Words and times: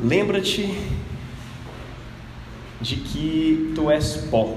Lembra-te 0.00 0.78
de 2.80 2.96
que 2.96 3.72
tu 3.74 3.90
és 3.90 4.28
pó. 4.30 4.54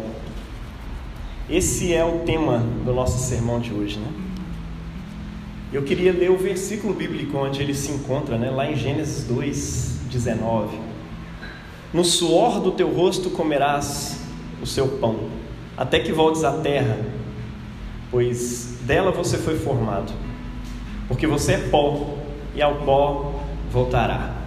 Esse 1.49 1.93
é 1.93 2.05
o 2.05 2.19
tema 2.19 2.59
do 2.85 2.93
nosso 2.93 3.17
sermão 3.27 3.59
de 3.59 3.73
hoje, 3.73 3.97
né? 3.97 4.07
Eu 5.73 5.81
queria 5.81 6.13
ler 6.13 6.29
o 6.29 6.37
versículo 6.37 6.93
bíblico 6.93 7.37
onde 7.37 7.59
ele 7.59 7.73
se 7.73 7.91
encontra, 7.91 8.37
né? 8.37 8.51
lá 8.51 8.69
em 8.69 8.75
Gênesis 8.75 9.23
2, 9.23 10.01
19. 10.11 10.77
No 11.91 12.05
suor 12.05 12.59
do 12.59 12.71
teu 12.71 12.93
rosto 12.93 13.31
comerás 13.31 14.19
o 14.61 14.67
seu 14.67 14.87
pão, 14.87 15.17
até 15.75 15.99
que 15.99 16.11
voltes 16.11 16.43
à 16.43 16.51
terra, 16.51 16.99
pois 18.11 18.77
dela 18.81 19.11
você 19.11 19.39
foi 19.39 19.57
formado. 19.57 20.13
Porque 21.07 21.25
você 21.25 21.53
é 21.53 21.57
pó, 21.57 22.15
e 22.53 22.61
ao 22.61 22.75
pó 22.75 23.41
voltará. 23.71 24.40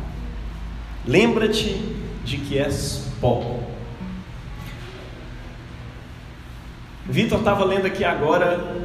Lembra-te 1.07 1.83
de 2.25 2.39
que 2.39 2.59
és 2.59 3.07
pó. 3.21 3.61
Vitor 7.07 7.39
estava 7.39 7.65
lendo 7.65 7.87
aqui 7.87 8.05
agora. 8.05 8.83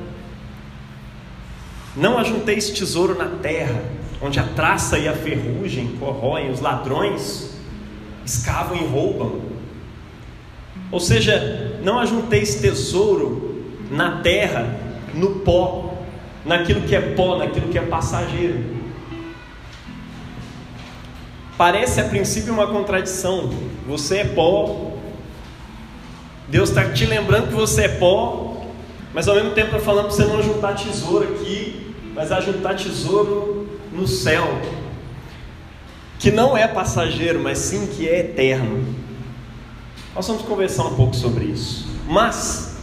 Não 1.95 2.17
ajunteis 2.17 2.69
tesouro 2.69 3.17
na 3.17 3.25
terra, 3.25 3.81
onde 4.21 4.39
a 4.39 4.43
traça 4.43 4.97
e 4.97 5.07
a 5.07 5.13
ferrugem 5.13 5.95
corroem, 5.97 6.51
os 6.51 6.59
ladrões 6.59 7.57
escavam 8.25 8.77
e 8.77 8.85
roubam. 8.85 9.41
Ou 10.91 10.99
seja, 10.99 11.79
não 11.83 11.99
ajunteis 11.99 12.55
tesouro 12.55 13.65
na 13.89 14.21
terra, 14.21 14.77
no 15.13 15.39
pó, 15.39 15.93
naquilo 16.45 16.81
que 16.81 16.95
é 16.95 17.01
pó, 17.01 17.37
naquilo 17.37 17.70
que 17.70 17.77
é 17.77 17.81
passageiro. 17.81 18.78
Parece 21.60 21.99
a 21.99 22.05
princípio 22.05 22.54
uma 22.54 22.68
contradição. 22.68 23.49
Você 23.85 24.20
é 24.20 24.24
pó. 24.24 24.93
Deus 26.48 26.70
está 26.70 26.90
te 26.90 27.05
lembrando 27.05 27.49
que 27.49 27.54
você 27.54 27.82
é 27.82 27.88
pó, 27.90 28.63
mas 29.13 29.27
ao 29.27 29.35
mesmo 29.35 29.51
tempo 29.51 29.76
está 29.76 29.79
falando 29.79 30.05
para 30.05 30.16
você 30.16 30.24
não 30.24 30.41
juntar 30.41 30.76
tesouro 30.76 31.34
aqui, 31.34 31.93
mas 32.16 32.32
a 32.32 32.40
juntar 32.40 32.77
tesouro 32.77 33.68
no 33.91 34.07
céu, 34.07 34.48
que 36.18 36.32
não 36.32 36.55
é 36.55 36.66
passageiro, 36.66 37.41
mas 37.41 37.57
sim 37.57 37.88
que 37.88 38.07
é 38.07 38.20
eterno. 38.20 38.96
Nós 40.16 40.26
vamos 40.26 40.44
conversar 40.44 40.85
um 40.85 40.96
pouco 40.96 41.13
sobre 41.13 41.44
isso. 41.44 41.90
Mas, 42.07 42.77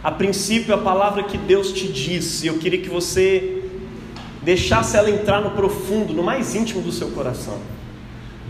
a 0.00 0.12
princípio, 0.12 0.72
a 0.72 0.78
palavra 0.78 1.24
que 1.24 1.36
Deus 1.36 1.72
te 1.72 1.88
disse, 1.88 2.46
eu 2.46 2.56
queria 2.58 2.80
que 2.80 2.88
você 2.88 3.64
deixasse 4.42 4.96
ela 4.96 5.10
entrar 5.10 5.40
no 5.40 5.50
profundo, 5.50 6.14
no 6.14 6.22
mais 6.22 6.54
íntimo 6.54 6.80
do 6.82 6.92
seu 6.92 7.10
coração. 7.10 7.58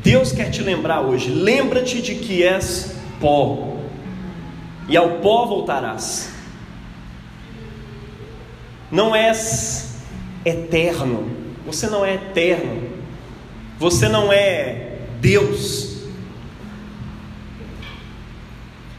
Deus 0.03 0.33
quer 0.33 0.51
te 0.51 0.63
lembrar 0.63 1.01
hoje: 1.01 1.31
lembra-te 1.31 2.03
de 2.03 2.17
que 2.17 2.43
és 2.43 2.95
pó, 3.21 3.77
e 4.89 4.97
ao 4.97 5.21
pó 5.21 5.47
voltarás. 5.47 6.31
Não 8.91 9.15
és 9.15 9.95
eterno, 10.45 11.31
você 11.65 11.89
não 11.89 12.05
é 12.05 12.15
eterno, 12.15 12.91
você 13.79 14.09
não 14.09 14.33
é 14.33 14.99
Deus, 15.21 16.03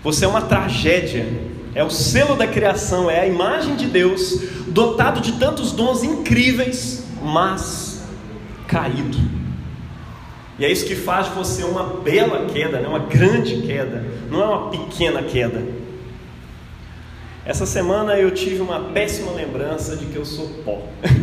você 0.02 0.26
é 0.26 0.28
uma 0.28 0.42
tragédia, 0.42 1.28
é 1.76 1.84
o 1.84 1.92
selo 1.92 2.36
da 2.36 2.48
criação, 2.48 3.12
é 3.12 3.20
a 3.20 3.28
imagem 3.28 3.76
de 3.76 3.86
Deus, 3.86 4.40
dotado 4.68 5.20
de 5.20 5.34
tantos 5.34 5.74
dons 5.74 6.02
incríveis, 6.02 7.04
mas 7.22 8.02
caído. 8.68 9.43
E 10.58 10.66
é 10.66 10.72
isso 10.72 10.86
que 10.86 10.96
faz 10.96 11.28
você 11.30 11.64
uma 11.64 11.84
bela 11.84 12.46
queda, 12.46 12.80
né? 12.80 12.88
uma 12.88 13.00
grande 13.00 13.62
queda, 13.62 14.06
não 14.30 14.42
é 14.42 14.46
uma 14.46 14.70
pequena 14.70 15.24
queda. 15.24 15.62
Essa 17.46 17.66
semana 17.66 18.18
eu 18.18 18.32
tive 18.32 18.62
uma 18.62 18.80
péssima 18.92 19.32
lembrança 19.32 19.98
de 19.98 20.06
que 20.06 20.16
eu 20.16 20.24
sou 20.26 20.48
pó. 20.64 20.82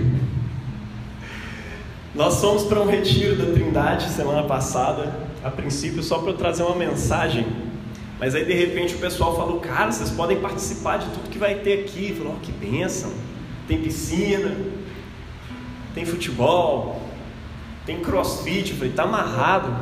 Nós 2.15 2.41
fomos 2.41 2.65
para 2.65 2.81
um 2.81 2.87
retiro 2.87 3.37
da 3.37 3.53
Trindade 3.53 4.11
semana 4.11 4.43
passada, 4.43 5.15
a 5.43 5.51
princípio 5.51 6.03
só 6.03 6.19
para 6.19 6.31
eu 6.31 6.37
trazer 6.37 6.65
uma 6.65 6.75
mensagem, 6.75 7.47
mas 8.19 8.35
aí 8.35 8.45
de 8.45 8.53
repente 8.53 8.95
o 8.97 8.99
pessoal 8.99 9.35
falou: 9.35 9.61
Cara, 9.61 9.91
vocês 9.91 10.11
podem 10.11 10.39
participar 10.41 10.99
de 10.99 11.07
tudo 11.07 11.31
que 11.31 11.39
vai 11.39 11.55
ter 11.55 11.81
aqui. 11.81 12.15
Falou: 12.19 12.35
oh, 12.37 12.41
Que 12.41 12.53
bênção! 12.53 13.11
Tem 13.67 13.81
piscina, 13.81 14.55
tem 15.95 16.05
futebol, 16.05 17.00
tem 17.91 18.01
crossfit. 18.01 18.71
Eu 18.71 18.77
falei, 18.77 18.93
tá 18.93 19.03
amarrado. 19.03 19.75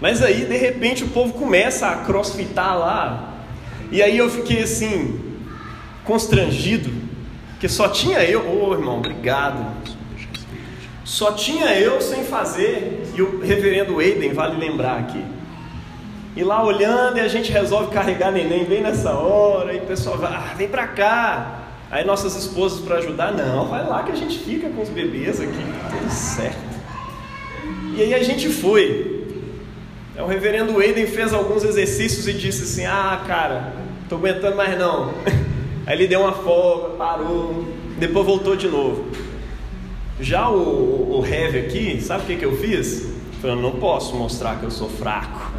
Mas 0.00 0.22
aí, 0.22 0.44
de 0.44 0.56
repente, 0.56 1.04
o 1.04 1.08
povo 1.08 1.34
começa 1.34 1.88
a 1.88 1.96
crossfitar 1.96 2.78
lá. 2.78 3.34
E 3.90 4.00
aí 4.00 4.16
eu 4.16 4.30
fiquei 4.30 4.62
assim, 4.62 5.20
constrangido, 6.04 6.90
que 7.58 7.68
só 7.68 7.88
tinha 7.88 8.22
eu, 8.24 8.46
ô 8.46 8.68
oh, 8.68 8.72
irmão, 8.72 8.98
obrigado. 8.98 9.66
Só 11.04 11.32
tinha 11.32 11.74
eu 11.74 12.00
sem 12.00 12.22
fazer, 12.22 13.02
e 13.16 13.20
o 13.20 13.40
reverendo 13.40 14.00
Eiden, 14.00 14.32
vale 14.32 14.56
lembrar 14.56 15.00
aqui. 15.00 15.22
E 16.36 16.44
lá 16.44 16.64
olhando, 16.64 17.18
e 17.18 17.20
a 17.20 17.26
gente 17.26 17.50
resolve 17.50 17.92
carregar 17.92 18.30
neném 18.30 18.64
bem 18.64 18.80
nessa 18.80 19.12
hora, 19.12 19.74
e 19.74 19.78
o 19.78 19.86
pessoal 19.86 20.16
vai, 20.16 20.32
ah, 20.32 20.54
vem 20.56 20.68
pra 20.68 20.86
cá. 20.86 21.59
Aí 21.90 22.04
nossas 22.04 22.36
esposas 22.36 22.80
para 22.80 22.96
ajudar, 22.98 23.32
não, 23.32 23.66
vai 23.66 23.84
lá 23.84 24.04
que 24.04 24.12
a 24.12 24.14
gente 24.14 24.38
fica 24.38 24.68
com 24.68 24.80
os 24.80 24.88
bebês 24.88 25.40
aqui, 25.40 25.64
tudo 25.90 26.10
certo. 26.10 26.70
E 27.96 28.02
aí 28.02 28.14
a 28.14 28.22
gente 28.22 28.48
foi. 28.48 29.26
O 30.16 30.26
reverendo 30.26 30.80
Eiden 30.80 31.06
fez 31.06 31.32
alguns 31.32 31.64
exercícios 31.64 32.28
e 32.28 32.32
disse 32.32 32.62
assim: 32.62 32.86
Ah, 32.86 33.22
cara, 33.26 33.72
tô 34.08 34.16
aguentando 34.16 34.56
mais 34.56 34.78
não. 34.78 35.12
Aí 35.86 35.96
ele 35.96 36.06
deu 36.06 36.20
uma 36.20 36.32
folga, 36.32 36.90
parou, 36.90 37.64
depois 37.98 38.24
voltou 38.24 38.54
de 38.54 38.68
novo. 38.68 39.06
Já 40.20 40.48
o, 40.48 41.18
o 41.18 41.26
Heavy 41.26 41.58
aqui, 41.58 42.00
sabe 42.02 42.22
o 42.22 42.26
que, 42.26 42.36
que 42.36 42.44
eu 42.44 42.56
fiz? 42.58 43.08
Eu 43.42 43.56
não 43.56 43.72
posso 43.72 44.14
mostrar 44.14 44.58
que 44.58 44.64
eu 44.64 44.70
sou 44.70 44.88
fraco. 44.88 45.50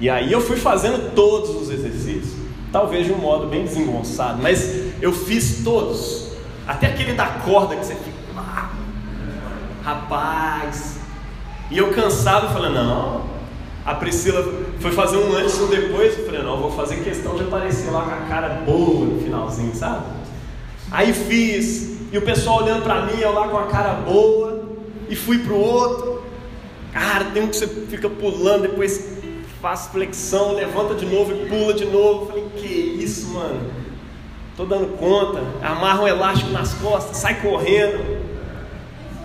E 0.00 0.08
aí 0.08 0.30
eu 0.30 0.40
fui 0.40 0.56
fazendo 0.56 1.14
todos 1.14 1.50
os 1.50 1.70
exercícios. 1.70 2.36
Talvez 2.70 3.06
de 3.06 3.12
um 3.12 3.18
modo 3.18 3.46
bem 3.46 3.64
desengonçado, 3.64 4.40
mas 4.42 4.87
eu 5.00 5.12
fiz 5.12 5.62
todos. 5.62 6.28
Até 6.66 6.88
aquele 6.88 7.14
da 7.14 7.26
corda 7.26 7.76
que 7.76 7.86
você 7.86 7.94
fica. 7.94 8.18
Ah, 8.36 8.70
rapaz. 9.82 10.98
E 11.70 11.78
eu 11.78 11.92
cansado, 11.92 12.52
falei, 12.52 12.70
não. 12.70 13.24
A 13.84 13.94
Priscila 13.94 14.46
foi 14.80 14.92
fazer 14.92 15.16
um 15.16 15.34
antes 15.34 15.56
e 15.56 15.62
um 15.62 15.68
depois. 15.68 16.18
Eu 16.18 16.26
falei, 16.26 16.42
não, 16.42 16.56
eu 16.56 16.60
vou 16.60 16.72
fazer 16.72 16.96
questão 17.02 17.36
de 17.36 17.44
aparecer 17.44 17.90
lá 17.90 18.02
com 18.02 18.10
a 18.10 18.28
cara 18.28 18.48
boa 18.66 19.06
no 19.06 19.20
finalzinho, 19.20 19.74
sabe? 19.74 20.04
Aí 20.90 21.12
fiz. 21.12 21.98
E 22.12 22.18
o 22.18 22.22
pessoal 22.22 22.62
olhando 22.62 22.82
para 22.82 23.06
mim, 23.06 23.18
eu 23.20 23.32
lá 23.32 23.48
com 23.48 23.56
a 23.56 23.66
cara 23.66 23.94
boa. 23.94 24.62
E 25.08 25.16
fui 25.16 25.38
pro 25.38 25.56
outro. 25.56 26.22
Cara, 26.92 27.26
tem 27.26 27.42
um 27.42 27.48
que 27.48 27.56
você 27.56 27.66
fica 27.66 28.10
pulando, 28.10 28.62
depois 28.62 29.18
faz 29.60 29.86
flexão, 29.86 30.52
levanta 30.52 30.94
de 30.94 31.06
novo 31.06 31.32
e 31.32 31.46
pula 31.46 31.72
de 31.72 31.84
novo. 31.84 32.24
Eu 32.24 32.26
falei, 32.26 32.48
que 32.56 32.66
isso, 32.66 33.28
mano? 33.28 33.77
Tô 34.58 34.64
dando 34.64 34.98
conta. 34.98 35.40
Amarra 35.62 36.02
um 36.02 36.08
elástico 36.08 36.50
nas 36.50 36.74
costas, 36.74 37.18
sai 37.18 37.40
correndo. 37.40 38.18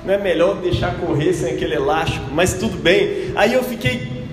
Não 0.06 0.14
é 0.14 0.18
melhor 0.20 0.58
deixar 0.58 0.94
correr 1.00 1.34
sem 1.34 1.56
aquele 1.56 1.74
elástico, 1.74 2.28
mas 2.32 2.54
tudo 2.54 2.78
bem. 2.78 3.34
Aí 3.36 3.52
eu 3.52 3.64
fiquei. 3.64 4.28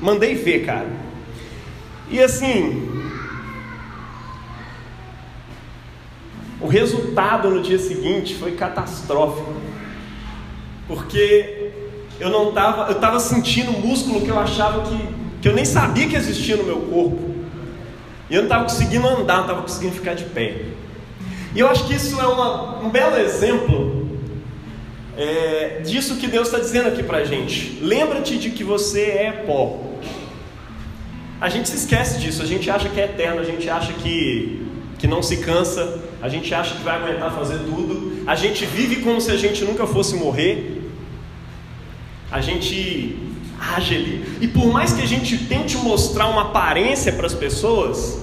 Mandei 0.00 0.36
ver, 0.36 0.64
cara. 0.64 0.86
E 2.08 2.22
assim. 2.22 2.88
O 6.60 6.68
resultado 6.68 7.50
no 7.50 7.60
dia 7.60 7.78
seguinte 7.80 8.36
foi 8.36 8.52
catastrófico. 8.52 9.54
Porque 10.86 11.72
eu 12.20 12.30
não 12.30 12.50
estava. 12.50 12.92
Eu 12.92 12.94
estava 12.94 13.18
sentindo 13.18 13.72
músculo 13.72 14.20
que 14.20 14.28
eu 14.28 14.38
achava 14.38 14.88
que, 14.88 15.08
que 15.42 15.48
eu 15.48 15.52
nem 15.52 15.64
sabia 15.64 16.08
que 16.08 16.14
existia 16.14 16.54
no 16.54 16.62
meu 16.62 16.78
corpo. 16.82 17.33
E 18.30 18.34
eu 18.34 18.42
não 18.42 18.48
estava 18.48 18.64
conseguindo 18.64 19.06
andar, 19.06 19.36
não 19.36 19.42
estava 19.42 19.62
conseguindo 19.62 19.94
ficar 19.94 20.14
de 20.14 20.24
pé. 20.24 20.62
E 21.54 21.60
eu 21.60 21.68
acho 21.68 21.86
que 21.86 21.94
isso 21.94 22.20
é 22.20 22.26
uma, 22.26 22.80
um 22.80 22.90
belo 22.90 23.16
exemplo 23.16 24.04
é, 25.16 25.80
disso 25.84 26.16
que 26.16 26.26
Deus 26.26 26.48
está 26.48 26.58
dizendo 26.58 26.88
aqui 26.88 27.02
para 27.02 27.18
a 27.18 27.24
gente. 27.24 27.78
Lembra-te 27.80 28.36
de 28.38 28.50
que 28.50 28.64
você 28.64 29.02
é 29.02 29.44
pó. 29.46 29.80
A 31.40 31.48
gente 31.48 31.68
se 31.68 31.76
esquece 31.76 32.18
disso, 32.18 32.42
a 32.42 32.46
gente 32.46 32.70
acha 32.70 32.88
que 32.88 33.00
é 33.00 33.04
eterno, 33.04 33.40
a 33.40 33.44
gente 33.44 33.68
acha 33.68 33.92
que, 33.92 34.66
que 34.98 35.06
não 35.06 35.22
se 35.22 35.38
cansa, 35.38 36.00
a 36.22 36.28
gente 36.28 36.52
acha 36.54 36.74
que 36.74 36.82
vai 36.82 36.96
aguentar 36.96 37.32
fazer 37.32 37.58
tudo, 37.58 38.24
a 38.26 38.34
gente 38.34 38.64
vive 38.64 38.96
como 39.02 39.20
se 39.20 39.30
a 39.30 39.36
gente 39.36 39.62
nunca 39.62 39.86
fosse 39.86 40.14
morrer, 40.14 40.90
a 42.32 42.40
gente 42.40 43.33
age 43.76 43.94
ali. 43.94 44.38
E 44.40 44.48
por 44.48 44.66
mais 44.72 44.92
que 44.92 45.02
a 45.02 45.06
gente 45.06 45.38
tente 45.46 45.76
mostrar 45.76 46.28
uma 46.28 46.42
aparência 46.42 47.12
para 47.12 47.26
as 47.26 47.34
pessoas, 47.34 48.18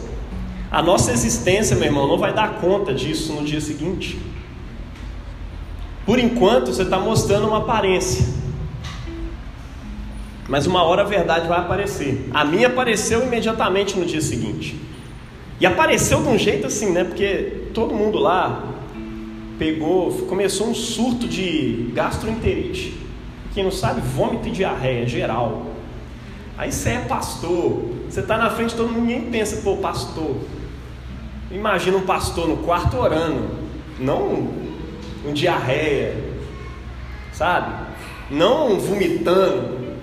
a 0.69 0.81
nossa 0.81 1.11
existência, 1.11 1.75
meu 1.75 1.85
irmão, 1.85 2.07
não 2.07 2.17
vai 2.17 2.33
dar 2.33 2.59
conta 2.61 2.93
disso 2.93 3.33
no 3.33 3.43
dia 3.43 3.59
seguinte. 3.59 4.17
Por 6.05 6.19
enquanto, 6.19 6.67
você 6.67 6.83
está 6.83 6.99
mostrando 6.99 7.47
uma 7.47 7.59
aparência. 7.59 8.25
Mas 10.47 10.65
uma 10.67 10.83
hora 10.83 11.03
a 11.03 11.05
verdade 11.05 11.47
vai 11.47 11.59
aparecer. 11.59 12.27
A 12.33 12.43
minha 12.43 12.67
apareceu 12.67 13.23
imediatamente 13.23 13.97
no 13.97 14.05
dia 14.05 14.21
seguinte. 14.21 14.75
E 15.59 15.65
apareceu 15.65 16.21
de 16.21 16.27
um 16.27 16.37
jeito 16.37 16.67
assim, 16.67 16.91
né? 16.91 17.03
Porque 17.03 17.67
todo 17.73 17.93
mundo 17.93 18.17
lá 18.17 18.67
pegou, 19.59 20.11
começou 20.27 20.67
um 20.67 20.73
surto 20.73 21.27
de 21.27 21.91
gastroenterite. 21.93 22.97
Quem 23.53 23.63
não 23.63 23.71
sabe, 23.71 24.01
vômito 24.01 24.47
e 24.47 24.51
diarreia 24.51 25.07
geral. 25.07 25.67
Aí 26.57 26.71
você 26.71 26.91
é 26.91 26.99
pastor, 26.99 27.91
você 28.09 28.19
está 28.19 28.37
na 28.37 28.49
frente, 28.49 28.75
todo 28.75 28.89
mundo, 28.89 29.01
ninguém 29.01 29.29
pensa, 29.29 29.61
pô, 29.61 29.77
pastor. 29.77 30.37
Imagina 31.49 31.97
um 31.97 32.05
pastor 32.05 32.47
no 32.47 32.57
quarto 32.57 32.97
orando, 32.97 33.49
não 33.99 34.21
um, 34.21 34.77
um 35.27 35.33
diarreia, 35.33 36.15
sabe? 37.33 37.73
Não 38.29 38.79
vomitando. 38.79 39.97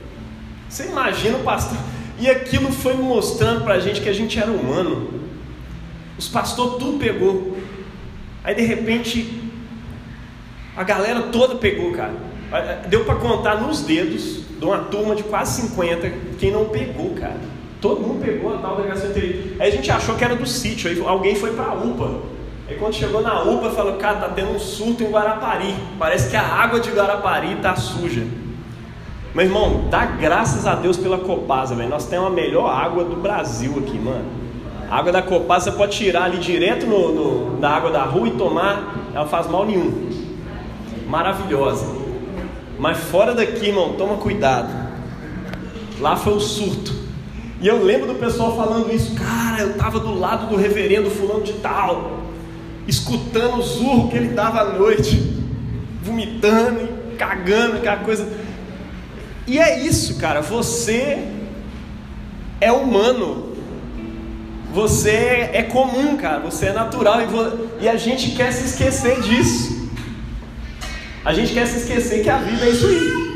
Você 0.68 0.86
imagina 0.86 1.38
o 1.38 1.42
pastor. 1.42 1.78
E 2.18 2.28
aquilo 2.28 2.70
foi 2.70 2.94
mostrando 2.94 3.64
para 3.64 3.74
a 3.74 3.80
gente 3.80 4.00
que 4.00 4.08
a 4.08 4.12
gente 4.12 4.38
era 4.38 4.50
humano. 4.50 5.08
Os 6.18 6.28
pastores 6.28 6.78
tudo 6.78 6.98
pegou. 6.98 7.56
Aí 8.44 8.54
de 8.54 8.62
repente 8.62 9.42
a 10.76 10.82
galera 10.82 11.22
toda 11.22 11.54
pegou, 11.54 11.92
cara. 11.92 12.27
Deu 12.88 13.04
para 13.04 13.16
contar 13.16 13.60
nos 13.60 13.82
dedos 13.82 14.42
de 14.58 14.64
uma 14.64 14.78
turma 14.78 15.14
de 15.14 15.22
quase 15.22 15.62
50 15.62 16.10
quem 16.38 16.50
não 16.50 16.66
pegou, 16.66 17.10
cara. 17.10 17.36
Todo 17.80 18.00
mundo 18.00 18.24
pegou 18.24 18.54
a 18.54 18.58
tal 18.58 18.76
da 18.76 18.82
gastroenterite. 18.84 19.56
Aí 19.60 19.68
a 19.68 19.70
gente 19.70 19.90
achou 19.90 20.16
que 20.16 20.24
era 20.24 20.34
do 20.34 20.46
sítio, 20.46 20.90
aí 20.90 21.00
alguém 21.06 21.34
foi 21.34 21.52
para 21.52 21.66
a 21.66 21.74
UPA. 21.74 22.20
Aí 22.68 22.76
quando 22.76 22.94
chegou 22.94 23.22
na 23.22 23.42
UPA, 23.42 23.70
falou, 23.70 23.94
cara, 23.94 24.16
tá 24.16 24.28
tendo 24.28 24.50
um 24.50 24.58
surto 24.58 25.02
em 25.02 25.10
Guarapari. 25.10 25.74
Parece 25.98 26.30
que 26.30 26.36
a 26.36 26.42
água 26.42 26.80
de 26.80 26.90
Guarapari 26.90 27.56
tá 27.56 27.76
suja. 27.76 28.26
Meu 29.34 29.44
irmão, 29.44 29.84
dá 29.90 30.04
graças 30.06 30.66
a 30.66 30.74
Deus 30.74 30.96
pela 30.96 31.18
Copasa, 31.18 31.74
velho. 31.74 31.88
Nós 31.88 32.06
temos 32.06 32.26
a 32.26 32.30
melhor 32.30 32.68
água 32.68 33.04
do 33.04 33.16
Brasil 33.16 33.74
aqui, 33.78 33.98
mano. 33.98 34.24
A 34.90 34.96
água 34.96 35.12
da 35.12 35.22
Copasa 35.22 35.70
você 35.70 35.76
pode 35.76 35.96
tirar 35.96 36.24
ali 36.24 36.38
direto 36.38 36.86
no, 36.86 37.12
no, 37.12 37.56
da 37.58 37.70
água 37.70 37.90
da 37.90 38.02
rua 38.02 38.26
e 38.26 38.30
tomar, 38.32 39.10
ela 39.14 39.26
faz 39.26 39.46
mal 39.46 39.64
nenhum. 39.64 40.10
Maravilhosa. 41.06 41.97
Mas 42.78 42.98
fora 42.98 43.34
daqui, 43.34 43.66
irmão, 43.66 43.94
toma 43.94 44.16
cuidado. 44.16 44.72
Lá 46.00 46.16
foi 46.16 46.34
o 46.34 46.40
surto. 46.40 46.94
E 47.60 47.66
eu 47.66 47.82
lembro 47.82 48.06
do 48.06 48.14
pessoal 48.14 48.56
falando 48.56 48.94
isso, 48.94 49.14
cara, 49.16 49.62
eu 49.62 49.70
estava 49.72 49.98
do 49.98 50.14
lado 50.14 50.46
do 50.46 50.56
reverendo 50.56 51.10
fulano 51.10 51.42
de 51.42 51.54
tal, 51.54 52.20
escutando 52.86 53.58
o 53.58 53.62
zurro 53.62 54.08
que 54.08 54.16
ele 54.16 54.28
dava 54.28 54.60
à 54.60 54.64
noite, 54.78 55.34
vomitando 56.00 56.88
e 57.12 57.16
cagando, 57.16 57.78
aquela 57.78 57.96
coisa. 57.96 58.28
E 59.44 59.58
é 59.58 59.84
isso, 59.84 60.18
cara, 60.18 60.40
você 60.40 61.26
é 62.60 62.70
humano, 62.70 63.54
você 64.72 65.50
é 65.52 65.64
comum, 65.64 66.16
cara, 66.16 66.38
você 66.38 66.66
é 66.66 66.72
natural 66.72 67.18
e 67.80 67.88
a 67.88 67.96
gente 67.96 68.36
quer 68.36 68.52
se 68.52 68.66
esquecer 68.66 69.20
disso. 69.22 69.77
A 71.24 71.32
gente 71.32 71.52
quer 71.52 71.66
se 71.66 71.78
esquecer 71.78 72.22
que 72.22 72.30
a 72.30 72.38
vida 72.38 72.64
é 72.64 72.70
isso 72.70 72.86
aí. 72.86 73.28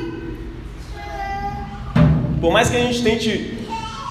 Por 2.41 2.53
mais 2.53 2.71
que 2.71 2.77
a 2.77 2.81
gente 2.81 3.03
tente 3.03 3.59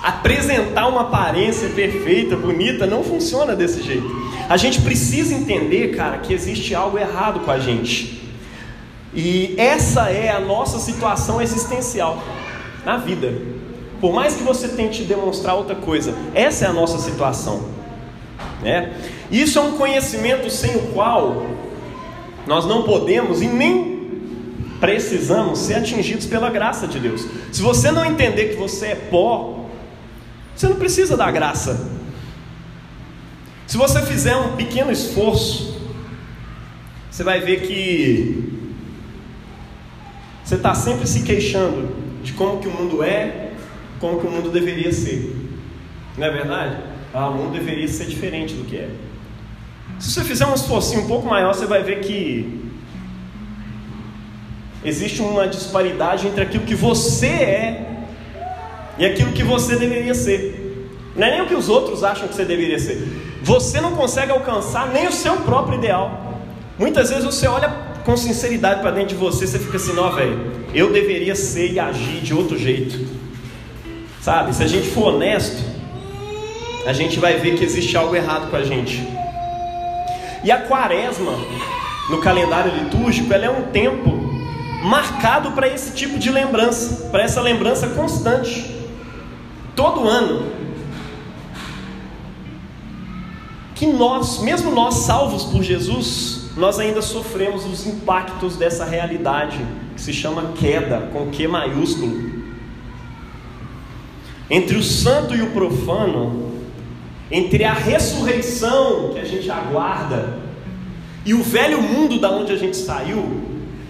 apresentar 0.04 0.88
uma 0.88 1.02
aparência 1.02 1.70
perfeita, 1.70 2.36
bonita, 2.36 2.86
não 2.86 3.04
funciona 3.04 3.56
desse 3.56 3.84
jeito. 3.84 4.10
A 4.50 4.58
gente 4.58 4.82
precisa 4.82 5.34
entender, 5.34 5.96
cara, 5.96 6.18
que 6.18 6.34
existe 6.34 6.74
algo 6.74 6.98
errado 6.98 7.42
com 7.42 7.52
a 7.52 7.60
gente. 7.60 8.22
E 9.14 9.54
essa 9.58 10.10
é 10.10 10.30
a 10.30 10.40
nossa 10.40 10.80
situação 10.80 11.42
existencial 11.42 12.24
na 12.86 12.98
vida. 12.98 13.34
Por 14.00 14.14
mais 14.14 14.36
que 14.36 14.44
você 14.44 14.70
tente 14.70 15.04
demonstrar 15.04 15.56
outra 15.56 15.76
coisa, 15.76 16.16
essa 16.34 16.66
é 16.66 16.68
a 16.68 16.74
nossa 16.74 16.98
situação. 16.98 17.66
Né? 18.64 18.94
Isso 19.32 19.60
é 19.60 19.62
um 19.62 19.74
conhecimento 19.74 20.50
sem 20.50 20.76
o 20.76 20.88
qual 20.94 21.46
nós 22.52 22.66
não 22.66 22.84
podemos 22.84 23.42
e 23.42 23.48
nem 23.48 24.02
precisamos 24.82 25.58
ser 25.58 25.76
atingidos 25.76 26.26
pela 26.26 26.50
graça 26.50 26.86
de 26.86 27.00
Deus. 27.00 27.26
Se 27.50 27.62
você 27.62 27.92
não 27.92 28.04
entender 28.04 28.50
que 28.50 28.56
você 28.58 28.88
é 28.88 28.96
pó, 28.96 29.70
você 30.54 30.68
não 30.68 30.76
precisa 30.76 31.16
da 31.16 31.32
graça. 31.32 31.90
Se 33.66 33.78
você 33.78 34.02
fizer 34.02 34.36
um 34.36 34.58
pequeno 34.58 34.92
esforço, 34.92 35.80
você 37.10 37.24
vai 37.24 37.40
ver 37.40 37.62
que 37.62 38.52
você 40.44 40.56
está 40.56 40.76
sempre 40.76 41.08
se 41.08 41.24
queixando 41.24 41.96
de 42.22 42.34
como 42.34 42.60
que 42.60 42.68
o 42.68 42.72
mundo 42.72 43.02
é, 43.02 43.52
como 43.98 44.20
que 44.20 44.28
o 44.28 44.30
mundo 44.30 44.50
deveria 44.50 44.92
ser. 44.92 45.34
Não 46.18 46.28
é 46.28 46.30
verdade? 46.30 46.84
Ah, 47.14 47.30
o 47.30 47.34
mundo 47.34 47.54
deveria 47.54 47.88
ser 47.88 48.08
diferente 48.08 48.56
do 48.56 48.66
que 48.66 48.76
é. 48.76 48.90
Se 50.02 50.10
você 50.10 50.24
fizer 50.24 50.48
um 50.48 50.56
esforço 50.56 50.98
um 50.98 51.08
pouco 51.08 51.28
maior, 51.28 51.54
você 51.54 51.68
vai 51.68 51.84
ver 51.84 52.00
que 52.00 52.60
existe 54.84 55.22
uma 55.22 55.48
disparidade 55.48 56.28
entre 56.28 56.42
aquilo 56.42 56.66
que 56.66 56.74
você 56.74 57.28
é 57.28 57.88
e 58.98 59.06
aquilo 59.06 59.32
que 59.32 59.44
você 59.44 59.76
deveria 59.76 60.16
ser. 60.16 60.90
Não 61.16 61.28
é 61.28 61.32
nem 61.32 61.42
o 61.42 61.46
que 61.46 61.54
os 61.54 61.70
outros 61.70 62.04
acham 62.04 62.28
que 62.28 62.34
você 62.34 62.44
deveria 62.44 62.80
ser. 62.80 63.00
Você 63.44 63.80
não 63.80 63.92
consegue 63.92 64.32
alcançar 64.32 64.92
nem 64.92 65.08
o 65.08 65.12
seu 65.12 65.38
próprio 65.38 65.78
ideal. 65.78 66.42
Muitas 66.80 67.10
vezes 67.10 67.24
você 67.24 67.48
olha 67.48 67.70
com 68.04 68.18
sinceridade 68.18 68.82
para 68.82 68.90
dentro 68.90 69.10
de 69.10 69.16
você, 69.16 69.46
você 69.46 69.60
fica 69.60 69.78
assim, 69.78 69.94
não, 69.94 70.12
velho, 70.16 70.40
eu 70.74 70.92
deveria 70.92 71.36
ser 71.36 71.74
e 71.74 71.80
agir 71.80 72.22
de 72.22 72.34
outro 72.34 72.58
jeito. 72.58 73.08
Sabe? 74.20 74.56
Se 74.56 74.64
a 74.64 74.68
gente 74.68 74.90
for 74.90 75.14
honesto, 75.14 75.64
a 76.88 76.94
gente 76.94 77.20
vai 77.20 77.38
ver 77.38 77.56
que 77.56 77.64
existe 77.64 77.96
algo 77.96 78.16
errado 78.16 78.50
com 78.50 78.56
a 78.56 78.64
gente. 78.64 79.21
E 80.44 80.52
a 80.52 80.62
quaresma, 80.62 81.34
no 82.10 82.20
calendário 82.20 82.74
litúrgico, 82.74 83.32
ela 83.34 83.46
é 83.46 83.50
um 83.50 83.72
tempo 83.72 84.32
marcado 84.84 85.52
para 85.52 85.68
esse 85.68 85.94
tipo 85.94 86.18
de 86.18 86.32
lembrança, 86.32 87.10
para 87.10 87.24
essa 87.24 87.42
lembrança 87.42 87.88
constante. 87.90 88.76
Todo 89.76 90.08
ano. 90.08 90.52
Que 93.76 93.88
nós, 93.88 94.42
mesmo 94.42 94.72
nós 94.72 94.96
salvos 94.96 95.44
por 95.46 95.64
Jesus, 95.64 96.50
nós 96.58 96.80
ainda 96.80 97.02
sofremos 97.02 97.66
os 97.66 97.86
impactos 97.88 98.58
dessa 98.58 98.86
realidade 98.86 99.66
que 99.96 100.02
se 100.02 100.14
chama 100.14 100.54
queda, 100.56 101.10
com 101.14 101.30
Q 101.32 101.48
maiúsculo. 101.48 102.32
Entre 104.50 104.76
o 104.76 104.84
santo 104.84 105.36
e 105.36 105.42
o 105.42 105.52
profano, 105.52 106.41
entre 107.32 107.64
a 107.64 107.74
ressurreição 107.74 109.12
que 109.14 109.20
a 109.20 109.24
gente 109.24 109.50
aguarda 109.50 110.38
e 111.26 111.34
o 111.34 111.42
velho 111.42 111.82
mundo 111.82 112.20
da 112.20 112.32
onde 112.32 112.52
a 112.52 112.58
gente 112.58 112.76
saiu, 112.76 113.42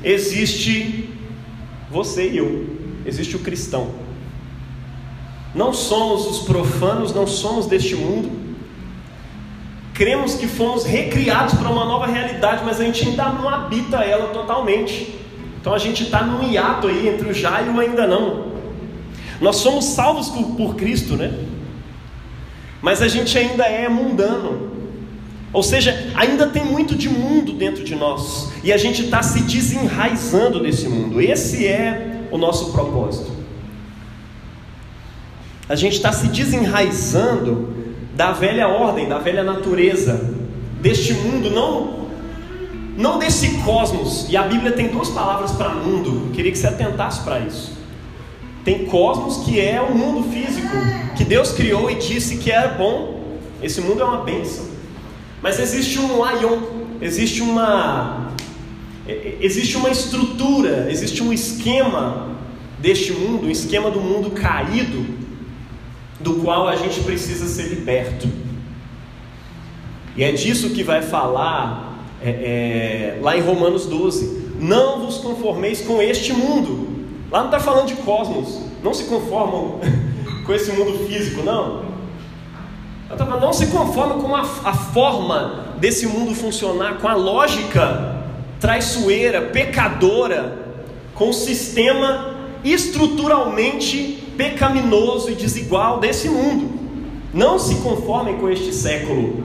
existe 0.04 1.10
você 1.90 2.30
e 2.30 2.38
eu, 2.38 2.68
existe 3.06 3.36
o 3.36 3.40
cristão. 3.40 3.90
Não 5.56 5.74
somos 5.74 6.28
os 6.28 6.40
profanos, 6.40 7.14
não 7.14 7.26
somos 7.26 7.66
deste 7.66 7.96
mundo. 7.96 8.32
Cremos 9.94 10.36
que 10.36 10.48
fomos 10.48 10.86
recriados 10.86 11.54
para 11.56 11.70
uma 11.70 11.86
nova 11.86 12.06
realidade, 12.06 12.64
mas 12.64 12.80
a 12.80 12.86
gente 12.86 13.08
ainda 13.08 13.30
não 13.30 13.50
habita 13.50 13.98
ela 13.98 14.28
totalmente. 14.28 15.20
Então 15.60 15.74
a 15.74 15.78
gente 15.78 16.04
está 16.04 16.24
num 16.24 16.50
hiato 16.50 16.88
aí 16.88 17.08
entre 17.08 17.30
o 17.30 17.34
já 17.34 17.62
e 17.62 17.70
o 17.70 17.80
ainda 17.80 18.08
não. 18.08 18.52
Nós 19.40 19.58
somos 19.58 19.86
salvos 19.86 20.30
por, 20.30 20.56
por 20.56 20.76
Cristo, 20.76 21.16
né? 21.16 21.34
Mas 22.82 23.02
a 23.02 23.08
gente 23.08 23.38
ainda 23.38 23.66
é 23.66 23.88
mundano. 23.88 24.72
Ou 25.54 25.62
seja, 25.62 26.12
ainda 26.16 26.48
tem 26.48 26.64
muito 26.64 26.96
de 26.96 27.10
mundo 27.10 27.52
dentro 27.54 27.84
de 27.84 27.94
nós 27.94 28.52
e 28.64 28.72
a 28.72 28.78
gente 28.78 29.04
está 29.04 29.22
se 29.22 29.42
desenraizando 29.42 30.62
desse 30.62 30.88
mundo. 30.88 31.22
Esse 31.22 31.68
é 31.68 32.22
o 32.32 32.38
nosso 32.38 32.72
propósito. 32.72 33.32
A 35.68 35.76
gente 35.76 35.94
está 35.94 36.12
se 36.12 36.28
desenraizando 36.28 37.74
da 38.16 38.32
velha 38.32 38.68
ordem, 38.68 39.08
da 39.08 39.20
velha 39.20 39.44
natureza, 39.44 40.34
deste 40.82 41.14
mundo, 41.14 41.50
não, 41.50 42.08
não 42.98 43.20
desse 43.20 43.58
cosmos. 43.60 44.28
E 44.30 44.38
a 44.38 44.44
Bíblia 44.44 44.72
tem 44.72 44.88
duas 44.88 45.10
palavras 45.10 45.52
para 45.52 45.70
mundo, 45.70 46.28
Eu 46.28 46.32
queria 46.32 46.52
que 46.52 46.58
você 46.58 46.68
atentasse 46.68 47.22
para 47.22 47.40
isso. 47.40 47.81
Tem 48.64 48.86
cosmos 48.86 49.46
que 49.46 49.60
é 49.60 49.82
o 49.82 49.96
mundo 49.96 50.32
físico, 50.32 50.76
que 51.18 51.24
Deus 51.24 51.52
criou 51.52 51.90
e 51.90 51.96
disse 51.96 52.38
que 52.38 52.52
era 52.52 52.70
bom. 52.70 53.40
Esse 53.62 53.82
mundo 53.82 54.02
é 54.02 54.06
uma 54.06 54.24
bênção. 54.24 54.66
Mas 55.42 55.60
existe 55.60 56.00
um 56.00 56.24
aion, 56.24 56.60
existe 57.02 57.42
uma 57.42 58.32
existe 59.42 59.76
uma 59.76 59.90
estrutura, 59.90 60.88
existe 60.90 61.24
um 61.24 61.34
esquema 61.34 62.38
deste 62.80 63.12
mundo, 63.12 63.48
um 63.48 63.50
esquema 63.50 63.90
do 63.90 64.00
mundo 64.00 64.32
caído, 64.32 65.06
do 66.20 66.36
qual 66.36 66.68
a 66.68 66.76
gente 66.76 67.02
precisa 67.02 67.48
ser 67.48 67.64
liberto. 67.64 68.28
E 70.16 70.24
é 70.24 70.32
disso 70.32 70.70
que 70.70 70.84
vai 70.84 71.02
falar 71.02 72.06
é, 72.22 72.30
é, 72.30 73.20
lá 73.22 73.36
em 73.36 73.42
Romanos 73.42 73.86
12: 73.86 74.56
Não 74.60 75.00
vos 75.00 75.18
conformeis 75.18 75.82
com 75.82 76.02
este 76.02 76.32
mundo, 76.34 76.91
Lá 77.32 77.40
não 77.40 77.46
está 77.46 77.60
falando 77.60 77.88
de 77.88 77.96
cosmos, 77.96 78.60
não 78.84 78.94
se 78.94 79.06
conformam 79.06 79.80
com 80.46 80.54
esse 80.54 80.72
mundo 80.74 81.08
físico, 81.08 81.42
não. 81.42 81.90
Não 83.40 83.54
se 83.54 83.68
conformam 83.68 84.20
com 84.20 84.36
a, 84.36 84.42
a 84.42 84.74
forma 84.74 85.76
desse 85.78 86.06
mundo 86.06 86.36
funcionar, 86.36 86.98
com 87.00 87.08
a 87.08 87.14
lógica 87.14 88.22
traiçoeira, 88.60 89.42
pecadora, 89.42 90.58
com 91.16 91.30
o 91.30 91.34
sistema 91.34 92.36
estruturalmente 92.64 94.24
pecaminoso 94.38 95.32
e 95.32 95.36
desigual 95.36 96.00
desse 96.00 96.30
mundo. 96.30 96.80
Não 97.34 97.58
se 97.58 97.76
conformem 97.76 98.38
com 98.38 98.50
este 98.50 98.74
século. 98.74 99.44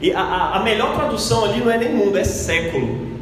E 0.00 0.12
a, 0.12 0.52
a 0.54 0.62
melhor 0.62 0.94
tradução 0.94 1.44
ali 1.44 1.60
não 1.60 1.70
é 1.70 1.78
nem 1.78 1.94
mundo, 1.94 2.18
é 2.18 2.24
século. 2.24 3.12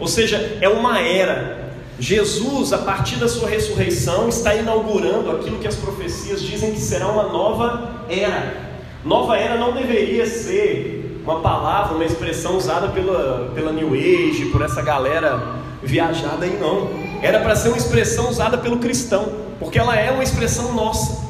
Ou 0.00 0.08
seja, 0.08 0.58
é 0.60 0.68
uma 0.68 1.00
era. 1.00 1.61
Jesus, 2.02 2.72
a 2.72 2.78
partir 2.78 3.14
da 3.14 3.28
sua 3.28 3.48
ressurreição, 3.48 4.28
está 4.28 4.56
inaugurando 4.56 5.30
aquilo 5.30 5.60
que 5.60 5.68
as 5.68 5.76
profecias 5.76 6.42
dizem 6.42 6.72
que 6.72 6.80
será 6.80 7.06
uma 7.06 7.28
nova 7.28 7.92
era. 8.10 8.72
Nova 9.04 9.36
era 9.36 9.56
não 9.56 9.72
deveria 9.72 10.26
ser 10.26 11.20
uma 11.22 11.38
palavra, 11.38 11.94
uma 11.94 12.04
expressão 12.04 12.56
usada 12.56 12.88
pela, 12.88 13.52
pela 13.54 13.70
New 13.70 13.94
Age, 13.94 14.46
por 14.46 14.62
essa 14.62 14.82
galera 14.82 15.60
viajada 15.80 16.44
aí, 16.44 16.58
não. 16.58 16.90
Era 17.22 17.38
para 17.38 17.54
ser 17.54 17.68
uma 17.68 17.78
expressão 17.78 18.28
usada 18.28 18.58
pelo 18.58 18.78
cristão, 18.78 19.28
porque 19.60 19.78
ela 19.78 19.96
é 19.96 20.10
uma 20.10 20.24
expressão 20.24 20.72
nossa. 20.72 21.24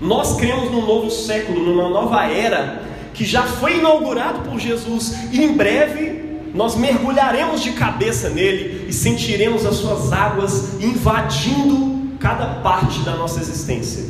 Nós 0.00 0.38
cremos 0.38 0.70
num 0.70 0.86
novo 0.86 1.10
século, 1.10 1.60
numa 1.60 1.90
nova 1.90 2.24
era, 2.32 2.80
que 3.12 3.26
já 3.26 3.42
foi 3.42 3.76
inaugurado 3.76 4.48
por 4.48 4.58
Jesus, 4.58 5.14
e 5.30 5.44
em 5.44 5.52
breve 5.52 6.23
nós 6.54 6.76
mergulharemos 6.76 7.60
de 7.60 7.72
cabeça 7.72 8.30
nele 8.30 8.86
e 8.88 8.92
sentiremos 8.92 9.66
as 9.66 9.74
suas 9.74 10.12
águas 10.12 10.80
invadindo 10.80 12.16
cada 12.20 12.46
parte 12.60 13.00
da 13.00 13.16
nossa 13.16 13.40
existência. 13.40 14.04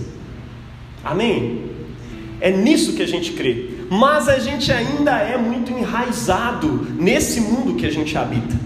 Amém? 1.02 1.70
É 2.40 2.50
nisso 2.50 2.92
que 2.92 3.02
a 3.02 3.08
gente 3.08 3.32
crê. 3.32 3.70
Mas 3.90 4.28
a 4.28 4.38
gente 4.38 4.70
ainda 4.70 5.12
é 5.12 5.38
muito 5.38 5.72
enraizado 5.72 6.86
nesse 6.98 7.40
mundo 7.40 7.74
que 7.74 7.86
a 7.86 7.90
gente 7.90 8.16
habita. 8.16 8.56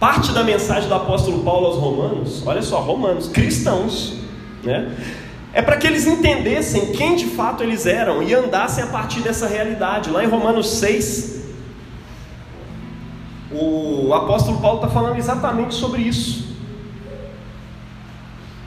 Parte 0.00 0.32
da 0.32 0.42
mensagem 0.42 0.88
do 0.88 0.94
apóstolo 0.94 1.42
Paulo 1.42 1.66
aos 1.66 1.76
Romanos, 1.76 2.42
olha 2.46 2.62
só, 2.62 2.80
Romanos, 2.80 3.28
cristãos, 3.28 4.14
né? 4.62 4.94
É 5.52 5.62
para 5.62 5.76
que 5.78 5.86
eles 5.86 6.06
entendessem 6.06 6.92
quem 6.92 7.16
de 7.16 7.26
fato 7.26 7.62
eles 7.62 7.86
eram 7.86 8.22
e 8.22 8.34
andassem 8.34 8.84
a 8.84 8.88
partir 8.88 9.20
dessa 9.20 9.46
realidade. 9.46 10.10
Lá 10.10 10.22
em 10.22 10.28
Romanos 10.28 10.68
6, 10.78 11.35
o 13.52 14.12
apóstolo 14.12 14.60
Paulo 14.60 14.78
está 14.78 14.88
falando 14.88 15.16
exatamente 15.16 15.74
sobre 15.74 16.02
isso. 16.02 16.46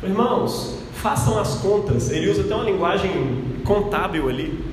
Irmãos, 0.02 0.78
façam 0.96 1.40
as 1.40 1.56
contas. 1.56 2.10
Ele 2.10 2.30
usa 2.30 2.42
até 2.42 2.56
uma 2.56 2.64
linguagem 2.64 3.12
contábil 3.66 4.30
ali. 4.30 4.64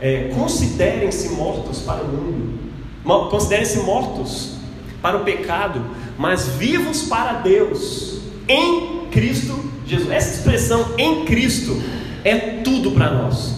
É, 0.00 0.30
Considerem-se 0.34 1.30
mortos 1.30 1.80
para 1.80 2.02
o 2.02 2.08
mundo. 2.08 2.58
Considerem-se 3.30 3.80
mortos 3.80 4.56
para 5.00 5.18
o 5.18 5.20
pecado, 5.20 5.82
mas 6.18 6.48
vivos 6.48 7.02
para 7.02 7.34
Deus 7.34 8.20
em 8.48 9.06
Cristo 9.10 9.64
Jesus. 9.86 10.10
Essa 10.10 10.38
expressão 10.38 10.86
em 10.96 11.24
Cristo 11.24 11.80
é 12.24 12.36
tudo 12.62 12.92
para 12.92 13.10
nós. 13.10 13.54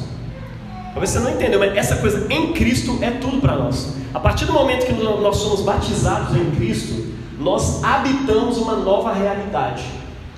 Talvez 0.92 1.10
você 1.10 1.18
não 1.20 1.30
entendeu, 1.30 1.60
mas 1.60 1.76
essa 1.76 1.96
coisa 1.96 2.26
em 2.32 2.52
Cristo 2.52 2.98
é 3.00 3.10
tudo 3.10 3.40
para 3.40 3.56
nós. 3.56 3.94
A 4.16 4.18
partir 4.18 4.46
do 4.46 4.52
momento 4.54 4.86
que 4.86 4.94
nós 4.94 5.36
somos 5.36 5.60
batizados 5.60 6.34
em 6.34 6.50
Cristo, 6.52 7.04
nós 7.38 7.84
habitamos 7.84 8.56
uma 8.56 8.74
nova 8.74 9.12
realidade. 9.12 9.84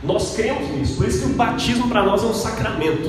Nós 0.02 0.34
cremos 0.34 0.68
nisso. 0.70 0.96
Por 0.96 1.06
isso 1.06 1.20
que 1.20 1.26
o 1.26 1.36
batismo 1.36 1.88
para 1.88 2.02
nós 2.02 2.24
é 2.24 2.26
um 2.26 2.34
sacramento, 2.34 3.08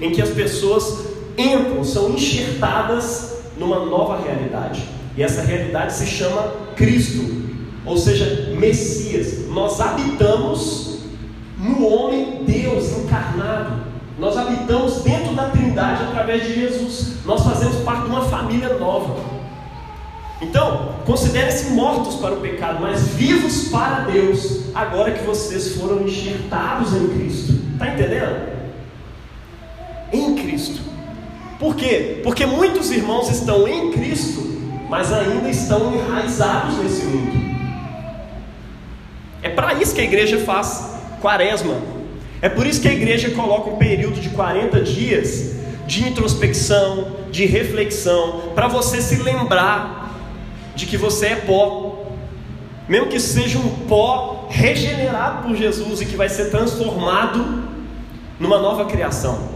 em 0.00 0.10
que 0.12 0.22
as 0.22 0.30
pessoas 0.30 1.04
entram, 1.36 1.84
são 1.84 2.12
enxertadas 2.12 3.42
numa 3.58 3.84
nova 3.84 4.18
realidade. 4.22 4.88
E 5.18 5.22
essa 5.22 5.42
realidade 5.42 5.92
se 5.92 6.06
chama 6.06 6.50
Cristo, 6.76 7.22
ou 7.84 7.98
seja, 7.98 8.54
Messias. 8.58 9.46
Nós 9.50 9.78
habitamos 9.82 11.00
no 11.58 11.86
homem 11.86 12.42
Deus 12.46 12.90
encarnado. 12.96 13.84
Nós 14.18 14.34
habitamos 14.38 15.02
dentro 15.02 15.34
da 15.34 15.50
Trindade 15.50 16.04
através 16.04 16.42
de 16.42 16.54
Jesus. 16.54 17.16
Nós 17.26 17.42
fazemos 17.42 17.76
parte 17.82 18.04
de 18.04 18.08
uma 18.08 18.22
família 18.22 18.78
nova. 18.78 19.35
Então, 20.40 20.96
considerem-se 21.06 21.70
mortos 21.70 22.16
para 22.16 22.34
o 22.34 22.40
pecado, 22.40 22.78
mas 22.80 23.08
vivos 23.08 23.68
para 23.68 24.00
Deus, 24.00 24.66
agora 24.74 25.12
que 25.12 25.24
vocês 25.24 25.76
foram 25.76 26.02
enxertados 26.02 26.92
em 26.94 27.08
Cristo. 27.08 27.54
Está 27.72 27.88
entendendo? 27.88 28.56
Em 30.12 30.34
Cristo. 30.34 30.82
Por 31.58 31.74
quê? 31.74 32.20
Porque 32.22 32.44
muitos 32.44 32.90
irmãos 32.90 33.30
estão 33.30 33.66
em 33.66 33.90
Cristo, 33.92 34.42
mas 34.90 35.10
ainda 35.10 35.48
estão 35.48 35.94
enraizados 35.94 36.76
nesse 36.78 37.04
mundo. 37.06 37.46
É 39.42 39.48
para 39.48 39.74
isso 39.74 39.94
que 39.94 40.02
a 40.02 40.04
igreja 40.04 40.38
faz 40.40 40.96
quaresma. 41.20 41.76
É 42.42 42.48
por 42.50 42.66
isso 42.66 42.80
que 42.80 42.88
a 42.88 42.92
igreja 42.92 43.30
coloca 43.30 43.70
um 43.70 43.76
período 43.76 44.20
de 44.20 44.28
40 44.30 44.82
dias 44.82 45.56
de 45.86 46.06
introspecção, 46.06 47.16
de 47.30 47.46
reflexão, 47.46 48.50
para 48.54 48.68
você 48.68 49.00
se 49.00 49.16
lembrar 49.16 50.05
de 50.76 50.86
que 50.86 50.96
você 50.96 51.26
é 51.26 51.36
pó. 51.36 52.04
Mesmo 52.88 53.08
que 53.08 53.18
seja 53.18 53.58
um 53.58 53.68
pó 53.88 54.46
regenerado 54.48 55.42
por 55.42 55.56
Jesus 55.56 56.00
e 56.00 56.06
que 56.06 56.16
vai 56.16 56.28
ser 56.28 56.50
transformado 56.50 57.64
numa 58.38 58.58
nova 58.58 58.84
criação. 58.84 59.48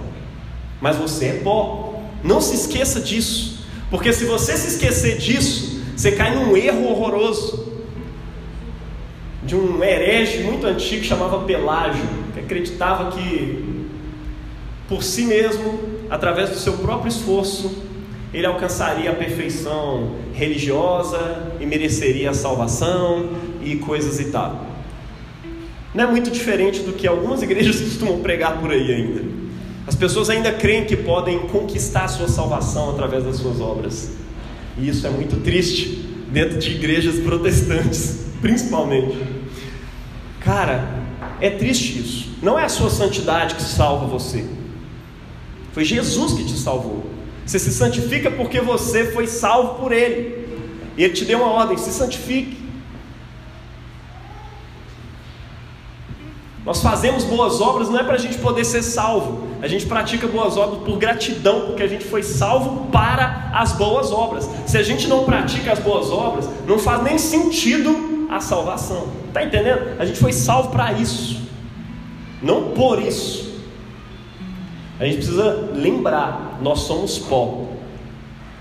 Mas 0.81 0.97
você 0.97 1.27
é 1.27 1.33
pó. 1.45 2.01
Não 2.25 2.41
se 2.41 2.55
esqueça 2.57 3.01
disso. 3.01 3.61
Porque 3.89 4.13
se 4.13 4.25
você 4.25 4.57
se 4.57 4.69
esquecer 4.69 5.19
disso, 5.19 5.81
você 5.97 6.13
cai 6.13 6.35
num 6.35 6.57
erro 6.57 6.89
horroroso 6.91 7.71
de 9.43 9.55
um 9.55 9.83
herege 9.83 10.43
muito 10.43 10.67
antigo 10.67 11.03
que 11.03 11.09
chamava 11.09 11.45
Pelágio, 11.45 12.05
que 12.35 12.41
acreditava 12.41 13.11
que 13.13 13.87
por 14.89 15.03
si 15.03 15.23
mesmo, 15.23 15.79
através 16.11 16.51
do 16.51 16.57
seu 16.57 16.75
próprio 16.75 17.09
esforço, 17.09 17.90
ele 18.33 18.47
alcançaria 18.47 19.11
a 19.11 19.15
perfeição 19.15 20.17
religiosa 20.33 21.53
e 21.61 21.67
mereceria 21.67 22.31
a 22.31 22.35
salvação 22.35 23.31
e 23.63 23.77
coisas 23.77 24.21
e 24.21 24.27
tal. 24.27 24.67
Não 25.93 26.05
é 26.05 26.07
muito 26.07 26.31
diferente 26.31 26.81
do 26.81 26.93
que 26.93 27.07
algumas 27.07 27.43
igrejas 27.43 27.81
costumam 27.81 28.21
pregar 28.21 28.59
por 28.61 28.71
aí 28.71 28.93
ainda. 28.93 29.23
As 29.87 29.95
pessoas 29.95 30.31
ainda 30.31 30.53
creem 30.53 30.85
que 30.85 30.97
podem 30.97 31.41
conquistar 31.49 32.05
a 32.05 32.09
sua 32.09 32.29
salvação 32.29 32.91
através 32.91 33.25
das 33.25 33.37
suas 33.37 33.61
obras. 33.61 34.13
E 34.79 34.89
isso 34.89 35.07
é 35.07 35.11
muito 35.11 35.43
triste 35.43 36.09
dentro 36.31 36.59
de 36.59 36.71
igrejas 36.71 37.19
protestantes, 37.19 38.27
principalmente. 38.41 39.19
Cara, 40.39 41.01
é 41.41 41.51
triste 41.51 41.99
isso. 41.99 42.29
Não 42.41 42.57
é 42.59 42.65
a 42.65 42.69
sua 42.69 42.89
santidade 42.89 43.57
que 43.57 43.63
salva 43.63 44.07
você. 44.07 44.45
Foi 45.73 45.85
Jesus 45.85 46.35
que 46.35 46.45
te 46.45 46.57
salvou. 46.57 47.20
Você 47.51 47.59
se 47.59 47.73
santifica 47.73 48.31
porque 48.31 48.61
você 48.61 49.11
foi 49.11 49.27
salvo 49.27 49.75
por 49.81 49.91
Ele. 49.91 50.47
E 50.97 51.03
Ele 51.03 51.13
te 51.13 51.25
deu 51.25 51.41
uma 51.41 51.51
ordem: 51.51 51.77
se 51.77 51.91
santifique. 51.91 52.57
Nós 56.65 56.81
fazemos 56.81 57.25
boas 57.25 57.61
obras 57.61 57.89
não 57.89 57.99
é 57.99 58.05
para 58.05 58.15
a 58.15 58.19
gente 58.19 58.39
poder 58.39 58.65
ser 58.65 58.85
salvo. 58.85 59.49
A 59.61 59.67
gente 59.67 59.85
pratica 59.87 60.29
boas 60.29 60.57
obras 60.57 60.85
por 60.85 60.97
gratidão, 60.97 61.63
porque 61.67 61.83
a 61.83 61.89
gente 61.89 62.05
foi 62.05 62.23
salvo 62.23 62.89
para 62.93 63.51
as 63.53 63.73
boas 63.73 64.13
obras. 64.13 64.49
Se 64.65 64.79
a 64.79 64.83
gente 64.85 65.09
não 65.09 65.25
pratica 65.25 65.73
as 65.73 65.81
boas 65.81 66.09
obras, 66.09 66.49
não 66.69 66.79
faz 66.79 67.03
nem 67.03 67.19
sentido 67.19 68.29
a 68.31 68.39
salvação. 68.39 69.09
Está 69.27 69.43
entendendo? 69.43 69.97
A 69.99 70.05
gente 70.05 70.21
foi 70.21 70.33
salvo 70.33 70.71
para 70.71 70.93
isso, 70.93 71.41
não 72.41 72.71
por 72.71 73.03
isso. 73.03 73.50
A 75.01 75.07
gente 75.07 75.17
precisa 75.17 75.71
lembrar: 75.75 76.61
nós 76.63 76.81
somos 76.81 77.19
pó, 77.19 77.67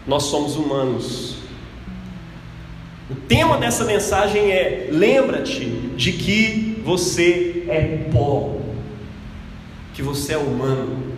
nós 0.08 0.24
somos 0.24 0.55
humanos. 0.55 1.36
O 3.12 3.15
tema 3.15 3.58
dessa 3.58 3.84
mensagem 3.84 4.50
é: 4.50 4.88
lembra-te 4.89 5.65
de 5.65 6.13
que 6.13 6.81
você 6.86 7.65
é 7.67 8.10
pó, 8.10 8.55
que 9.93 10.01
você 10.01 10.34
é 10.34 10.38
humano. 10.38 11.10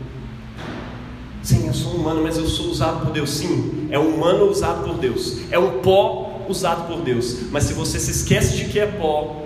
Sim, 1.43 1.67
eu 1.67 1.73
sou 1.73 1.93
humano, 1.93 2.23
mas 2.23 2.37
eu 2.37 2.47
sou 2.47 2.67
usado 2.67 3.05
por 3.05 3.13
Deus. 3.13 3.29
Sim, 3.29 3.87
é 3.91 3.99
humano 3.99 4.49
usado 4.49 4.83
por 4.83 4.97
Deus. 4.97 5.39
É 5.51 5.59
um 5.59 5.81
pó 5.81 6.45
usado 6.49 6.87
por 6.87 7.01
Deus. 7.01 7.51
Mas 7.51 7.65
se 7.65 7.73
você 7.73 7.99
se 7.99 8.09
esquece 8.09 8.57
de 8.57 8.65
que 8.65 8.79
é 8.79 8.87
pó, 8.87 9.43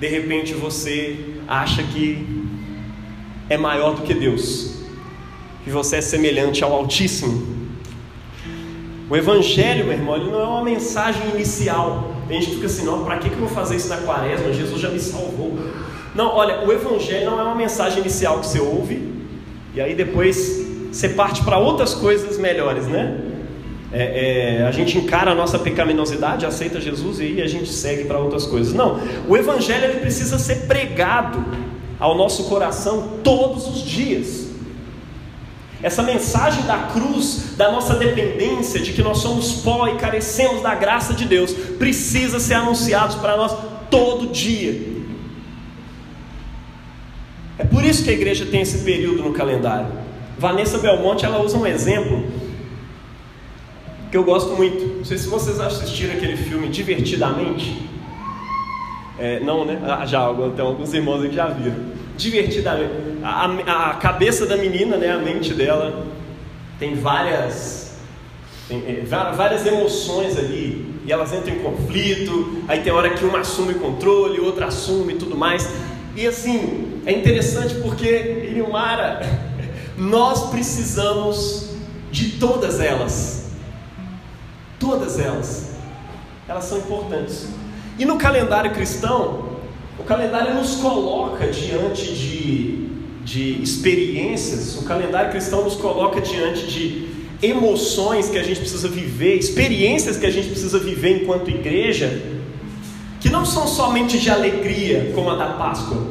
de 0.00 0.08
repente 0.08 0.52
você 0.52 1.36
acha 1.46 1.82
que 1.82 2.26
é 3.48 3.56
maior 3.56 3.94
do 3.94 4.02
que 4.02 4.14
Deus, 4.14 4.81
que 5.64 5.70
você 5.70 5.96
é 5.96 6.00
semelhante 6.00 6.62
ao 6.64 6.72
Altíssimo. 6.72 7.62
O 9.08 9.16
Evangelho, 9.16 9.84
meu 9.84 9.94
irmão, 9.94 10.16
ele 10.16 10.30
não 10.30 10.40
é 10.40 10.44
uma 10.44 10.64
mensagem 10.64 11.22
inicial. 11.34 12.12
A 12.28 12.32
gente 12.32 12.52
fica 12.52 12.66
assim, 12.66 12.84
não, 12.84 13.04
para 13.04 13.18
que, 13.18 13.28
que 13.28 13.34
eu 13.34 13.40
vou 13.40 13.48
fazer 13.48 13.76
isso 13.76 13.88
na 13.88 13.98
quaresma? 13.98 14.52
Jesus 14.52 14.80
já 14.80 14.88
me 14.88 14.98
salvou. 14.98 15.58
Não, 16.14 16.34
olha, 16.34 16.66
o 16.66 16.72
Evangelho 16.72 17.30
não 17.30 17.40
é 17.40 17.42
uma 17.42 17.54
mensagem 17.54 18.00
inicial 18.00 18.40
que 18.40 18.46
você 18.46 18.60
ouve 18.60 19.12
e 19.74 19.80
aí 19.80 19.94
depois 19.94 20.66
você 20.90 21.08
parte 21.08 21.42
para 21.42 21.58
outras 21.58 21.94
coisas 21.94 22.36
melhores, 22.38 22.86
né? 22.86 23.18
É, 23.94 24.60
é, 24.60 24.66
a 24.66 24.70
gente 24.70 24.96
encara 24.96 25.32
a 25.32 25.34
nossa 25.34 25.58
pecaminosidade, 25.58 26.46
aceita 26.46 26.80
Jesus 26.80 27.20
e 27.20 27.24
aí 27.24 27.42
a 27.42 27.46
gente 27.46 27.70
segue 27.70 28.04
para 28.04 28.18
outras 28.18 28.46
coisas. 28.46 28.72
Não, 28.72 29.00
o 29.28 29.36
Evangelho 29.36 29.84
ele 29.84 30.00
precisa 30.00 30.38
ser 30.38 30.66
pregado 30.66 31.44
ao 31.98 32.16
nosso 32.16 32.44
coração 32.44 33.18
todos 33.22 33.66
os 33.68 33.82
dias. 33.82 34.41
Essa 35.82 36.02
mensagem 36.02 36.64
da 36.64 36.78
cruz, 36.92 37.54
da 37.56 37.72
nossa 37.72 37.94
dependência, 37.94 38.80
de 38.80 38.92
que 38.92 39.02
nós 39.02 39.18
somos 39.18 39.52
pó 39.62 39.88
e 39.88 39.96
carecemos 39.96 40.62
da 40.62 40.74
graça 40.74 41.12
de 41.12 41.24
Deus, 41.24 41.52
precisa 41.52 42.38
ser 42.38 42.54
anunciado 42.54 43.16
para 43.18 43.36
nós 43.36 43.52
todo 43.90 44.28
dia. 44.28 44.92
É 47.58 47.64
por 47.64 47.84
isso 47.84 48.04
que 48.04 48.10
a 48.10 48.12
igreja 48.12 48.46
tem 48.46 48.60
esse 48.60 48.78
período 48.84 49.22
no 49.22 49.32
calendário. 49.32 49.88
Vanessa 50.38 50.78
Belmonte 50.78 51.24
ela 51.24 51.40
usa 51.42 51.56
um 51.56 51.66
exemplo 51.66 52.24
que 54.10 54.16
eu 54.16 54.24
gosto 54.24 54.54
muito. 54.54 54.98
Não 54.98 55.04
sei 55.04 55.18
se 55.18 55.28
vocês 55.28 55.58
assistiram 55.58 56.14
aquele 56.14 56.36
filme 56.36 56.68
Divertidamente. 56.68 57.90
É, 59.18 59.40
não, 59.40 59.64
né? 59.64 59.80
Ah, 59.84 60.04
já, 60.04 60.26
tem 60.56 60.64
alguns 60.64 60.92
irmãos 60.92 61.22
que 61.22 61.34
já 61.34 61.46
viram. 61.46 61.91
Divertidamente. 62.22 62.92
A, 63.24 63.90
a, 63.90 63.94
cabeça 63.94 64.46
da 64.46 64.56
menina, 64.56 64.96
né? 64.96 65.10
A 65.10 65.18
mente 65.18 65.52
dela 65.52 66.06
tem 66.78 66.94
várias, 66.94 67.96
tem, 68.68 68.78
é, 68.86 69.04
várias 69.04 69.66
emoções 69.66 70.38
ali. 70.38 70.94
E 71.04 71.10
elas 71.12 71.32
entram 71.32 71.52
em 71.52 71.58
conflito. 71.58 72.62
Aí 72.68 72.80
tem 72.80 72.92
hora 72.92 73.10
que 73.10 73.24
uma 73.24 73.40
assume 73.40 73.72
o 73.72 73.80
controle, 73.80 74.38
outra 74.38 74.66
assume 74.66 75.14
e 75.14 75.16
tudo 75.16 75.36
mais. 75.36 75.68
E 76.14 76.24
assim, 76.24 77.02
é 77.04 77.12
interessante 77.12 77.74
porque, 77.76 78.46
Irimara, 78.48 79.20
nós 79.98 80.48
precisamos 80.50 81.70
de 82.12 82.38
todas 82.38 82.78
elas. 82.78 83.50
Todas 84.78 85.18
elas. 85.18 85.72
Elas 86.46 86.64
são 86.66 86.78
importantes. 86.78 87.48
E 87.98 88.04
no 88.04 88.16
calendário 88.16 88.72
cristão, 88.72 89.41
o 90.02 90.04
calendário 90.04 90.54
nos 90.54 90.74
coloca 90.76 91.46
diante 91.46 92.12
de, 92.12 92.88
de 93.24 93.62
experiências, 93.62 94.76
o 94.76 94.84
calendário 94.84 95.30
cristão 95.30 95.62
nos 95.62 95.76
coloca 95.76 96.20
diante 96.20 96.66
de 96.66 97.08
emoções 97.40 98.28
que 98.28 98.36
a 98.36 98.42
gente 98.42 98.58
precisa 98.58 98.88
viver, 98.88 99.36
experiências 99.36 100.16
que 100.16 100.26
a 100.26 100.30
gente 100.30 100.48
precisa 100.48 100.78
viver 100.78 101.22
enquanto 101.22 101.50
igreja, 101.50 102.20
que 103.20 103.30
não 103.30 103.44
são 103.44 103.66
somente 103.68 104.18
de 104.18 104.28
alegria, 104.28 105.12
como 105.14 105.30
a 105.30 105.36
da 105.36 105.46
Páscoa. 105.52 106.04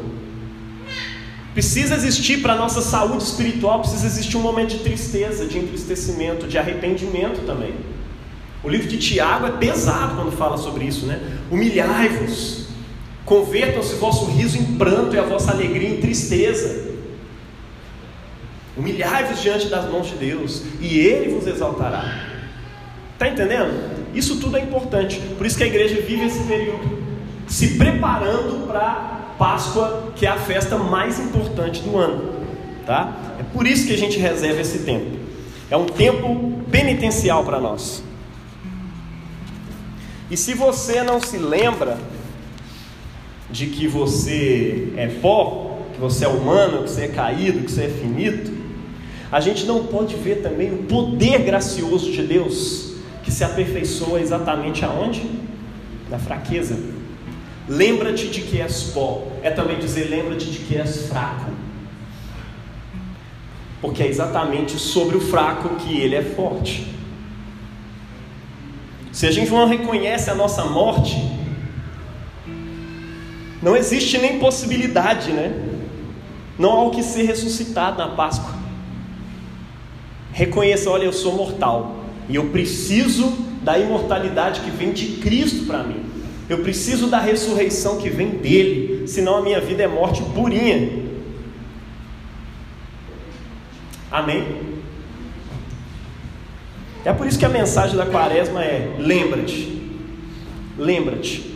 Precisa 1.53 1.95
existir 1.95 2.41
para 2.41 2.53
a 2.53 2.55
nossa 2.57 2.81
saúde 2.81 3.23
espiritual, 3.23 3.81
precisa 3.81 4.07
existir 4.07 4.37
um 4.37 4.41
momento 4.41 4.69
de 4.69 4.79
tristeza, 4.79 5.45
de 5.45 5.57
entristecimento, 5.57 6.47
de 6.47 6.57
arrependimento 6.57 7.45
também. 7.45 7.73
O 8.63 8.69
livro 8.69 8.87
de 8.87 8.97
Tiago 8.97 9.47
é 9.47 9.51
pesado 9.51 10.15
quando 10.15 10.31
fala 10.31 10.57
sobre 10.57 10.85
isso, 10.85 11.05
né? 11.05 11.19
Humilhai-vos, 11.51 12.70
convertam-se 13.25 13.95
vosso 13.95 14.25
riso 14.25 14.57
em 14.57 14.77
pranto 14.77 15.15
e 15.15 15.19
a 15.19 15.23
vossa 15.23 15.51
alegria 15.51 15.89
em 15.89 16.01
tristeza. 16.01 16.91
Humilhai-vos 18.75 19.41
diante 19.41 19.67
das 19.67 19.89
mãos 19.89 20.07
de 20.07 20.15
Deus 20.15 20.63
e 20.79 20.99
Ele 20.99 21.33
vos 21.33 21.47
exaltará. 21.47 22.31
Está 23.13 23.27
entendendo? 23.27 23.91
Isso 24.13 24.39
tudo 24.39 24.57
é 24.57 24.61
importante. 24.61 25.19
Por 25.37 25.45
isso 25.45 25.57
que 25.57 25.63
a 25.63 25.67
igreja 25.67 26.01
vive 26.01 26.25
esse 26.25 26.43
período, 26.43 27.03
se 27.47 27.77
preparando 27.77 28.67
para 28.67 29.35
Páscoa, 29.37 30.11
que 30.15 30.25
é 30.25 30.29
a 30.29 30.37
festa 30.37 30.77
mais 30.77 31.19
importante 31.19 31.81
do 31.81 31.97
ano. 31.97 32.35
Tá? 32.85 33.15
É 33.39 33.43
por 33.43 33.67
isso 33.67 33.87
que 33.87 33.93
a 33.93 33.97
gente 33.97 34.17
reserva 34.17 34.61
esse 34.61 34.79
tempo. 34.79 35.17
É 35.69 35.77
um 35.77 35.85
tempo 35.85 36.61
penitencial 36.69 37.43
para 37.43 37.59
nós. 37.59 38.03
E 40.29 40.37
se 40.37 40.53
você 40.53 41.03
não 41.03 41.19
se 41.19 41.37
lembra 41.37 41.97
de 43.51 43.67
que 43.67 43.87
você 43.87 44.93
é 44.95 45.07
pó, 45.07 45.79
que 45.93 45.99
você 45.99 46.25
é 46.25 46.27
humano, 46.27 46.83
que 46.83 46.89
você 46.89 47.05
é 47.05 47.07
caído, 47.07 47.65
que 47.65 47.71
você 47.71 47.83
é 47.83 47.89
finito, 47.89 48.51
a 49.31 49.39
gente 49.39 49.65
não 49.65 49.85
pode 49.85 50.15
ver 50.15 50.41
também 50.41 50.73
o 50.73 50.83
poder 50.83 51.39
gracioso 51.39 52.11
de 52.11 52.21
Deus 52.21 52.95
que 53.23 53.31
se 53.31 53.43
aperfeiçoa 53.43 54.19
exatamente 54.19 54.83
aonde? 54.83 55.23
Na 56.09 56.19
fraqueza. 56.19 56.77
Lembra-te 57.67 58.27
de 58.27 58.41
que 58.41 58.59
és 58.59 58.83
pó. 58.93 59.27
É 59.41 59.49
também 59.49 59.79
dizer 59.79 60.09
lembra-te 60.09 60.49
de 60.49 60.59
que 60.59 60.75
és 60.75 61.07
fraco. 61.07 61.51
Porque 63.79 64.03
é 64.03 64.07
exatamente 64.07 64.77
sobre 64.77 65.15
o 65.15 65.21
fraco 65.21 65.75
que 65.75 65.97
ele 65.97 66.15
é 66.15 66.21
forte. 66.21 66.93
Se 69.11 69.25
a 69.27 69.31
gente 69.31 69.51
não 69.51 69.67
reconhece 69.67 70.29
a 70.29 70.35
nossa 70.35 70.65
morte, 70.65 71.15
não 73.61 73.75
existe 73.75 74.17
nem 74.17 74.39
possibilidade, 74.39 75.31
né? 75.31 75.53
Não 76.57 76.71
há 76.71 76.83
o 76.85 76.91
que 76.91 77.03
ser 77.03 77.23
ressuscitado 77.23 77.97
na 77.97 78.09
Páscoa. 78.09 78.53
Reconheça, 80.31 80.89
olha, 80.89 81.03
eu 81.03 81.13
sou 81.13 81.33
mortal 81.35 82.03
e 82.27 82.35
eu 82.35 82.49
preciso 82.49 83.31
da 83.61 83.77
imortalidade 83.77 84.61
que 84.61 84.71
vem 84.71 84.91
de 84.91 85.17
Cristo 85.17 85.65
para 85.65 85.83
mim. 85.83 86.03
Eu 86.49 86.59
preciso 86.59 87.07
da 87.07 87.19
ressurreição 87.19 87.97
que 87.97 88.09
vem 88.09 88.29
dele, 88.29 89.07
senão 89.07 89.37
a 89.37 89.41
minha 89.41 89.61
vida 89.61 89.83
é 89.83 89.87
morte 89.87 90.21
purinha. 90.33 91.03
Amém? 94.11 94.45
É 97.05 97.13
por 97.13 97.25
isso 97.25 97.39
que 97.39 97.45
a 97.45 97.49
mensagem 97.49 97.95
da 97.95 98.05
quaresma 98.05 98.63
é: 98.63 98.95
lembra-te, 98.99 99.81
lembra-te. 100.77 101.50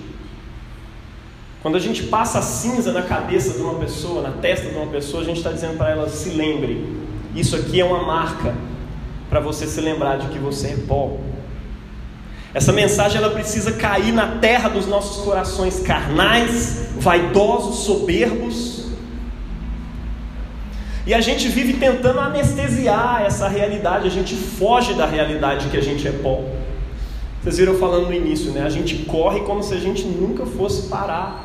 Quando 1.66 1.78
a 1.78 1.80
gente 1.80 2.04
passa 2.04 2.44
cinza 2.44 2.92
na 2.92 3.02
cabeça 3.02 3.56
de 3.56 3.62
uma 3.64 3.74
pessoa, 3.80 4.22
na 4.22 4.30
testa 4.34 4.70
de 4.70 4.76
uma 4.76 4.86
pessoa, 4.86 5.24
a 5.24 5.26
gente 5.26 5.38
está 5.38 5.52
dizendo 5.52 5.76
para 5.80 5.90
ela: 5.90 6.08
se 6.08 6.30
lembre, 6.30 6.96
isso 7.36 7.56
aqui 7.56 7.82
é 7.82 7.84
uma 7.84 8.04
marca 8.04 8.54
para 9.32 9.40
você 9.40 9.66
se 9.66 9.82
lembrar 9.82 10.20
de 10.20 10.28
que 10.28 10.38
você 10.38 10.68
é 10.68 10.78
pó. 10.88 11.18
Essa 12.54 12.72
mensagem 12.72 13.18
ela 13.18 13.32
precisa 13.32 13.72
cair 13.72 14.12
na 14.12 14.38
terra 14.38 14.70
dos 14.70 14.86
nossos 14.86 15.26
corações 15.26 15.80
carnais, 15.80 16.90
vaidosos, 17.00 17.78
soberbos 17.78 18.86
e 21.08 21.16
a 21.16 21.22
gente 21.22 21.48
vive 21.48 21.74
tentando 21.74 22.20
anestesiar 22.20 23.24
essa 23.26 23.48
realidade, 23.48 24.06
a 24.06 24.12
gente 24.12 24.36
foge 24.36 24.94
da 24.94 25.08
realidade 25.08 25.70
que 25.70 25.78
a 25.78 25.82
gente 25.82 26.08
é 26.08 26.12
pó. 26.12 26.44
Vocês 27.42 27.58
viram 27.58 27.74
falando 27.74 28.06
no 28.06 28.14
início, 28.14 28.52
né? 28.52 28.62
A 28.62 28.70
gente 28.70 28.98
corre 29.06 29.40
como 29.40 29.64
se 29.64 29.74
a 29.74 29.80
gente 29.80 30.06
nunca 30.06 30.46
fosse 30.46 30.90
parar. 30.90 31.45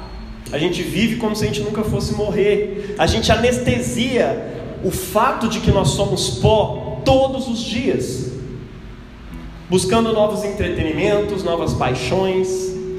A 0.52 0.58
gente 0.58 0.82
vive 0.82 1.16
como 1.16 1.34
se 1.36 1.44
a 1.44 1.46
gente 1.46 1.60
nunca 1.60 1.82
fosse 1.82 2.14
morrer. 2.14 2.94
A 2.98 3.06
gente 3.06 3.30
anestesia 3.30 4.78
o 4.84 4.90
fato 4.90 5.48
de 5.48 5.60
que 5.60 5.70
nós 5.70 5.90
somos 5.90 6.38
pó 6.38 7.00
todos 7.04 7.48
os 7.48 7.60
dias. 7.60 8.30
Buscando 9.68 10.12
novos 10.12 10.44
entretenimentos, 10.44 11.44
novas 11.44 11.72
paixões, 11.74 12.48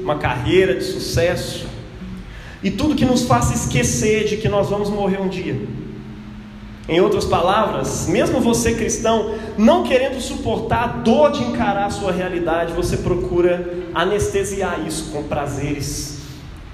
uma 0.02 0.16
carreira 0.16 0.74
de 0.74 0.84
sucesso. 0.84 1.66
E 2.62 2.70
tudo 2.70 2.94
que 2.94 3.04
nos 3.04 3.24
faça 3.24 3.54
esquecer 3.54 4.24
de 4.24 4.36
que 4.36 4.48
nós 4.48 4.70
vamos 4.70 4.88
morrer 4.88 5.20
um 5.20 5.28
dia. 5.28 5.60
Em 6.88 7.00
outras 7.00 7.24
palavras, 7.24 8.08
mesmo 8.08 8.40
você 8.40 8.74
cristão, 8.74 9.34
não 9.56 9.84
querendo 9.84 10.20
suportar 10.20 10.82
a 10.82 10.86
dor 10.86 11.30
de 11.30 11.42
encarar 11.42 11.86
a 11.86 11.90
sua 11.90 12.10
realidade, 12.10 12.72
você 12.72 12.96
procura 12.96 13.72
anestesiar 13.94 14.84
isso 14.86 15.10
com 15.12 15.22
prazeres, 15.22 16.11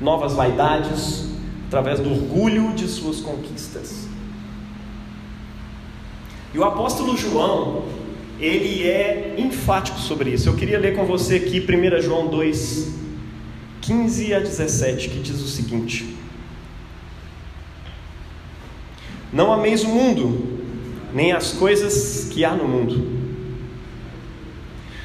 novas 0.01 0.35
vaidades, 0.35 1.29
através 1.67 2.01
do 2.01 2.11
orgulho 2.11 2.73
de 2.73 2.87
suas 2.87 3.21
conquistas. 3.21 4.07
E 6.55 6.59
o 6.59 6.65
apóstolo 6.65 7.17
João, 7.17 7.85
ele 8.41 8.87
é 8.87 9.35
enfático 9.37 9.99
sobre 9.99 10.31
isso. 10.31 10.49
Eu 10.49 10.55
queria 10.55 10.79
ler 10.79 10.97
com 10.97 11.05
você 11.05 11.37
aqui 11.37 11.61
1 11.61 12.01
João 12.03 12.29
2, 12.29 12.95
15 13.81 14.35
a 14.35 14.41
17, 14.41 15.09
que 15.09 15.21
diz 15.21 15.41
o 15.41 15.49
seguinte. 15.49 16.17
Não 19.33 19.53
ameis 19.53 19.85
o 19.85 19.89
mundo, 19.89 20.59
nem 21.13 21.33
as 21.33 21.53
coisas 21.53 22.29
que 22.31 22.45
há 22.45 22.55
no 22.55 22.67
mundo. 22.67 23.19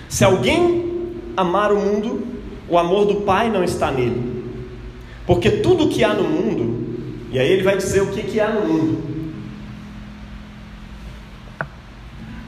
Se 0.08 0.24
alguém 0.24 1.12
amar 1.36 1.74
o 1.74 1.80
mundo, 1.80 2.26
o 2.70 2.78
amor 2.78 3.06
do 3.06 3.22
Pai 3.22 3.50
não 3.50 3.64
está 3.64 3.92
nele. 3.92 4.33
Porque 5.26 5.50
tudo 5.50 5.90
que 5.90 6.04
há 6.04 6.14
no 6.14 6.24
mundo, 6.24 6.98
e 7.32 7.40
aí 7.40 7.50
ele 7.50 7.64
vai 7.64 7.78
dizer 7.78 8.02
o 8.02 8.12
que, 8.12 8.24
que 8.24 8.40
há 8.40 8.50
no 8.50 8.68
mundo: 8.68 9.04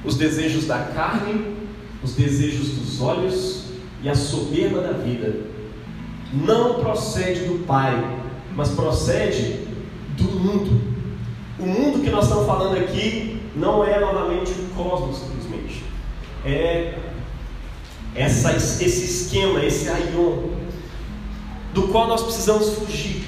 os 0.04 0.18
desejos 0.18 0.66
da 0.66 0.80
carne, 0.80 1.56
os 2.04 2.14
desejos 2.14 2.70
dos 2.70 3.02
olhos 3.02 3.66
e 4.04 4.10
a 4.10 4.16
soberba 4.16 4.82
da 4.82 4.92
vida, 4.92 5.36
não 6.34 6.76
procede 6.76 7.46
do 7.46 7.66
Pai, 7.66 8.22
mas 8.56 8.70
procede 8.70 9.66
do 10.18 10.24
mundo. 10.24 10.96
O 11.58 11.66
mundo 11.66 12.04
que 12.04 12.10
nós 12.10 12.26
estamos 12.26 12.46
falando 12.46 12.78
aqui 12.78 13.42
não 13.56 13.84
é 13.86 14.00
novamente 14.00 14.52
o 14.52 14.76
cosmos, 14.76 15.18
simplesmente. 15.20 15.84
É 16.44 17.00
essa, 18.14 18.56
esse 18.56 18.86
esquema, 18.86 19.64
esse 19.64 19.90
aion, 19.90 20.50
do 21.76 21.90
qual 21.90 22.08
nós 22.08 22.24
precisamos 22.24 22.70
fugir, 22.76 23.26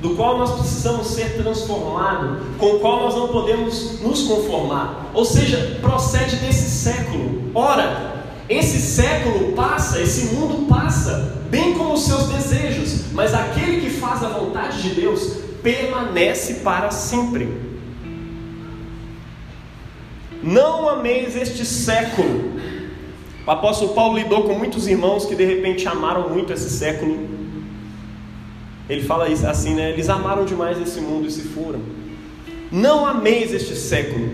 do 0.00 0.10
qual 0.16 0.36
nós 0.36 0.50
precisamos 0.56 1.06
ser 1.06 1.40
transformados, 1.40 2.40
com 2.58 2.74
o 2.74 2.80
qual 2.80 3.04
nós 3.04 3.14
não 3.14 3.28
podemos 3.28 4.00
nos 4.00 4.22
conformar. 4.24 5.12
Ou 5.14 5.24
seja, 5.24 5.78
procede 5.80 6.36
desse 6.36 6.68
século. 6.68 7.52
Ora, 7.54 8.24
esse 8.48 8.80
século 8.80 9.52
passa, 9.52 10.00
esse 10.00 10.34
mundo 10.34 10.66
passa, 10.66 11.40
bem 11.48 11.74
como 11.74 11.94
os 11.94 12.04
seus 12.04 12.24
desejos, 12.26 13.12
mas 13.12 13.32
aquele 13.32 13.80
que 13.80 13.90
faz 13.90 14.24
a 14.24 14.28
vontade 14.28 14.82
de 14.82 15.00
Deus 15.00 15.36
permanece 15.62 16.54
para 16.54 16.90
sempre. 16.90 17.64
Não 20.42 20.88
ameis 20.88 21.36
este 21.36 21.64
século. 21.64 22.55
O 23.46 23.50
apóstolo 23.50 23.94
Paulo 23.94 24.18
lidou 24.18 24.42
com 24.42 24.54
muitos 24.54 24.88
irmãos 24.88 25.24
que 25.24 25.36
de 25.36 25.44
repente 25.44 25.86
amaram 25.86 26.28
muito 26.28 26.52
esse 26.52 26.68
século. 26.68 27.16
Ele 28.88 29.02
fala 29.04 29.26
assim, 29.26 29.74
né? 29.74 29.90
Eles 29.90 30.08
amaram 30.08 30.44
demais 30.44 30.80
esse 30.80 31.00
mundo 31.00 31.28
e 31.28 31.30
se 31.30 31.42
foram. 31.42 31.80
Não 32.72 33.06
ameis 33.06 33.52
este 33.52 33.76
século, 33.76 34.32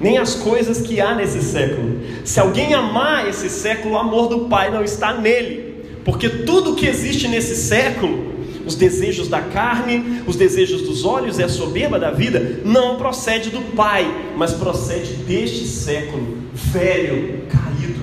nem 0.00 0.18
as 0.18 0.34
coisas 0.34 0.80
que 0.80 1.00
há 1.00 1.14
nesse 1.14 1.42
século. 1.42 2.00
Se 2.24 2.40
alguém 2.40 2.72
amar 2.72 3.28
esse 3.28 3.48
século, 3.50 3.94
o 3.94 3.98
amor 3.98 4.28
do 4.28 4.48
Pai 4.48 4.70
não 4.70 4.82
está 4.82 5.12
nele, 5.12 5.84
porque 6.04 6.28
tudo 6.28 6.74
que 6.74 6.86
existe 6.86 7.28
nesse 7.28 7.56
século, 7.56 8.35
os 8.66 8.74
desejos 8.74 9.28
da 9.28 9.40
carne, 9.40 10.22
os 10.26 10.34
desejos 10.36 10.82
dos 10.82 11.04
olhos 11.04 11.38
e 11.38 11.42
a 11.42 11.48
soberba 11.48 11.98
da 11.98 12.10
vida, 12.10 12.60
não 12.64 12.96
procede 12.96 13.48
do 13.48 13.60
Pai, 13.76 14.32
mas 14.36 14.52
procede 14.52 15.14
deste 15.14 15.66
século 15.66 16.38
velho, 16.52 17.46
caído. 17.48 18.00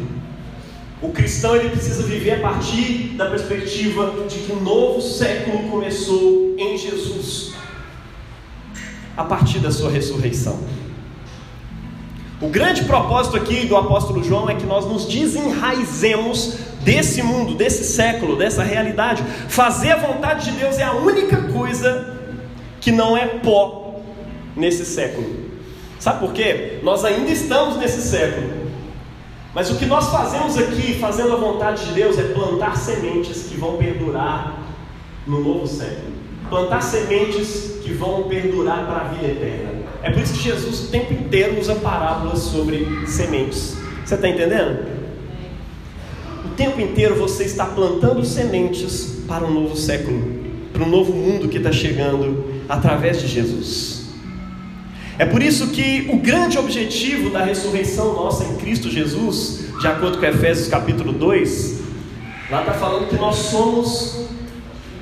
O 1.02 1.10
cristão 1.10 1.56
ele 1.56 1.70
precisa 1.70 2.04
viver 2.04 2.36
a 2.36 2.40
partir 2.40 3.14
da 3.18 3.30
perspectiva 3.30 4.14
de 4.28 4.40
que 4.40 4.54
um 4.54 4.62
novo 4.62 5.02
século 5.02 5.70
começou 5.70 6.56
em 6.58 6.78
Jesus, 6.78 7.54
a 9.18 9.26
partir 9.26 9.60
da 9.60 9.70
sua 9.70 9.92
ressurreição. 9.92 10.58
O 12.42 12.48
grande 12.48 12.84
propósito 12.84 13.38
aqui 13.38 13.66
do 13.66 13.78
apóstolo 13.78 14.24
João 14.24 14.50
é 14.50 14.56
que 14.56 14.66
nós 14.66 14.86
nos 14.86 15.06
desenraizemos 15.06 16.58
desse 16.84 17.22
mundo, 17.22 17.56
desse 17.56 17.84
século, 17.84 18.36
dessa 18.36 18.64
realidade. 18.64 19.24
Fazer 19.48 19.92
a 19.92 19.98
vontade 19.98 20.52
de 20.52 20.58
Deus 20.58 20.78
é 20.78 20.84
a 20.84 20.94
única 20.94 21.38
coisa 21.52 22.18
que 22.80 22.92
não 22.92 23.18
é 23.18 23.26
pó 23.26 24.02
nesse 24.56 24.86
século. 24.86 25.44
Sabe 26.00 26.20
por 26.20 26.34
quê? 26.34 26.80
Nós 26.84 27.06
ainda 27.06 27.32
estamos 27.32 27.78
nesse 27.78 28.02
século. 28.02 28.64
Mas 29.54 29.70
o 29.70 29.76
que 29.76 29.86
nós 29.86 30.10
fazemos 30.10 30.58
aqui, 30.58 30.98
fazendo 31.00 31.34
a 31.34 31.36
vontade 31.38 31.86
de 31.86 31.94
Deus, 31.94 32.18
é 32.18 32.24
plantar 32.24 32.76
sementes 32.76 33.44
que 33.44 33.56
vão 33.56 33.78
perdurar 33.78 34.58
no 35.28 35.42
novo 35.42 35.68
século. 35.68 36.12
Plantar 36.50 36.82
sementes 36.82 37.80
que 37.84 37.94
vão 37.94 38.24
perdurar 38.24 38.86
para 38.86 39.02
a 39.02 39.04
vida 39.10 39.28
eterna. 39.28 39.84
É 40.02 40.12
por 40.12 40.22
isso 40.22 40.34
que 40.34 40.44
Jesus 40.44 40.86
o 40.86 40.88
tempo 40.88 41.14
inteiro 41.14 41.60
usa 41.60 41.76
parábolas 41.76 42.40
sobre 42.40 43.08
sementes. 43.08 43.78
Você 44.04 44.16
está 44.16 44.28
entendendo? 44.28 45.03
Tempo 46.56 46.80
inteiro 46.80 47.16
você 47.16 47.44
está 47.44 47.66
plantando 47.66 48.24
sementes 48.24 49.24
para 49.28 49.46
um 49.46 49.52
novo 49.52 49.76
século, 49.76 50.22
para 50.72 50.84
um 50.84 50.90
novo 50.90 51.12
mundo 51.12 51.48
que 51.48 51.58
está 51.58 51.72
chegando 51.72 52.46
através 52.70 53.20
de 53.20 53.28
Jesus. 53.28 54.04
É 55.18 55.26
por 55.26 55.42
isso 55.42 55.68
que 55.68 56.10
o 56.12 56.18
grande 56.18 56.58
objetivo 56.58 57.30
da 57.30 57.44
ressurreição 57.44 58.14
nossa 58.14 58.44
em 58.44 58.56
Cristo 58.58 58.90
Jesus, 58.90 59.66
de 59.80 59.88
acordo 59.88 60.18
com 60.18 60.26
Efésios 60.26 60.68
capítulo 60.68 61.12
2, 61.12 61.82
lá 62.50 62.62
está 62.62 62.74
falando 62.74 63.10
que 63.10 63.16
nós 63.16 63.36
somos 63.36 64.26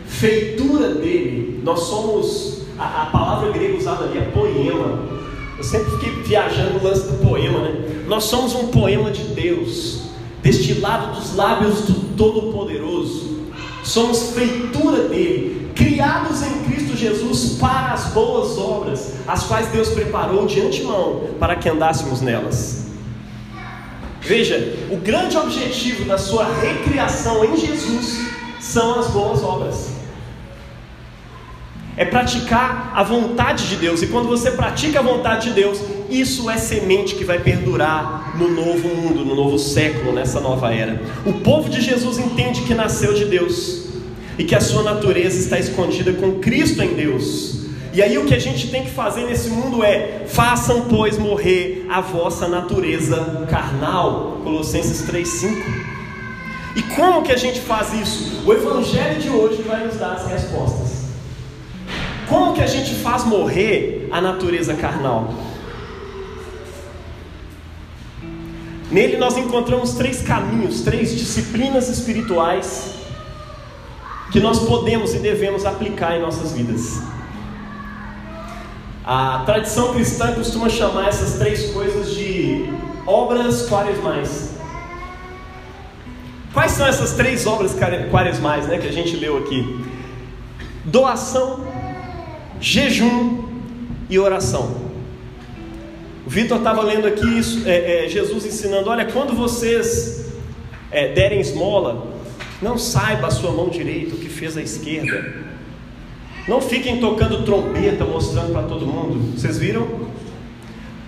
feitura 0.05 0.95
dele, 0.95 1.61
nós 1.63 1.79
somos 1.81 2.61
a, 2.77 3.03
a 3.03 3.05
palavra 3.07 3.51
grega 3.51 3.77
usada 3.77 4.05
ali 4.05 4.17
é 4.17 4.21
poema. 4.21 4.99
Eu 5.57 5.63
sempre 5.63 5.91
fiquei 5.91 6.23
viajando 6.23 6.73
no 6.73 6.83
lance 6.83 7.07
do 7.07 7.17
poema, 7.25 7.59
né? 7.59 8.03
Nós 8.07 8.23
somos 8.23 8.55
um 8.55 8.67
poema 8.67 9.11
de 9.11 9.23
Deus, 9.23 10.01
destilado 10.41 11.19
dos 11.19 11.35
lábios 11.35 11.81
do 11.81 12.15
Todo-Poderoso. 12.15 13.41
Somos 13.83 14.31
feitura 14.31 15.07
dele, 15.07 15.71
criados 15.75 16.43
em 16.43 16.63
Cristo 16.63 16.95
Jesus 16.95 17.57
para 17.59 17.93
as 17.93 18.05
boas 18.07 18.57
obras, 18.57 19.13
as 19.27 19.43
quais 19.43 19.67
Deus 19.67 19.89
preparou 19.89 20.45
de 20.45 20.61
antemão 20.61 21.29
para 21.39 21.55
que 21.55 21.69
andássemos 21.69 22.21
nelas. 22.21 22.85
Veja, 24.21 24.87
o 24.91 24.97
grande 24.97 25.35
objetivo 25.35 26.05
da 26.05 26.17
sua 26.17 26.45
recriação 26.45 27.43
em 27.43 27.57
Jesus 27.57 28.19
são 28.59 28.99
as 28.99 29.07
boas 29.07 29.43
obras 29.43 29.90
é 31.97 32.05
praticar 32.05 32.91
a 32.95 33.03
vontade 33.03 33.67
de 33.67 33.75
Deus. 33.75 34.01
E 34.01 34.07
quando 34.07 34.27
você 34.27 34.51
pratica 34.51 34.99
a 34.99 35.01
vontade 35.01 35.49
de 35.49 35.55
Deus, 35.55 35.79
isso 36.09 36.49
é 36.49 36.57
semente 36.57 37.15
que 37.15 37.23
vai 37.23 37.39
perdurar 37.39 38.37
no 38.37 38.49
novo 38.49 38.89
mundo, 38.89 39.25
no 39.25 39.35
novo 39.35 39.57
século, 39.59 40.11
nessa 40.11 40.39
nova 40.39 40.73
era. 40.73 41.01
O 41.25 41.33
povo 41.33 41.69
de 41.69 41.81
Jesus 41.81 42.17
entende 42.17 42.61
que 42.61 42.73
nasceu 42.73 43.13
de 43.13 43.25
Deus 43.25 43.85
e 44.37 44.43
que 44.43 44.55
a 44.55 44.61
sua 44.61 44.83
natureza 44.83 45.37
está 45.37 45.59
escondida 45.59 46.13
com 46.13 46.39
Cristo 46.39 46.81
em 46.81 46.93
Deus. 46.93 47.61
E 47.93 48.01
aí 48.01 48.17
o 48.17 48.25
que 48.25 48.33
a 48.33 48.39
gente 48.39 48.69
tem 48.69 48.83
que 48.83 48.91
fazer 48.91 49.25
nesse 49.25 49.49
mundo 49.49 49.83
é: 49.83 50.23
façam, 50.25 50.85
pois, 50.89 51.17
morrer 51.17 51.85
a 51.89 51.99
vossa 51.99 52.47
natureza 52.47 53.45
carnal. 53.49 54.39
Colossenses 54.43 55.01
3:5. 55.09 55.91
E 56.73 56.81
como 56.95 57.21
que 57.21 57.33
a 57.33 57.37
gente 57.37 57.59
faz 57.59 57.93
isso? 57.93 58.43
O 58.45 58.53
evangelho 58.53 59.19
de 59.19 59.29
hoje 59.29 59.61
vai 59.63 59.85
nos 59.85 59.97
dar 59.97 60.13
as 60.13 60.25
respostas. 60.25 61.00
Como 62.31 62.53
que 62.53 62.61
a 62.61 62.65
gente 62.65 62.95
faz 62.95 63.25
morrer 63.25 64.07
a 64.09 64.21
natureza 64.21 64.73
carnal? 64.73 65.33
Nele 68.89 69.17
nós 69.17 69.35
encontramos 69.35 69.95
três 69.95 70.21
caminhos, 70.21 70.79
três 70.79 71.13
disciplinas 71.13 71.89
espirituais 71.89 72.95
que 74.31 74.39
nós 74.39 74.59
podemos 74.59 75.13
e 75.13 75.19
devemos 75.19 75.65
aplicar 75.65 76.15
em 76.15 76.21
nossas 76.21 76.53
vidas. 76.53 77.01
A 79.03 79.43
tradição 79.45 79.93
cristã 79.93 80.33
costuma 80.33 80.69
chamar 80.69 81.09
essas 81.09 81.37
três 81.37 81.71
coisas 81.71 82.15
de 82.15 82.73
obras 83.05 83.67
quaresmais. 83.67 84.51
Quais 86.53 86.71
são 86.71 86.87
essas 86.87 87.11
três 87.11 87.45
obras 87.45 87.75
quaresmais 88.09 88.67
né, 88.67 88.77
que 88.77 88.87
a 88.87 88.91
gente 88.93 89.17
leu 89.17 89.37
aqui? 89.39 89.85
Doação, 90.85 91.70
jejum 92.61 93.43
e 94.09 94.19
oração. 94.19 94.79
O 96.25 96.29
Vitor 96.29 96.59
estava 96.59 96.81
lendo 96.83 97.07
aqui 97.07 97.25
isso, 97.37 97.67
é, 97.67 98.05
é, 98.05 98.07
Jesus 98.07 98.45
ensinando: 98.45 98.89
olha, 98.89 99.05
quando 99.05 99.33
vocês 99.33 100.31
é, 100.91 101.11
derem 101.11 101.41
esmola, 101.41 102.07
não 102.61 102.77
saiba 102.77 103.27
a 103.27 103.31
sua 103.31 103.51
mão 103.51 103.69
direita 103.69 104.15
o 104.15 104.19
que 104.19 104.29
fez 104.29 104.55
a 104.55 104.61
esquerda. 104.61 105.33
Não 106.47 106.61
fiquem 106.61 106.99
tocando 106.99 107.43
trombeta 107.43 108.05
mostrando 108.05 108.51
para 108.51 108.63
todo 108.63 108.85
mundo. 108.85 109.37
Vocês 109.37 109.57
viram? 109.57 109.87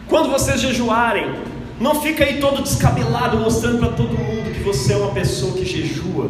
Quando 0.08 0.30
vocês 0.30 0.62
jejuarem, 0.62 1.34
não 1.80 2.02
fica 2.02 2.24
aí 2.24 2.40
todo 2.40 2.62
descabelado 2.62 3.38
mostrando 3.38 3.80
para 3.80 3.90
todo 3.90 4.18
mundo 4.18 4.54
que 4.54 4.64
você 4.64 4.94
é 4.94 4.98
uma 4.98 5.12
pessoa 5.12 5.54
que 5.54 5.66
jejua. 5.66 6.30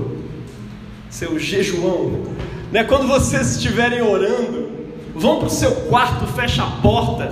Seu 1.09 1.37
jejuão. 1.37 2.23
Né? 2.71 2.83
Quando 2.83 3.07
vocês 3.07 3.55
estiverem 3.55 4.01
orando, 4.01 4.72
Vão 5.15 5.37
para 5.37 5.47
o 5.47 5.51
seu 5.51 5.71
quarto, 5.71 6.25
fecha 6.33 6.63
a 6.63 6.67
porta. 6.81 7.31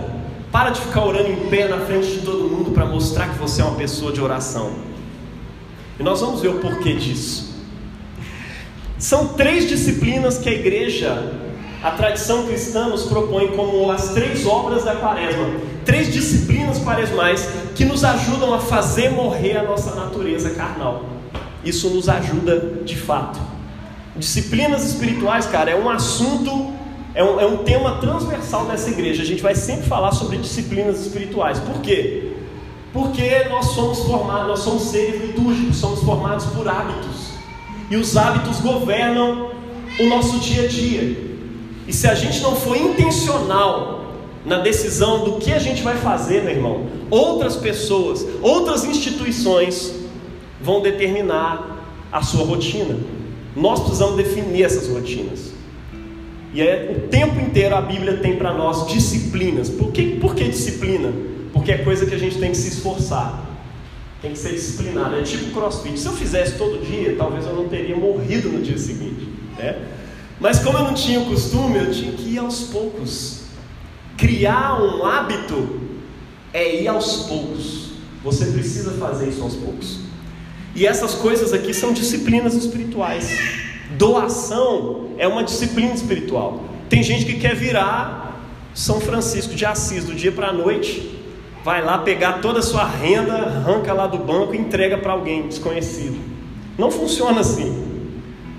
Para 0.51 0.69
de 0.69 0.81
ficar 0.81 1.05
orando 1.05 1.29
em 1.29 1.49
pé 1.49 1.67
na 1.67 1.79
frente 1.85 2.07
de 2.07 2.19
todo 2.19 2.49
mundo 2.49 2.71
para 2.71 2.85
mostrar 2.85 3.29
que 3.29 3.39
você 3.39 3.61
é 3.61 3.65
uma 3.65 3.75
pessoa 3.75 4.11
de 4.11 4.21
oração. 4.21 4.71
E 5.97 6.03
nós 6.03 6.19
vamos 6.19 6.41
ver 6.41 6.49
o 6.49 6.59
porquê 6.59 6.93
disso. 6.93 7.51
São 8.97 9.29
três 9.29 9.67
disciplinas 9.67 10.37
que 10.37 10.49
a 10.49 10.51
igreja, 10.51 11.33
a 11.81 11.91
tradição 11.91 12.45
cristã, 12.45 12.87
nos 12.87 13.03
propõe 13.03 13.47
como 13.55 13.89
as 13.89 14.09
três 14.09 14.45
obras 14.45 14.83
da 14.83 14.95
quaresma. 14.95 15.47
Três 15.85 16.11
disciplinas 16.11 16.77
quaresmais 16.79 17.47
que 17.73 17.85
nos 17.85 18.03
ajudam 18.03 18.53
a 18.53 18.59
fazer 18.59 19.09
morrer 19.09 19.57
a 19.57 19.63
nossa 19.63 19.95
natureza 19.95 20.51
carnal. 20.51 21.05
Isso 21.63 21.89
nos 21.89 22.09
ajuda 22.09 22.59
de 22.83 22.95
fato. 22.97 23.39
Disciplinas 24.15 24.83
espirituais, 24.83 25.45
cara, 25.45 25.71
é 25.71 25.75
um 25.75 25.89
assunto 25.89 26.73
é 27.13 27.23
um, 27.23 27.39
é 27.39 27.45
um 27.45 27.57
tema 27.57 27.97
transversal 27.97 28.65
dessa 28.65 28.89
igreja. 28.89 29.21
A 29.21 29.25
gente 29.25 29.41
vai 29.41 29.55
sempre 29.55 29.85
falar 29.87 30.11
sobre 30.11 30.37
disciplinas 30.37 31.01
espirituais. 31.01 31.59
Por 31.59 31.81
quê? 31.81 32.31
Porque 32.93 33.45
nós 33.49 33.67
somos 33.67 33.99
formados, 33.99 34.47
nós 34.47 34.59
somos 34.59 34.83
seres 34.83 35.21
litúrgicos, 35.21 35.77
somos 35.77 36.01
formados 36.01 36.45
por 36.47 36.67
hábitos. 36.67 37.31
E 37.89 37.95
os 37.95 38.15
hábitos 38.15 38.59
governam 38.59 39.51
o 39.99 40.05
nosso 40.07 40.39
dia 40.39 40.63
a 40.63 40.67
dia. 40.67 41.31
E 41.87 41.93
se 41.93 42.07
a 42.07 42.15
gente 42.15 42.41
não 42.41 42.55
for 42.55 42.77
intencional 42.77 44.13
na 44.45 44.59
decisão 44.59 45.23
do 45.23 45.33
que 45.33 45.51
a 45.51 45.59
gente 45.59 45.81
vai 45.81 45.97
fazer, 45.97 46.43
meu 46.43 46.53
irmão, 46.53 46.87
outras 47.09 47.55
pessoas, 47.55 48.25
outras 48.41 48.83
instituições 48.85 49.93
vão 50.61 50.81
determinar 50.81 51.79
a 52.11 52.21
sua 52.21 52.45
rotina. 52.45 52.97
Nós 53.55 53.79
precisamos 53.81 54.15
definir 54.15 54.63
essas 54.63 54.87
rotinas. 54.87 55.51
E 56.53 56.61
é, 56.61 56.93
o 56.95 57.07
tempo 57.07 57.39
inteiro 57.39 57.75
a 57.75 57.81
Bíblia 57.81 58.17
tem 58.17 58.35
para 58.35 58.53
nós 58.53 58.87
disciplinas. 58.87 59.69
Por 59.69 59.91
que, 59.91 60.17
por 60.17 60.35
que 60.35 60.43
disciplina? 60.45 61.11
Porque 61.53 61.71
é 61.71 61.77
coisa 61.77 62.05
que 62.05 62.13
a 62.13 62.17
gente 62.17 62.37
tem 62.39 62.51
que 62.51 62.57
se 62.57 62.67
esforçar. 62.67 63.45
Tem 64.21 64.33
que 64.33 64.39
ser 64.39 64.51
disciplinado. 64.51 65.15
É 65.15 65.21
tipo 65.23 65.51
crossfit. 65.51 65.97
Se 65.97 66.05
eu 66.07 66.13
fizesse 66.13 66.57
todo 66.57 66.85
dia, 66.85 67.15
talvez 67.17 67.45
eu 67.45 67.55
não 67.55 67.69
teria 67.69 67.95
morrido 67.95 68.49
no 68.49 68.61
dia 68.61 68.77
seguinte. 68.77 69.27
Né? 69.57 69.77
Mas 70.39 70.59
como 70.59 70.77
eu 70.77 70.83
não 70.83 70.93
tinha 70.93 71.19
o 71.19 71.25
costume, 71.25 71.77
eu 71.77 71.91
tinha 71.91 72.11
que 72.11 72.33
ir 72.33 72.39
aos 72.39 72.63
poucos. 72.63 73.41
Criar 74.17 74.81
um 74.81 75.05
hábito 75.05 75.79
é 76.53 76.81
ir 76.81 76.87
aos 76.87 77.27
poucos. 77.27 77.91
Você 78.23 78.45
precisa 78.47 78.91
fazer 78.91 79.29
isso 79.29 79.41
aos 79.41 79.55
poucos. 79.55 79.99
E 80.75 80.85
essas 80.85 81.13
coisas 81.13 81.53
aqui 81.53 81.73
são 81.73 81.93
disciplinas 81.93 82.53
espirituais. 82.53 83.29
Doação 84.01 85.09
é 85.19 85.27
uma 85.27 85.43
disciplina 85.43 85.93
espiritual. 85.93 86.63
Tem 86.89 87.03
gente 87.03 87.23
que 87.23 87.35
quer 87.35 87.55
virar 87.55 88.41
São 88.73 88.99
Francisco 88.99 89.53
de 89.53 89.63
Assis 89.63 90.05
do 90.05 90.15
dia 90.15 90.31
para 90.31 90.47
a 90.47 90.51
noite, 90.51 91.21
vai 91.63 91.85
lá 91.85 91.99
pegar 91.99 92.41
toda 92.41 92.57
a 92.57 92.61
sua 92.63 92.83
renda, 92.83 93.33
arranca 93.33 93.93
lá 93.93 94.07
do 94.07 94.17
banco 94.17 94.55
e 94.55 94.57
entrega 94.57 94.97
para 94.97 95.13
alguém 95.13 95.47
desconhecido. 95.47 96.17
Não 96.79 96.89
funciona 96.89 97.41
assim. 97.41 98.07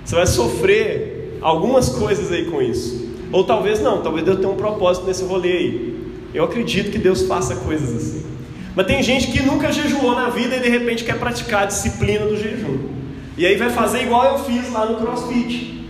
Você 0.05 0.15
vai 0.15 0.25
sofrer 0.25 1.39
algumas 1.41 1.89
coisas 1.89 2.31
aí 2.31 2.45
com 2.45 2.61
isso. 2.61 3.13
Ou 3.29 3.43
talvez 3.43 3.81
não, 3.81 4.01
talvez 4.01 4.23
Deus 4.23 4.37
tenha 4.37 4.49
um 4.49 4.55
propósito 4.55 5.05
nesse 5.05 5.25
rolê 5.25 5.51
aí. 5.51 6.05
Eu 6.33 6.45
acredito 6.45 6.89
que 6.89 6.97
Deus 6.97 7.23
faça 7.23 7.57
coisas 7.57 7.93
assim. 7.93 8.25
Mas 8.73 8.87
tem 8.87 9.03
gente 9.03 9.27
que 9.27 9.43
nunca 9.43 9.73
jejuou 9.73 10.15
na 10.15 10.29
vida 10.29 10.55
e 10.55 10.61
de 10.61 10.69
repente 10.69 11.03
quer 11.03 11.19
praticar 11.19 11.63
a 11.63 11.65
disciplina 11.65 12.27
do 12.27 12.37
jejum. 12.37 12.92
E 13.37 13.45
aí 13.45 13.55
vai 13.55 13.69
fazer 13.69 14.03
igual 14.03 14.25
eu 14.25 14.39
fiz 14.39 14.71
lá 14.71 14.85
no 14.85 14.97
CrossFit. 14.97 15.87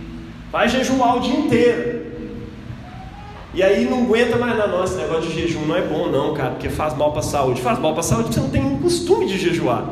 Vai 0.50 0.68
jejuar 0.68 1.16
o 1.16 1.20
dia 1.20 1.36
inteiro. 1.36 2.04
E 3.52 3.62
aí 3.62 3.84
não 3.84 4.02
aguenta 4.02 4.36
mais 4.36 4.56
na 4.56 4.66
nossa, 4.66 4.96
negócio 4.96 5.30
de 5.30 5.40
jejum 5.40 5.64
não 5.66 5.76
é 5.76 5.82
bom 5.82 6.08
não, 6.08 6.34
cara, 6.34 6.50
porque 6.50 6.68
faz 6.68 6.96
mal 6.96 7.12
para 7.12 7.20
a 7.20 7.22
saúde. 7.22 7.60
Faz 7.60 7.78
mal 7.78 7.92
para 7.92 8.00
a 8.00 8.04
saúde 8.04 8.24
porque 8.24 8.40
você 8.40 8.40
não 8.40 8.50
tem 8.50 8.74
o 8.74 8.78
costume 8.78 9.26
de 9.26 9.38
jejuar. 9.38 9.84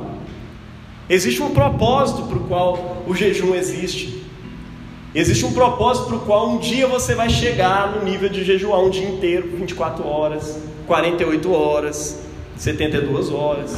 Existe 1.08 1.42
um 1.42 1.50
propósito 1.50 2.22
para 2.22 2.38
o 2.38 2.44
qual 2.44 3.02
o 3.06 3.14
jejum 3.14 3.54
existe. 3.54 4.22
Existe 5.14 5.44
um 5.44 5.52
propósito 5.52 6.06
para 6.06 6.16
o 6.16 6.20
qual 6.20 6.48
um 6.48 6.58
dia 6.58 6.86
você 6.86 7.14
vai 7.14 7.28
chegar 7.28 7.92
no 7.92 8.02
nível 8.02 8.30
de 8.30 8.42
jejuar 8.42 8.80
um 8.80 8.88
dia 8.88 9.06
inteiro, 9.06 9.50
24 9.56 10.06
horas, 10.06 10.58
48 10.86 11.52
horas, 11.52 12.22
72 12.56 13.30
horas. 13.30 13.76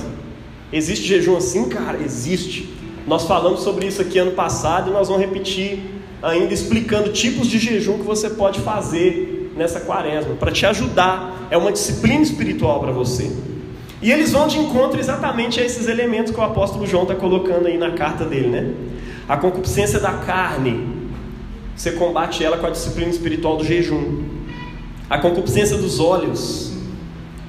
Existe 0.73 1.07
jejum 1.07 1.37
assim, 1.37 1.69
cara? 1.69 1.99
Existe. 2.01 2.73
Nós 3.07 3.25
falamos 3.25 3.61
sobre 3.61 3.87
isso 3.87 4.01
aqui 4.01 4.19
ano 4.19 4.33
passado 4.33 4.91
e 4.91 4.93
nós 4.93 5.09
vamos 5.09 5.23
repetir 5.23 5.79
ainda 6.23 6.55
explicando 6.55 7.13
tipos 7.13 7.47
de 7.47 7.59
jejum 7.59 7.99
que 7.99 8.05
você 8.05 8.31
pode 8.31 8.61
fazer 8.61 9.53
nessa 9.57 9.81
quaresma 9.81 10.35
para 10.37 10.51
te 10.51 10.65
ajudar. 10.65 11.47
É 11.51 11.57
uma 11.57 11.71
disciplina 11.71 12.23
espiritual 12.23 12.81
para 12.81 12.93
você. 12.93 13.31
E 14.01 14.11
eles 14.11 14.33
vão 14.33 14.47
de 14.47 14.59
encontro 14.59 14.99
exatamente 14.99 15.61
a 15.61 15.65
esses 15.65 15.87
elementos 15.89 16.33
que 16.33 16.39
o 16.39 16.43
apóstolo 16.43 16.87
João 16.87 17.05
está 17.05 17.15
colocando 17.15 17.67
aí 17.67 17.79
na 17.79 17.93
carta 17.93 18.25
dele, 18.25 18.49
né? 18.49 18.75
A 19.29 19.37
concupiscência 19.37 19.99
da 19.99 20.13
carne, 20.13 20.87
você 21.75 21.93
combate 21.93 22.45
ela 22.45 22.59
com 22.59 22.67
a 22.67 22.71
disciplina 22.71 23.11
espiritual 23.11 23.57
do 23.57 23.65
jejum. 23.65 24.25
A 25.09 25.19
concupiscência 25.19 25.77
dos 25.77 26.01
olhos, 26.01 26.73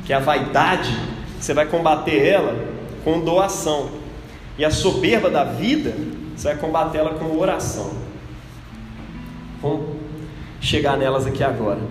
que 0.06 0.13
é 0.13 0.15
a 0.15 0.20
vaidade, 0.20 0.98
você 1.39 1.54
vai 1.54 1.65
combater 1.65 2.26
ela 2.26 2.56
com 3.04 3.20
doação. 3.20 3.89
E 4.58 4.63
a 4.63 4.72
soberba 4.72 5.30
da 5.30 5.44
vida, 5.44 5.96
você 6.36 6.50
vai 6.50 6.58
combater 6.58 7.00
ela 7.00 7.15
com 7.15 7.38
oração. 7.38 7.91
Vamos 9.62 9.98
chegar 10.62 10.98
nelas 10.98 11.26
aqui 11.26 11.44
agora. 11.44 11.82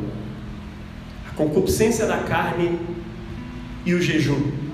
A 1.30 1.34
concupiscência 1.34 2.06
da 2.06 2.18
carne 2.18 2.78
e 3.84 3.94
o 3.94 4.00
jejum. 4.00 4.64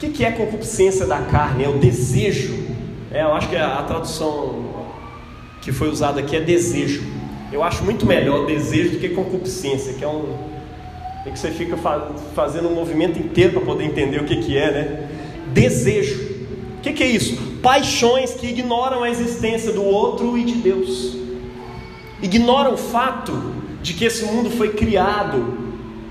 O 0.00 0.10
que 0.10 0.24
é 0.24 0.30
concupiscência 0.30 1.06
da 1.06 1.22
carne? 1.22 1.64
É 1.64 1.68
o 1.68 1.78
desejo. 1.78 2.68
É, 3.10 3.22
eu 3.22 3.32
acho 3.32 3.48
que 3.48 3.56
a, 3.56 3.82
tradução 3.82 4.86
que 5.60 5.72
foi 5.72 5.88
usada 5.88 6.20
aqui 6.20 6.36
é 6.36 6.40
desejo. 6.40 7.02
Eu 7.50 7.64
acho 7.64 7.82
muito 7.82 8.06
melhor 8.06 8.46
desejo 8.46 8.90
do 8.90 8.98
que 8.98 9.08
concupiscência, 9.08 9.94
que 9.94 10.04
é 10.04 10.08
um. 10.08 10.57
É 11.28 11.30
que 11.30 11.38
você 11.38 11.50
fica 11.50 11.76
fazendo 12.34 12.68
um 12.68 12.74
movimento 12.74 13.18
inteiro 13.18 13.52
para 13.52 13.60
poder 13.60 13.84
entender 13.84 14.18
o 14.18 14.24
que, 14.24 14.36
que 14.36 14.56
é, 14.56 14.70
né? 14.70 15.08
Desejo. 15.52 16.38
O 16.78 16.80
que, 16.80 16.94
que 16.94 17.02
é 17.02 17.06
isso? 17.06 17.36
Paixões 17.62 18.32
que 18.32 18.46
ignoram 18.46 19.02
a 19.02 19.10
existência 19.10 19.70
do 19.70 19.84
outro 19.84 20.38
e 20.38 20.44
de 20.44 20.54
Deus. 20.54 21.18
Ignoram 22.22 22.72
o 22.72 22.76
fato 22.78 23.52
de 23.82 23.92
que 23.92 24.06
esse 24.06 24.24
mundo 24.24 24.48
foi 24.50 24.70
criado 24.70 25.68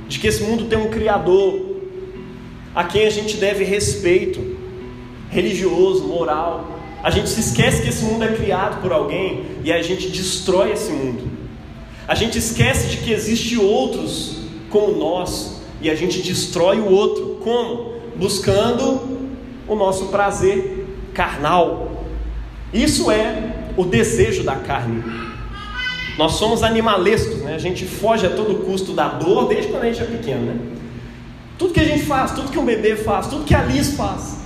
de 0.07 0.19
que 0.19 0.27
esse 0.27 0.43
mundo 0.43 0.65
tem 0.65 0.77
um 0.77 0.89
Criador 0.89 1.77
a 2.75 2.83
quem 2.83 3.07
a 3.07 3.09
gente 3.09 3.37
deve 3.37 3.63
respeito 3.63 4.55
religioso, 5.31 6.03
moral. 6.03 6.79
A 7.03 7.09
gente 7.09 7.27
se 7.27 7.39
esquece 7.39 7.81
que 7.81 7.89
esse 7.89 8.05
mundo 8.05 8.23
é 8.23 8.33
criado 8.33 8.81
por 8.83 8.91
alguém 8.91 9.45
e 9.63 9.71
a 9.73 9.81
gente 9.81 10.09
destrói 10.09 10.73
esse 10.73 10.91
mundo. 10.91 11.27
A 12.07 12.13
gente 12.13 12.37
esquece 12.37 12.87
de 12.89 12.97
que 12.97 13.11
existe 13.11 13.57
outros 13.57 14.36
como 14.69 14.97
nós 14.97 15.61
e 15.81 15.89
a 15.89 15.95
gente 15.95 16.21
destrói 16.21 16.79
o 16.79 16.91
outro. 16.91 17.39
Como? 17.43 17.93
Buscando 18.15 19.01
o 19.67 19.75
nosso 19.75 20.05
prazer 20.05 20.85
carnal. 21.13 22.03
Isso 22.73 23.11
é 23.11 23.53
o 23.75 23.85
desejo 23.85 24.43
da 24.43 24.55
carne. 24.55 25.03
Nós 26.17 26.33
somos 26.33 26.63
animalescos, 26.63 27.37
né? 27.41 27.53
A 27.53 27.59
gente 27.59 27.85
foge 27.85 28.25
a 28.25 28.29
todo 28.29 28.65
custo 28.65 28.93
da 28.93 29.07
dor 29.07 29.47
desde 29.47 29.71
quando 29.71 29.83
a 29.83 29.91
gente 29.91 30.01
é 30.01 30.05
pequeno, 30.05 30.45
né? 30.45 30.59
Tudo 31.57 31.73
que 31.73 31.79
a 31.79 31.83
gente 31.83 32.03
faz, 32.03 32.31
tudo 32.31 32.51
que 32.51 32.57
um 32.57 32.65
bebê 32.65 32.95
faz, 32.95 33.27
tudo 33.27 33.45
que 33.45 33.53
a 33.53 33.63
Liz 33.63 33.95
faz, 33.95 34.39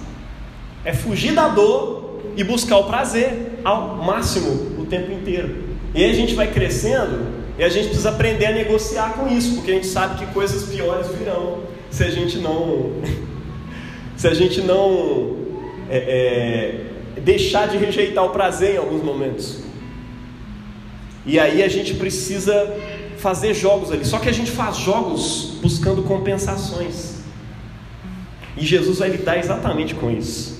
é 0.84 0.94
fugir 0.94 1.34
da 1.34 1.48
dor 1.48 2.20
e 2.36 2.44
buscar 2.44 2.78
o 2.78 2.86
prazer 2.86 3.60
ao 3.64 3.98
máximo 3.98 4.82
o 4.82 4.86
tempo 4.86 5.12
inteiro. 5.12 5.72
E 5.94 6.04
aí 6.04 6.12
a 6.12 6.14
gente 6.14 6.34
vai 6.36 6.48
crescendo 6.48 7.41
e 7.62 7.63
a 7.63 7.69
gente 7.69 7.89
precisa 7.89 8.10
aprender 8.10 8.47
a 8.47 8.52
negociar 8.54 9.13
com 9.13 9.28
isso, 9.28 9.54
porque 9.54 9.69
a 9.69 9.76
gente 9.76 9.86
sabe 9.86 10.17
que 10.17 10.34
coisas 10.34 10.63
piores 10.63 11.10
virão 11.10 11.60
se 11.91 12.04
a 12.04 12.10
gente 12.10 12.39
não 12.39 12.93
se 14.17 14.28
a 14.28 14.34
gente 14.34 14.62
não 14.62 15.38
é, 15.88 15.97
é, 17.17 17.19
deixar 17.21 17.67
de 17.67 17.78
rejeitar 17.78 18.26
o 18.26 18.32
prazer 18.32 18.74
em 18.74 18.78
alguns 18.78 19.04
momentos. 19.04 19.60
E 21.24 21.39
aí 21.39 21.62
a 21.62 21.67
gente 21.67 21.93
precisa 21.93 22.76
fazer 23.19 23.54
jogos 23.54 23.91
ali. 23.91 24.06
Só 24.06 24.17
que 24.17 24.28
a 24.28 24.34
gente 24.34 24.50
faz 24.50 24.78
jogos 24.78 25.60
buscando 25.62 26.02
compensações. 26.02 27.19
E 28.58 28.65
Jesus 28.65 28.97
vai 28.97 29.10
lidar 29.10 29.38
exatamente 29.38 29.93
com 29.93 30.10
isso. 30.10 30.51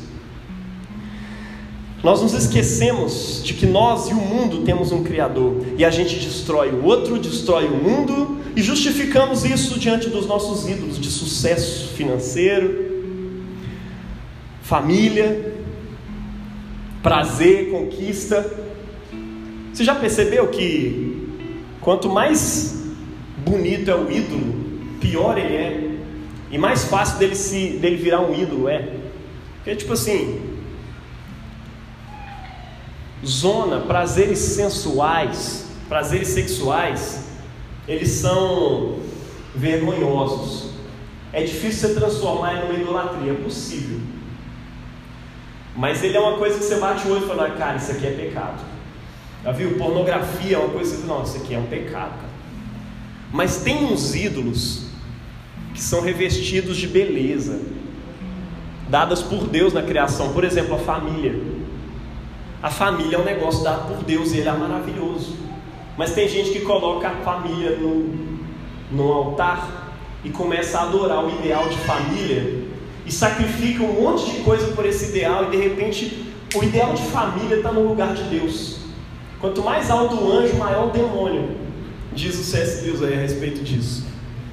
Nós 2.04 2.22
nos 2.22 2.34
esquecemos 2.34 3.42
de 3.44 3.54
que 3.54 3.68
nós 3.68 4.10
e 4.10 4.14
o 4.14 4.16
mundo 4.16 4.64
temos 4.64 4.92
um 4.92 5.04
Criador, 5.04 5.64
e 5.78 5.86
a 5.86 5.92
gente 5.92 6.16
destrói 6.16 6.72
o 6.72 6.84
outro, 6.84 7.20
destrói 7.20 7.66
o 7.68 7.76
mundo, 7.76 8.40
e 8.56 8.62
justificamos 8.62 9.46
isso 9.46 9.80
diante 9.80 10.10
dos 10.10 10.26
nossos 10.26 10.68
ídolos 10.68 11.00
de 11.00 11.10
sucesso 11.10 11.90
financeiro, 11.90 12.92
família, 14.64 15.54
prazer, 17.04 17.70
conquista. 17.70 18.52
Você 19.72 19.84
já 19.84 19.94
percebeu 19.94 20.48
que 20.48 21.30
quanto 21.80 22.10
mais 22.10 22.84
bonito 23.46 23.92
é 23.92 23.96
o 23.96 24.12
ídolo, 24.12 24.56
pior 25.00 25.38
ele 25.38 25.56
é, 25.56 25.92
e 26.52 26.58
mais 26.58 26.84
fácil 26.86 27.20
dele, 27.20 27.36
se, 27.36 27.78
dele 27.82 27.96
virar 27.96 28.22
um 28.22 28.34
ídolo 28.34 28.68
é? 28.68 28.90
Porque, 29.58 29.76
tipo 29.76 29.94
assim, 29.94 30.51
zona, 33.26 33.80
prazeres 33.82 34.40
sensuais, 34.40 35.68
prazeres 35.88 36.30
sexuais, 36.30 37.26
eles 37.88 38.10
são 38.10 39.00
vergonhosos. 39.56 40.72
É 41.34 41.44
difícil 41.44 41.90
você 41.90 41.96
transformar 41.96 42.56
em 42.56 42.66
uma 42.66 42.74
idolatria, 42.74 43.32
é 43.32 43.36
possível. 43.36 44.00
Mas 45.76 46.04
ele 46.04 46.18
é 46.18 46.20
uma 46.20 46.38
coisa 46.38 46.58
que 46.58 46.66
você 46.66 46.76
bate 46.76 47.08
o 47.08 47.12
olho 47.12 47.24
e 47.24 47.28
fala, 47.28 47.50
cara, 47.52 47.78
isso 47.78 47.92
aqui 47.92 48.06
é 48.06 48.12
pecado. 48.12 48.62
Já 49.44 49.52
viu? 49.52 49.78
Pornografia 49.78 50.58
é 50.58 50.60
uma 50.60 50.70
coisa 50.70 50.98
que, 50.98 51.08
não, 51.08 51.24
isso 51.24 51.38
aqui 51.38 51.54
é 51.56 51.58
um 51.58 51.66
pecado. 51.66 52.14
Mas 53.32 53.64
tem 53.64 53.86
uns 53.86 54.14
ídolos 54.14 54.88
que 55.74 55.82
são 55.82 56.02
revestidos 56.02 56.76
de 56.76 56.88
beleza, 56.88 57.62
dadas 58.90 59.22
por 59.22 59.48
Deus 59.48 59.74
na 59.74 59.82
criação. 59.82 60.34
Por 60.34 60.44
exemplo, 60.44 60.76
a 60.76 60.80
família. 60.80 61.51
A 62.62 62.70
família 62.70 63.16
é 63.16 63.20
um 63.20 63.24
negócio 63.24 63.64
dado 63.64 63.88
por 63.88 64.04
Deus 64.04 64.32
e 64.32 64.38
ele 64.38 64.50
é 64.50 64.52
maravilhoso. 64.52 65.36
Mas 65.98 66.14
tem 66.14 66.28
gente 66.28 66.52
que 66.52 66.60
coloca 66.62 67.08
a 67.08 67.16
família 67.16 67.76
no, 67.78 68.38
no 68.92 69.12
altar 69.12 69.96
e 70.24 70.30
começa 70.30 70.78
a 70.78 70.84
adorar 70.84 71.26
o 71.26 71.30
ideal 71.40 71.68
de 71.68 71.78
família 71.78 72.66
e 73.06 73.12
sacrifica 73.12 73.84
um 73.84 74.02
monte 74.02 74.30
de 74.30 74.44
coisa 74.44 74.68
por 74.74 74.86
esse 74.86 75.10
ideal 75.10 75.46
e 75.46 75.50
de 75.50 75.58
repente 75.58 76.34
o 76.54 76.64
ideal 76.64 76.94
de 76.94 77.02
família 77.04 77.58
está 77.58 77.72
no 77.72 77.88
lugar 77.88 78.14
de 78.14 78.24
Deus. 78.24 78.78
Quanto 79.40 79.64
mais 79.64 79.90
alto 79.90 80.16
o 80.16 80.32
anjo, 80.32 80.56
maior 80.58 80.90
o 80.90 80.92
demônio, 80.92 81.58
diz 82.14 82.40
o 82.40 82.44
C.S. 82.44 82.86
Lewis 82.86 83.02
aí 83.02 83.16
a 83.16 83.18
respeito 83.18 83.64
disso. 83.64 84.06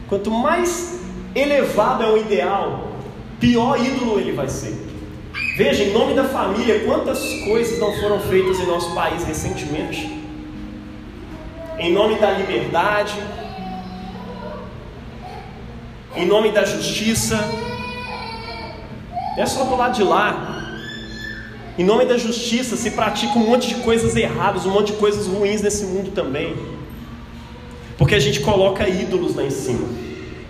Quanto 0.09 0.31
mais 0.31 1.01
elevado 1.35 2.03
é 2.03 2.11
o 2.11 2.16
ideal, 2.16 2.88
pior 3.38 3.79
ídolo 3.79 4.18
ele 4.18 4.33
vai 4.33 4.49
ser. 4.49 4.88
Veja, 5.59 5.83
em 5.83 5.92
nome 5.92 6.14
da 6.14 6.23
família, 6.23 6.85
quantas 6.85 7.35
coisas 7.42 7.81
não 7.81 7.92
foram 7.94 8.21
feitas 8.21 8.61
em 8.61 8.66
nosso 8.66 8.94
país 8.94 9.25
recentemente? 9.25 10.09
Em 11.81 11.92
nome 11.92 12.14
da 12.21 12.31
liberdade, 12.31 13.14
em 16.14 16.27
nome 16.27 16.53
da 16.53 16.64
justiça, 16.64 17.37
é 19.37 19.44
só 19.47 19.64
do 19.64 19.75
lado 19.75 19.97
de 19.97 20.05
lá. 20.05 20.77
Em 21.77 21.83
nome 21.83 22.05
da 22.05 22.16
justiça 22.16 22.77
se 22.77 22.92
pratica 22.92 23.37
um 23.37 23.44
monte 23.51 23.66
de 23.66 23.83
coisas 23.83 24.14
erradas, 24.14 24.64
um 24.64 24.71
monte 24.71 24.92
de 24.92 24.99
coisas 24.99 25.27
ruins 25.27 25.61
nesse 25.61 25.87
mundo 25.87 26.12
também. 26.12 26.55
Porque 27.97 28.14
a 28.14 28.21
gente 28.21 28.38
coloca 28.42 28.88
ídolos 28.88 29.35
lá 29.35 29.42
em 29.42 29.51
cima. 29.51 29.88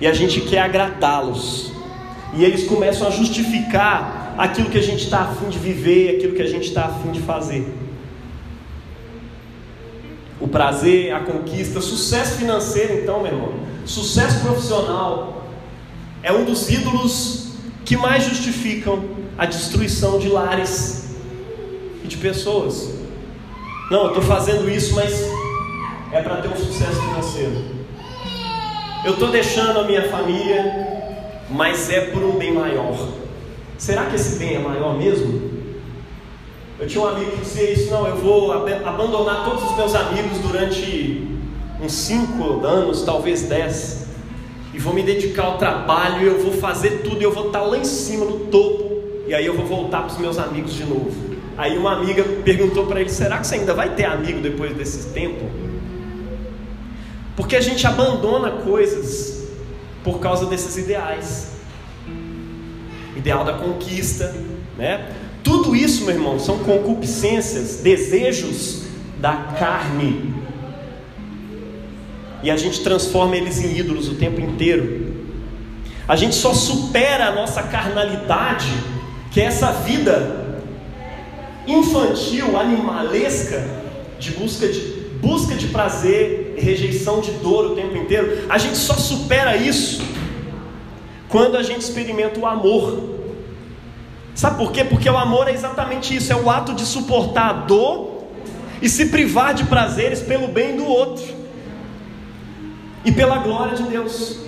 E 0.03 0.07
a 0.07 0.13
gente 0.13 0.43
quer 0.43 0.59
agradá-los. 0.59 1.73
E 2.35 2.45
eles 2.45 2.69
começam 2.69 3.09
a 3.09 3.11
justificar 3.11 4.28
aquilo 4.39 4.71
que 4.71 4.79
a 4.79 4.83
gente 4.83 5.03
está 5.05 5.23
afim 5.23 5.49
de 5.49 5.59
viver, 5.59 6.17
aquilo 6.17 6.37
que 6.37 6.43
a 6.43 6.47
gente 6.47 6.69
está 6.69 6.85
afim 6.85 7.11
de 7.11 7.21
fazer. 7.21 7.67
O 10.41 10.47
prazer, 10.47 11.13
a 11.13 11.19
conquista, 11.19 11.81
sucesso 11.81 12.39
financeiro, 12.39 13.01
então, 13.01 13.21
meu 13.21 13.33
irmão, 13.33 13.55
sucesso 13.85 14.41
profissional, 14.41 15.45
é 16.23 16.33
um 16.33 16.45
dos 16.45 16.71
ídolos 16.71 17.49
que 17.85 17.97
mais 17.97 18.23
justificam 18.23 19.03
a 19.37 19.45
destruição 19.45 20.21
de 20.21 20.29
lares 20.29 21.17
e 22.05 22.07
de 22.07 22.17
pessoas. 22.17 22.95
Não, 23.91 24.03
eu 24.03 24.09
estou 24.09 24.23
fazendo 24.23 24.71
isso, 24.71 24.95
mas 24.95 25.21
é 26.13 26.23
para 26.23 26.37
ter 26.37 26.49
um 26.49 26.57
sucesso 26.57 27.01
financeiro. 27.01 27.57
Eu 29.05 29.15
estou 29.15 29.31
deixando 29.31 29.81
a 29.81 29.85
minha 29.85 30.09
família, 30.09 30.63
mas 31.51 31.91
é 31.91 32.03
por 32.03 32.23
um 32.23 32.39
bem 32.39 32.53
maior. 32.53 33.18
Será 33.79 34.07
que 34.07 34.17
esse 34.17 34.39
bem 34.39 34.57
é 34.57 34.59
maior 34.59 34.99
mesmo? 34.99 35.51
Eu 36.79 36.87
tinha 36.87 37.03
um 37.03 37.09
amigo 37.09 37.31
que 37.31 37.41
dizia 37.41 37.71
isso, 37.71 37.91
não, 37.91 38.07
eu 38.07 38.17
vou 38.17 38.53
abandonar 38.53 39.45
todos 39.45 39.71
os 39.71 39.77
meus 39.77 39.95
amigos 39.95 40.39
durante 40.39 41.27
uns 41.81 41.93
5 41.93 42.67
anos, 42.67 43.03
talvez 43.03 43.43
10 43.43 44.09
e 44.75 44.79
vou 44.79 44.93
me 44.93 45.03
dedicar 45.03 45.45
ao 45.45 45.59
trabalho, 45.59 46.27
eu 46.27 46.39
vou 46.41 46.53
fazer 46.53 47.03
tudo, 47.03 47.23
eu 47.23 47.33
vou 47.33 47.47
estar 47.47 47.63
lá 47.63 47.79
em 47.79 47.85
cima 47.85 48.25
no 48.25 48.47
topo, 48.47 49.03
e 49.27 49.35
aí 49.35 49.47
eu 49.47 49.57
vou 49.57 49.67
voltar 49.67 50.03
para 50.03 50.13
os 50.13 50.19
meus 50.19 50.39
amigos 50.39 50.73
de 50.73 50.85
novo. 50.85 51.11
Aí 51.57 51.77
uma 51.77 51.93
amiga 51.93 52.23
perguntou 52.45 52.87
para 52.87 53.01
ele: 53.01 53.11
será 53.11 53.39
que 53.39 53.47
você 53.47 53.57
ainda 53.57 53.75
vai 53.75 53.95
ter 53.95 54.05
amigo 54.05 54.41
depois 54.41 54.77
desse 54.77 55.09
tempo? 55.09 55.51
Porque 57.35 57.57
a 57.57 57.61
gente 57.61 57.85
abandona 57.87 58.51
coisas 58.51 59.49
por 60.05 60.21
causa 60.21 60.47
desses 60.47 60.77
ideais 60.77 61.58
ideal 63.19 63.45
da 63.45 63.55
conquista, 63.55 64.35
né? 64.77 65.11
Tudo 65.43 65.75
isso, 65.75 66.05
meu 66.05 66.15
irmão, 66.15 66.39
são 66.39 66.59
concupiscências, 66.59 67.77
desejos 67.83 68.83
da 69.21 69.35
carne 69.59 70.39
e 72.43 72.51
a 72.51 72.57
gente 72.57 72.81
transforma 72.83 73.37
eles 73.37 73.61
em 73.63 73.77
ídolos 73.77 74.09
o 74.09 74.15
tempo 74.15 74.41
inteiro. 74.41 75.09
A 76.07 76.17
gente 76.17 76.35
só 76.35 76.55
supera 76.55 77.27
a 77.27 77.33
nossa 77.33 77.63
carnalidade, 77.63 78.73
que 79.31 79.41
é 79.41 79.45
essa 79.45 79.73
vida 79.73 80.63
infantil, 81.67 82.59
animalesca, 82.59 83.63
de 84.19 84.31
busca 84.33 84.69
de, 84.69 84.81
busca 85.21 85.55
de 85.55 85.67
prazer 85.67 86.55
rejeição 86.57 87.21
de 87.21 87.33
dor 87.33 87.73
o 87.73 87.75
tempo 87.75 87.97
inteiro. 87.97 88.47
A 88.49 88.57
gente 88.57 88.77
só 88.77 88.95
supera 88.95 89.57
isso 89.57 90.01
quando 91.29 91.57
a 91.57 91.63
gente 91.63 91.83
experimenta 91.83 92.41
o 92.41 92.47
amor. 92.47 93.19
Sabe 94.35 94.57
por 94.57 94.73
quê? 94.73 94.85
Porque 94.85 95.09
o 95.09 95.17
amor 95.17 95.49
é 95.49 95.53
exatamente 95.53 96.15
isso: 96.15 96.33
é 96.33 96.37
o 96.37 96.49
ato 96.51 96.73
de 96.73 96.85
suportar 96.85 97.51
a 97.51 97.53
dor 97.53 98.25
e 98.81 98.89
se 98.89 99.07
privar 99.07 99.55
de 99.55 99.65
prazeres 99.65 100.21
pelo 100.21 100.49
bem 100.49 100.77
do 100.77 100.87
outro 100.87 101.25
e 103.05 103.13
pela 103.13 103.39
glória 103.39 103.77
de 103.77 103.83
Deus. 103.85 104.39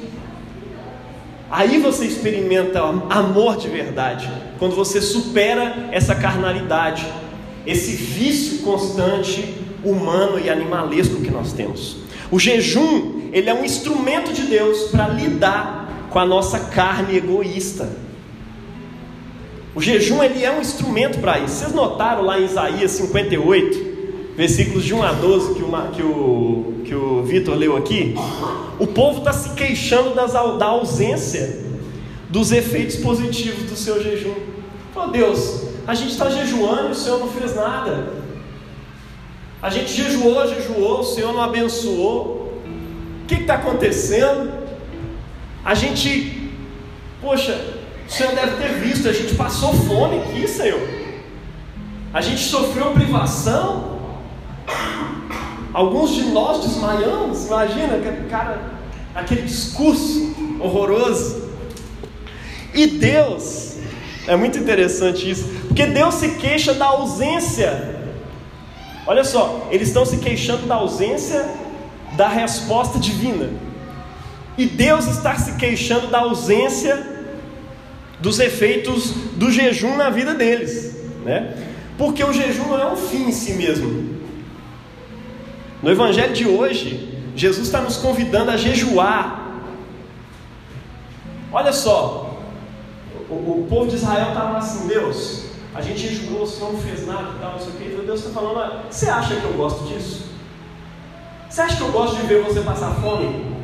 Aí 1.51 1.79
você 1.79 2.05
experimenta 2.05 2.81
amor 3.11 3.57
de 3.57 3.69
verdade, 3.69 4.31
quando 4.59 4.77
você 4.77 5.01
supera 5.01 5.88
essa 5.90 6.14
carnalidade, 6.14 7.05
esse 7.66 7.90
vício 7.90 8.59
constante 8.59 9.57
humano 9.83 10.38
e 10.38 10.49
animalesco 10.49 11.21
que 11.21 11.31
nós 11.31 11.53
temos. 11.53 11.97
O 12.31 12.38
jejum, 12.38 13.31
ele 13.33 13.51
é 13.51 13.55
um 13.55 13.64
instrumento 13.64 14.33
de 14.33 14.43
Deus 14.43 14.90
para 14.90 15.09
lidar 15.09 15.80
com 16.11 16.18
a 16.18 16.27
nossa 16.27 16.59
carne 16.59 17.16
egoísta. 17.16 17.88
O 19.75 19.81
jejum 19.81 20.23
ele 20.23 20.44
é 20.44 20.51
um 20.51 20.61
instrumento 20.61 21.20
para 21.20 21.38
isso. 21.38 21.55
Vocês 21.55 21.73
notaram 21.73 22.23
lá 22.23 22.40
em 22.40 22.44
Isaías 22.44 22.90
58, 22.90 24.35
versículos 24.37 24.85
de 24.85 24.92
1 24.92 25.03
a 25.03 25.12
12 25.12 25.55
que, 25.55 25.62
uma, 25.62 25.88
que 25.88 26.03
o, 26.03 26.83
que 26.85 26.94
o 26.94 27.23
Vitor 27.23 27.55
leu 27.55 27.77
aqui, 27.77 28.14
o 28.79 28.87
povo 28.87 29.18
está 29.18 29.33
se 29.33 29.51
queixando 29.51 30.14
das, 30.14 30.33
da 30.33 30.66
ausência 30.66 31.64
dos 32.29 32.51
efeitos 32.51 32.96
positivos 32.96 33.70
do 33.70 33.77
seu 33.77 34.03
jejum. 34.03 34.35
Oh 34.94 35.07
Deus, 35.07 35.62
a 35.87 35.94
gente 35.94 36.11
está 36.11 36.29
jejuando 36.29 36.88
e 36.88 36.92
o 36.92 36.94
Senhor 36.94 37.20
não 37.20 37.29
fez 37.29 37.55
nada. 37.55 38.12
A 39.62 39.70
gente 39.70 39.92
jejuou, 39.92 40.46
jejuou, 40.49 41.01
o 41.01 41.05
Senhor 41.05 41.33
não 41.33 41.42
abençoou. 41.42 42.51
O 43.23 43.27
que 43.27 43.35
está 43.35 43.55
acontecendo? 43.55 44.60
A 45.64 45.75
gente, 45.75 46.51
poxa, 47.20 47.59
o 48.09 48.11
Senhor 48.11 48.35
deve 48.35 48.57
ter 48.57 48.75
visto, 48.81 49.09
a 49.09 49.12
gente 49.12 49.35
passou 49.35 49.73
fome 49.75 50.18
aqui, 50.18 50.49
Senhor. 50.49 50.81
A 52.12 52.20
gente 52.20 52.40
sofreu 52.40 52.92
privação. 52.92 54.01
Alguns 55.73 56.14
de 56.14 56.25
nós 56.25 56.64
desmaiamos, 56.64 57.46
imagina 57.46 57.96
aquele 57.96 58.29
cara, 58.29 58.61
aquele 59.14 59.42
discurso 59.42 60.35
horroroso. 60.59 61.51
E 62.75 62.87
Deus, 62.87 63.77
é 64.27 64.35
muito 64.35 64.59
interessante 64.59 65.31
isso, 65.31 65.44
porque 65.68 65.87
Deus 65.87 66.14
se 66.14 66.31
queixa 66.37 66.75
da 66.75 66.87
ausência. 66.87 68.01
Olha 69.07 69.23
só, 69.23 69.68
eles 69.70 69.88
estão 69.88 70.05
se 70.05 70.16
queixando 70.16 70.66
da 70.66 70.77
ausência 70.77 71.49
da 72.16 72.29
resposta 72.29 72.99
divina. 72.99 73.51
E 74.61 74.66
Deus 74.66 75.07
está 75.07 75.37
se 75.37 75.53
queixando 75.53 76.09
da 76.09 76.18
ausência 76.18 77.03
dos 78.18 78.38
efeitos 78.38 79.12
do 79.37 79.51
jejum 79.51 79.96
na 79.96 80.11
vida 80.11 80.35
deles, 80.35 81.03
né? 81.25 81.57
Porque 81.96 82.23
o 82.23 82.31
jejum 82.31 82.68
não 82.68 82.79
é 82.79 82.92
um 82.92 82.94
fim 82.94 83.29
em 83.29 83.33
si 83.33 83.55
mesmo. 83.55 84.20
No 85.82 85.91
Evangelho 85.91 86.34
de 86.34 86.47
hoje, 86.47 87.22
Jesus 87.34 87.68
está 87.68 87.80
nos 87.80 87.97
convidando 87.97 88.51
a 88.51 88.59
jejuar. 88.59 89.62
Olha 91.51 91.72
só, 91.72 92.39
o, 93.30 93.34
o 93.34 93.66
povo 93.66 93.89
de 93.89 93.97
Israel 93.97 94.28
estava 94.28 94.59
assim: 94.59 94.89
Deus, 94.89 95.47
a 95.74 95.80
gente 95.80 96.01
jejuou, 96.01 96.47
Senhor 96.47 96.74
não 96.74 96.80
fez 96.80 97.07
nada 97.07 97.30
e 97.34 97.41
tal, 97.41 97.53
não 97.53 97.61
sei 97.61 97.68
o 97.68 97.76
que. 97.76 97.84
Então 97.95 98.05
Deus 98.05 98.20
está 98.20 98.39
falando: 98.39 98.91
Você 98.91 99.09
acha 99.09 99.37
que 99.37 99.45
eu 99.45 99.55
gosto 99.55 99.89
disso? 99.89 100.26
Você 101.49 101.62
acha 101.62 101.76
que 101.78 101.82
eu 101.82 101.93
gosto 101.93 102.16
de 102.16 102.26
ver 102.26 102.43
você 102.43 102.61
passar 102.61 102.95
fome? 102.97 103.59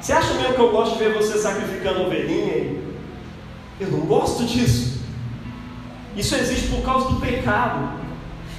Você 0.00 0.12
acha 0.12 0.32
mesmo 0.34 0.54
que 0.54 0.60
eu 0.60 0.70
gosto 0.70 0.96
de 0.96 1.04
ver 1.04 1.12
você 1.12 1.38
sacrificando 1.38 2.02
ovelhinha? 2.02 2.78
Eu 3.78 3.88
não 3.90 4.00
gosto 4.00 4.44
disso. 4.44 5.00
Isso 6.16 6.34
existe 6.34 6.68
por 6.68 6.82
causa 6.82 7.08
do 7.10 7.20
pecado. 7.20 8.00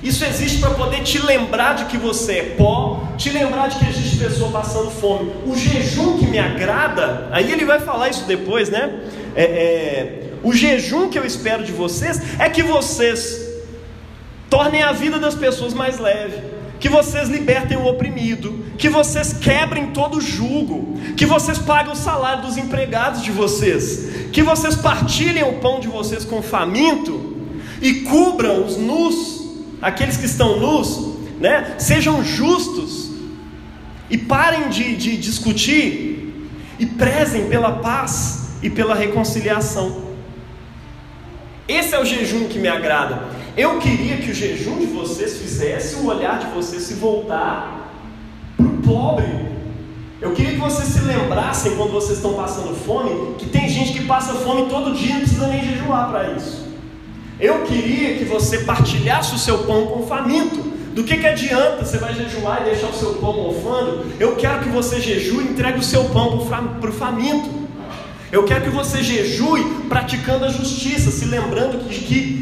Isso 0.03 0.25
existe 0.25 0.59
para 0.59 0.71
poder 0.71 1.03
te 1.03 1.19
lembrar 1.19 1.75
de 1.75 1.85
que 1.85 1.97
você 1.97 2.33
é 2.33 2.43
pó, 2.57 3.03
te 3.17 3.29
lembrar 3.29 3.67
de 3.67 3.77
que 3.77 3.87
existe 3.87 4.17
pessoa 4.17 4.51
passando 4.51 4.89
fome. 4.89 5.31
O 5.45 5.55
jejum 5.55 6.17
que 6.17 6.25
me 6.25 6.39
agrada, 6.39 7.27
aí 7.31 7.51
ele 7.51 7.65
vai 7.65 7.79
falar 7.79 8.09
isso 8.09 8.25
depois, 8.25 8.69
né? 8.69 8.99
É, 9.35 9.43
é, 9.43 10.33
o 10.43 10.53
jejum 10.53 11.09
que 11.09 11.19
eu 11.19 11.25
espero 11.25 11.63
de 11.63 11.71
vocês 11.71 12.39
é 12.39 12.49
que 12.49 12.63
vocês 12.63 13.47
tornem 14.49 14.81
a 14.81 14.91
vida 14.91 15.19
das 15.19 15.35
pessoas 15.35 15.73
mais 15.73 15.99
leve, 15.99 16.41
que 16.81 16.89
vocês 16.89 17.29
libertem 17.29 17.77
o 17.77 17.85
oprimido, 17.85 18.65
que 18.77 18.89
vocês 18.89 19.31
quebrem 19.31 19.91
todo 19.91 20.17
o 20.17 20.21
jugo, 20.21 20.99
que 21.15 21.25
vocês 21.25 21.59
paguem 21.59 21.93
o 21.93 21.95
salário 21.95 22.41
dos 22.41 22.57
empregados 22.57 23.21
de 23.21 23.31
vocês, 23.31 24.29
que 24.33 24.41
vocês 24.41 24.75
partilhem 24.75 25.43
o 25.43 25.59
pão 25.59 25.79
de 25.79 25.87
vocês 25.87 26.25
com 26.25 26.39
o 26.39 26.41
faminto 26.41 27.37
e 27.79 28.01
cubram 28.01 28.65
os 28.65 28.77
nus 28.77 29.41
aqueles 29.81 30.17
que 30.17 30.25
estão 30.25 30.59
nus, 30.59 31.17
né, 31.39 31.75
sejam 31.77 32.23
justos 32.23 33.11
e 34.09 34.17
parem 34.17 34.69
de, 34.69 34.95
de 34.95 35.17
discutir 35.17 36.49
e 36.77 36.85
prezem 36.85 37.47
pela 37.47 37.73
paz 37.73 38.55
e 38.61 38.69
pela 38.69 38.93
reconciliação. 38.93 40.09
Esse 41.67 41.95
é 41.95 41.99
o 41.99 42.05
jejum 42.05 42.47
que 42.47 42.59
me 42.59 42.67
agrada. 42.67 43.40
Eu 43.55 43.79
queria 43.79 44.17
que 44.17 44.31
o 44.31 44.33
jejum 44.33 44.79
de 44.79 44.85
vocês 44.85 45.37
fizesse 45.37 45.95
o 45.95 46.07
olhar 46.07 46.39
de 46.39 46.47
vocês 46.55 46.83
se 46.83 46.93
voltar 46.93 47.91
para 48.55 48.65
o 48.65 48.77
pobre. 48.77 49.27
Eu 50.21 50.31
queria 50.31 50.53
que 50.53 50.59
vocês 50.59 50.87
se 50.87 51.01
lembrassem 51.01 51.75
quando 51.75 51.91
vocês 51.91 52.17
estão 52.17 52.33
passando 52.33 52.73
fome, 52.75 53.35
que 53.37 53.49
tem 53.49 53.67
gente 53.67 53.91
que 53.93 54.05
passa 54.05 54.33
fome 54.35 54.69
todo 54.69 54.95
dia 54.95 55.09
e 55.09 55.13
não 55.13 55.19
precisa 55.21 55.47
nem 55.47 55.65
jejuar 55.65 56.09
para 56.09 56.31
isso. 56.31 56.65
Eu 57.39 57.63
queria 57.63 58.17
que 58.17 58.23
você 58.23 58.59
partilhasse 58.59 59.35
o 59.35 59.37
seu 59.37 59.59
pão 59.59 59.87
com 59.87 60.03
o 60.03 60.07
faminto. 60.07 60.71
Do 60.93 61.03
que, 61.03 61.17
que 61.17 61.25
adianta 61.25 61.83
você 61.83 61.97
vai 61.97 62.13
jejuar 62.13 62.61
e 62.61 62.69
deixar 62.69 62.87
o 62.87 62.93
seu 62.93 63.15
pão 63.15 63.33
mofando? 63.33 64.05
Eu 64.19 64.35
quero 64.35 64.59
que 64.59 64.69
você 64.69 65.01
jejue 65.01 65.43
e 65.43 65.47
entregue 65.49 65.79
o 65.79 65.83
seu 65.83 66.05
pão 66.05 66.47
para 66.79 66.89
o 66.89 66.93
faminto. 66.93 67.49
Eu 68.31 68.43
quero 68.43 68.61
que 68.61 68.69
você 68.69 69.03
jejue 69.03 69.63
praticando 69.89 70.45
a 70.45 70.49
justiça, 70.49 71.11
se 71.11 71.25
lembrando 71.25 71.89
de 71.89 71.99
que 71.99 72.40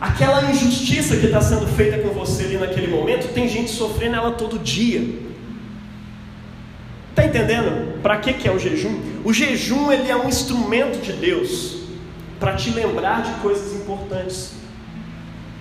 aquela 0.00 0.50
injustiça 0.50 1.16
que 1.16 1.26
está 1.26 1.40
sendo 1.40 1.66
feita 1.66 1.98
com 1.98 2.10
você 2.10 2.44
ali 2.44 2.56
naquele 2.56 2.88
momento, 2.88 3.32
tem 3.32 3.48
gente 3.48 3.70
sofrendo 3.70 4.16
ela 4.16 4.32
todo 4.32 4.58
dia. 4.58 5.22
Está 7.10 7.24
entendendo? 7.24 8.00
Para 8.02 8.18
que, 8.18 8.32
que 8.34 8.48
é 8.48 8.52
o 8.52 8.58
jejum? 8.58 9.00
O 9.24 9.32
jejum 9.32 9.90
ele 9.92 10.10
é 10.10 10.16
um 10.16 10.28
instrumento 10.28 11.00
de 11.00 11.12
Deus 11.12 11.84
para 12.40 12.54
te 12.54 12.70
lembrar 12.70 13.22
de 13.22 13.32
coisas 13.40 13.72
importantes, 13.72 14.54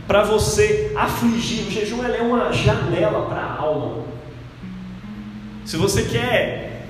para 0.08 0.24
você 0.24 0.92
afligir. 0.96 1.68
O 1.68 1.72
jejum 1.72 2.04
ele 2.04 2.18
é 2.18 2.22
uma 2.22 2.52
janela 2.52 3.28
para 3.28 3.42
a 3.42 3.58
alma. 3.60 4.04
Se 5.64 5.78
você 5.78 6.04
quer 6.04 6.88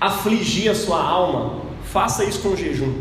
afligir 0.00 0.70
a 0.70 0.74
sua 0.74 1.02
alma, 1.02 1.68
Faça 1.92 2.24
isso 2.24 2.40
com 2.40 2.54
jejum. 2.54 2.92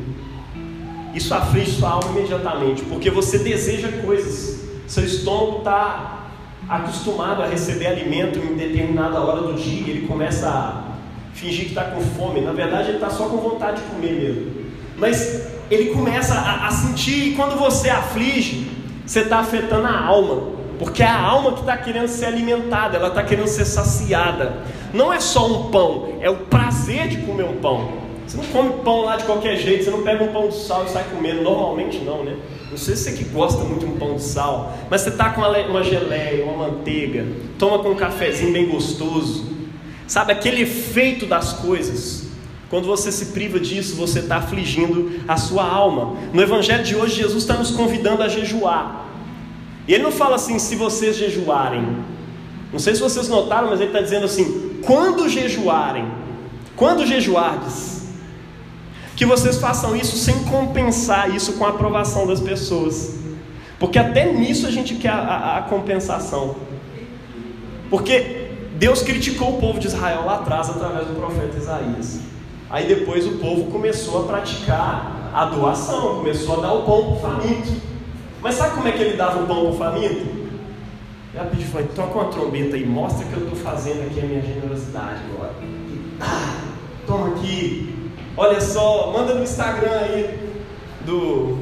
Isso 1.18 1.34
aflige 1.34 1.72
sua 1.72 1.90
alma 1.90 2.12
imediatamente, 2.12 2.84
porque 2.84 3.10
você 3.10 3.40
deseja 3.40 3.88
coisas. 4.06 4.62
Seu 4.86 5.04
estômago 5.04 5.58
está 5.60 6.28
acostumado 6.70 7.42
a 7.42 7.48
receber 7.48 7.88
alimento 7.88 8.38
em 8.38 8.56
determinada 8.56 9.20
hora 9.20 9.42
do 9.42 9.54
dia, 9.54 9.90
ele 9.90 10.06
começa 10.06 10.48
a 10.48 10.94
fingir 11.34 11.66
que 11.66 11.70
está 11.70 11.86
com 11.86 12.02
fome. 12.02 12.42
Na 12.42 12.52
verdade, 12.52 12.90
ele 12.90 12.98
está 12.98 13.10
só 13.10 13.30
com 13.30 13.38
vontade 13.38 13.82
de 13.82 13.88
comer 13.90 14.12
mesmo. 14.12 14.52
Mas 14.96 15.48
ele 15.72 15.90
começa 15.90 16.36
a, 16.36 16.68
a 16.68 16.72
sentir, 16.72 17.30
e 17.30 17.36
quando 17.36 17.58
você 17.58 17.90
aflige, 17.90 18.70
você 19.04 19.22
está 19.22 19.40
afetando 19.40 19.88
a 19.88 20.00
alma. 20.00 20.56
Porque 20.78 21.02
é 21.02 21.08
a 21.08 21.20
alma 21.20 21.54
que 21.54 21.62
está 21.62 21.76
querendo 21.78 22.08
ser 22.08 22.26
alimentada, 22.26 22.98
ela 22.98 23.08
está 23.08 23.24
querendo 23.24 23.48
ser 23.48 23.66
saciada. 23.66 24.58
Não 24.94 25.12
é 25.12 25.20
só 25.20 25.48
um 25.48 25.72
pão, 25.72 26.20
é 26.22 26.30
o 26.30 26.38
prazer 26.38 27.08
de 27.08 27.18
comer 27.18 27.46
um 27.46 27.56
pão. 27.56 28.07
Você 28.28 28.36
não 28.36 28.46
come 28.46 28.84
pão 28.84 29.02
lá 29.06 29.16
de 29.16 29.24
qualquer 29.24 29.56
jeito, 29.56 29.86
você 29.86 29.90
não 29.90 30.04
pega 30.04 30.22
um 30.22 30.34
pão 30.34 30.50
de 30.50 30.56
sal 30.56 30.84
e 30.86 30.90
sai 30.90 31.06
comendo. 31.06 31.42
Normalmente 31.44 32.00
não, 32.00 32.26
né? 32.26 32.36
Não 32.70 32.78
sei 32.78 32.96
se 32.96 33.04
você 33.04 33.12
que 33.14 33.24
gosta 33.24 33.64
muito 33.64 33.86
de 33.86 33.86
um 33.86 33.98
pão 33.98 34.16
de 34.16 34.24
sal, 34.24 34.78
mas 34.90 35.02
você 35.02 35.12
tá 35.12 35.30
com 35.30 35.40
uma, 35.40 35.58
uma 35.58 35.84
geleia, 35.84 36.44
uma 36.44 36.68
manteiga, 36.68 37.26
toma 37.58 37.80
com 37.80 37.92
um 37.92 37.96
cafezinho 37.96 38.52
bem 38.52 38.68
gostoso. 38.68 39.46
Sabe 40.06 40.34
aquele 40.34 40.64
efeito 40.64 41.26
das 41.26 41.54
coisas? 41.54 42.28
Quando 42.70 42.86
você 42.86 43.14
se 43.14 43.28
priva 43.28 43.60
disso, 43.60 43.96
você 43.96 44.20
está 44.20 44.38
afligindo 44.38 45.22
a 45.26 45.38
sua 45.38 45.64
alma. 45.64 46.18
No 46.34 46.42
Evangelho 46.42 46.84
de 46.84 46.98
hoje, 46.98 47.16
Jesus 47.16 47.44
está 47.44 47.54
nos 47.54 47.72
convidando 47.72 48.24
a 48.24 48.28
jejuar. 48.28 49.08
E 49.88 49.94
ele 49.94 50.04
não 50.04 50.12
fala 50.12 50.36
assim, 50.36 50.60
se 50.60 50.76
vocês 50.76 51.16
jejuarem. 51.16 51.88
Não 52.74 52.80
sei 52.80 52.94
se 52.94 53.02
vocês 53.02 53.30
notaram, 53.30 53.70
mas 53.70 53.80
ele 53.80 53.90
está 53.90 54.02
dizendo 54.02 54.26
assim: 54.26 54.82
quando 54.86 55.30
jejuarem, 55.30 56.06
quando 56.76 57.06
jejuardes, 57.06 57.97
que 59.18 59.26
vocês 59.26 59.58
façam 59.58 59.96
isso 59.96 60.16
sem 60.16 60.44
compensar 60.44 61.36
isso 61.36 61.54
com 61.54 61.66
a 61.66 61.70
aprovação 61.70 62.28
das 62.28 62.40
pessoas. 62.40 63.16
Porque 63.80 63.98
até 63.98 64.32
nisso 64.32 64.68
a 64.68 64.72
gente 64.72 64.94
quer 64.94 65.10
a, 65.10 65.18
a, 65.18 65.58
a 65.58 65.62
compensação. 65.64 66.56
Porque 67.90 68.52
Deus 68.76 69.02
criticou 69.02 69.58
o 69.58 69.60
povo 69.60 69.80
de 69.80 69.88
Israel 69.88 70.24
lá 70.24 70.36
atrás 70.36 70.70
através 70.70 71.08
do 71.08 71.16
profeta 71.16 71.58
Isaías. 71.58 72.20
Aí 72.70 72.88
depois 72.88 73.26
o 73.26 73.40
povo 73.40 73.72
começou 73.72 74.24
a 74.24 74.28
praticar 74.28 75.32
a 75.34 75.46
doação, 75.46 76.18
começou 76.18 76.60
a 76.60 76.62
dar 76.62 76.74
o 76.74 76.84
pão 76.84 77.02
para 77.02 77.14
o 77.14 77.20
faminto. 77.20 77.72
Mas 78.40 78.54
sabe 78.54 78.76
como 78.76 78.88
é 78.88 78.92
que 78.92 79.02
ele 79.02 79.18
dava 79.18 79.42
o 79.42 79.48
pão 79.48 79.62
para 79.62 79.70
o 79.70 79.78
faminto? 79.78 80.38
Ele 81.34 81.50
pediu, 81.50 81.68
falou, 81.70 81.88
toca 81.96 82.20
uma 82.20 82.26
trombeta 82.26 82.76
aí, 82.76 82.86
mostra 82.86 83.26
que 83.26 83.34
eu 83.34 83.48
estou 83.48 83.56
fazendo 83.56 84.06
aqui 84.06 84.20
a 84.20 84.26
minha 84.26 84.42
generosidade 84.44 85.22
agora. 85.34 85.56
Ah, 86.22 86.62
toma 87.08 87.30
aqui, 87.30 87.97
Olha 88.40 88.62
só, 88.62 89.12
manda 89.12 89.34
no 89.34 89.44
Instagram 89.44 90.00
aí 90.00 90.40
do, 91.04 91.58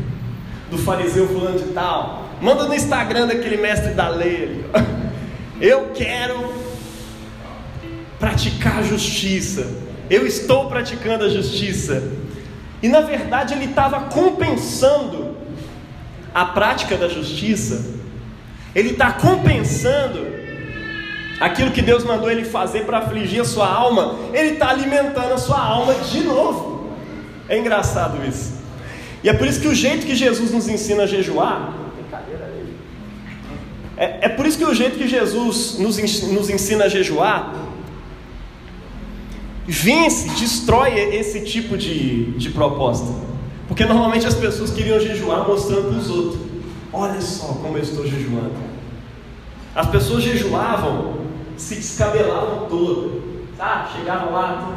do 0.70 0.78
fariseu 0.78 1.28
fulano 1.28 1.58
de 1.58 1.66
tal. 1.74 2.24
Manda 2.40 2.64
no 2.64 2.74
Instagram 2.74 3.26
daquele 3.26 3.58
mestre 3.58 3.92
da 3.92 4.08
lei. 4.08 4.64
Eu 5.60 5.90
quero 5.94 6.54
praticar 8.18 8.78
a 8.78 8.82
justiça. 8.82 9.66
Eu 10.08 10.26
estou 10.26 10.70
praticando 10.70 11.24
a 11.24 11.28
justiça. 11.28 12.02
E 12.82 12.88
na 12.88 13.02
verdade 13.02 13.52
ele 13.52 13.66
estava 13.66 14.08
compensando 14.08 15.36
a 16.34 16.46
prática 16.46 16.96
da 16.96 17.08
justiça. 17.08 17.94
Ele 18.74 18.90
está 18.90 19.12
compensando 19.12 20.45
aquilo 21.40 21.70
que 21.70 21.82
Deus 21.82 22.04
mandou 22.04 22.30
ele 22.30 22.44
fazer 22.44 22.84
para 22.84 22.98
afligir 22.98 23.40
a 23.40 23.44
sua 23.44 23.68
alma, 23.68 24.16
ele 24.32 24.54
está 24.54 24.70
alimentando 24.70 25.32
a 25.32 25.38
sua 25.38 25.58
alma 25.58 25.94
de 25.94 26.20
novo. 26.20 26.90
É 27.48 27.58
engraçado 27.58 28.26
isso. 28.26 28.54
E 29.22 29.28
é 29.28 29.32
por 29.32 29.46
isso 29.46 29.60
que 29.60 29.68
o 29.68 29.74
jeito 29.74 30.06
que 30.06 30.14
Jesus 30.14 30.50
nos 30.50 30.68
ensina 30.68 31.04
a 31.04 31.06
jejuar. 31.06 31.74
É, 33.96 34.26
é 34.26 34.28
por 34.28 34.46
isso 34.46 34.58
que 34.58 34.64
o 34.64 34.74
jeito 34.74 34.98
que 34.98 35.08
Jesus 35.08 35.78
nos, 35.78 36.22
nos 36.22 36.50
ensina 36.50 36.84
a 36.84 36.88
jejuar 36.88 37.54
vence, 39.66 40.28
destrói 40.38 40.92
esse 41.16 41.40
tipo 41.40 41.76
de, 41.76 42.32
de 42.32 42.50
proposta. 42.50 43.12
Porque 43.66 43.84
normalmente 43.84 44.26
as 44.26 44.34
pessoas 44.34 44.70
queriam 44.70 45.00
jejuar 45.00 45.46
mostrando 45.46 45.88
para 45.88 45.98
os 45.98 46.10
outros: 46.10 46.40
olha 46.92 47.20
só 47.20 47.48
como 47.48 47.76
eu 47.76 47.82
estou 47.82 48.06
jejuando. 48.06 48.54
As 49.74 49.88
pessoas 49.88 50.22
jejuavam 50.22 51.25
se 51.56 51.74
descabelavam 51.76 52.68
toda, 52.68 53.20
sabe? 53.56 53.98
Chegavam 53.98 54.32
lá, 54.32 54.76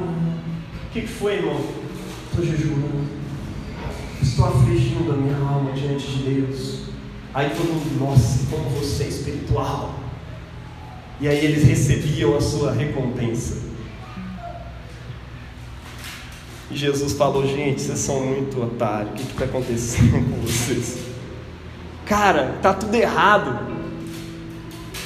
o 0.85 0.91
que, 0.91 1.01
que 1.01 1.07
foi, 1.07 1.35
irmão? 1.35 1.61
Estou 2.29 2.45
jejuando, 2.45 3.07
estou 4.21 4.45
afligindo 4.45 5.11
a 5.11 5.15
minha 5.15 5.37
alma 5.37 5.71
diante 5.73 6.07
de 6.07 6.23
Deus. 6.23 6.79
Aí 7.33 7.49
todo 7.49 7.67
mundo, 7.67 7.99
nossa, 7.99 8.45
como 8.49 8.69
você 8.69 9.03
é 9.03 9.07
espiritual. 9.07 9.99
E 11.21 11.27
aí 11.27 11.45
eles 11.45 11.63
recebiam 11.63 12.35
a 12.35 12.41
sua 12.41 12.71
recompensa. 12.71 13.69
E 16.71 16.75
Jesus 16.75 17.13
falou, 17.13 17.45
gente, 17.45 17.81
vocês 17.81 17.99
são 17.99 18.23
muito 18.25 18.61
otários, 18.61 19.11
o 19.11 19.13
que 19.15 19.23
está 19.23 19.45
acontecendo 19.45 20.29
com 20.29 20.41
vocês? 20.41 20.99
Cara, 22.05 22.57
tá 22.61 22.73
tudo 22.73 22.95
errado. 22.95 23.59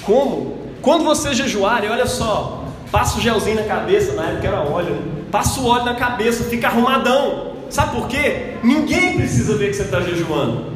Como? 0.02 0.63
Quando 0.84 1.06
vocês 1.06 1.38
jejuarem, 1.38 1.90
olha 1.90 2.06
só, 2.06 2.66
passa 2.92 3.18
o 3.18 3.22
gelzinho 3.22 3.56
na 3.56 3.64
cabeça, 3.64 4.12
na 4.16 4.32
época 4.32 4.48
era 4.50 4.60
óleo, 4.60 5.02
passa 5.32 5.62
o 5.62 5.66
óleo 5.66 5.86
na 5.86 5.96
cabeça, 5.96 6.44
fica 6.44 6.68
arrumadão. 6.68 7.54
Sabe 7.70 7.96
por 7.96 8.10
quê? 8.10 8.56
Ninguém 8.62 9.16
precisa 9.16 9.56
ver 9.56 9.70
que 9.70 9.78
você 9.78 9.84
está 9.84 10.02
jejuando. 10.02 10.74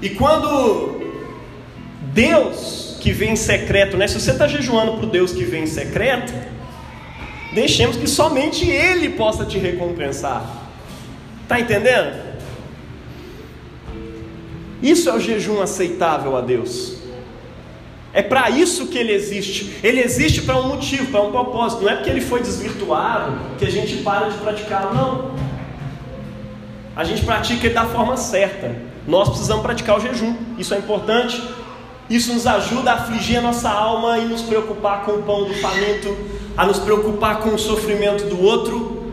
E 0.00 0.10
quando 0.10 0.96
Deus 2.14 2.96
que 3.00 3.10
vem 3.10 3.32
em 3.32 3.36
secreto, 3.36 3.96
né? 3.96 4.06
Se 4.06 4.20
você 4.20 4.30
está 4.30 4.46
jejuando 4.46 4.92
para 4.92 5.06
o 5.06 5.10
Deus 5.10 5.32
que 5.32 5.42
vem 5.42 5.64
em 5.64 5.66
secreto, 5.66 6.32
deixemos 7.52 7.96
que 7.96 8.06
somente 8.06 8.64
Ele 8.64 9.08
possa 9.08 9.44
te 9.44 9.58
recompensar. 9.58 10.48
Está 11.42 11.58
entendendo? 11.58 12.16
Isso 14.80 15.10
é 15.10 15.14
o 15.14 15.18
jejum 15.18 15.60
aceitável 15.60 16.36
a 16.36 16.40
Deus. 16.40 17.07
É 18.12 18.22
para 18.22 18.48
isso 18.50 18.86
que 18.86 18.96
ele 18.96 19.12
existe. 19.12 19.78
Ele 19.82 20.00
existe 20.00 20.42
para 20.42 20.56
um 20.56 20.68
motivo, 20.68 21.10
para 21.10 21.22
um 21.22 21.30
propósito. 21.30 21.82
Não 21.82 21.90
é 21.90 21.96
porque 21.96 22.10
ele 22.10 22.20
foi 22.20 22.40
desvirtuado 22.40 23.38
que 23.58 23.64
a 23.64 23.70
gente 23.70 23.98
para 23.98 24.28
de 24.28 24.38
praticá-lo, 24.38 24.94
não. 24.94 25.30
A 26.96 27.04
gente 27.04 27.24
pratica 27.24 27.66
ele 27.66 27.74
da 27.74 27.84
forma 27.84 28.16
certa. 28.16 28.74
Nós 29.06 29.28
precisamos 29.28 29.62
praticar 29.62 29.98
o 29.98 30.00
jejum. 30.00 30.34
Isso 30.58 30.74
é 30.74 30.78
importante. 30.78 31.40
Isso 32.08 32.32
nos 32.32 32.46
ajuda 32.46 32.90
a 32.90 32.94
afligir 32.94 33.38
a 33.38 33.42
nossa 33.42 33.68
alma 33.68 34.18
e 34.18 34.24
nos 34.24 34.42
preocupar 34.42 35.04
com 35.04 35.12
o 35.12 35.22
pão 35.22 35.44
do 35.44 35.54
faminto, 35.54 36.16
a 36.56 36.64
nos 36.64 36.78
preocupar 36.78 37.40
com 37.40 37.50
o 37.50 37.58
sofrimento 37.58 38.24
do 38.24 38.42
outro 38.42 39.12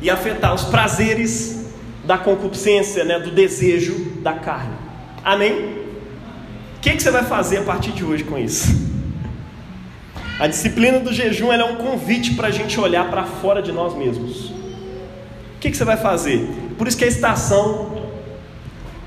e 0.00 0.08
afetar 0.08 0.54
os 0.54 0.64
prazeres 0.64 1.66
da 2.04 2.16
concupiscência, 2.18 3.04
né, 3.04 3.18
do 3.18 3.30
desejo 3.30 3.94
da 4.22 4.32
carne. 4.32 4.74
Amém? 5.22 5.82
Que, 6.82 6.96
que 6.96 7.02
você 7.02 7.12
vai 7.12 7.22
fazer 7.22 7.58
a 7.58 7.62
partir 7.62 7.92
de 7.92 8.04
hoje 8.04 8.24
com 8.24 8.36
isso? 8.36 8.90
A 10.38 10.48
disciplina 10.48 10.98
do 10.98 11.12
jejum 11.12 11.52
é 11.52 11.64
um 11.64 11.76
convite 11.76 12.34
para 12.34 12.48
a 12.48 12.50
gente 12.50 12.78
olhar 12.80 13.08
para 13.08 13.22
fora 13.22 13.62
de 13.62 13.70
nós 13.70 13.94
mesmos. 13.96 14.50
O 14.50 15.60
que, 15.60 15.70
que 15.70 15.76
você 15.76 15.84
vai 15.84 15.96
fazer? 15.96 16.44
Por 16.76 16.88
isso 16.88 16.98
que 16.98 17.04
a 17.04 17.08
estação 17.08 18.02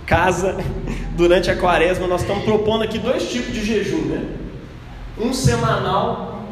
casa, 0.06 0.56
durante 1.18 1.52
a 1.52 1.58
quaresma, 1.58 2.08
nós 2.08 2.22
estamos 2.22 2.46
propondo 2.46 2.86
aqui 2.86 2.98
dois 2.98 3.30
tipos 3.30 3.54
de 3.54 3.66
jejum, 3.66 4.04
né? 4.04 4.24
Um 5.20 5.34
semanal, 5.34 6.46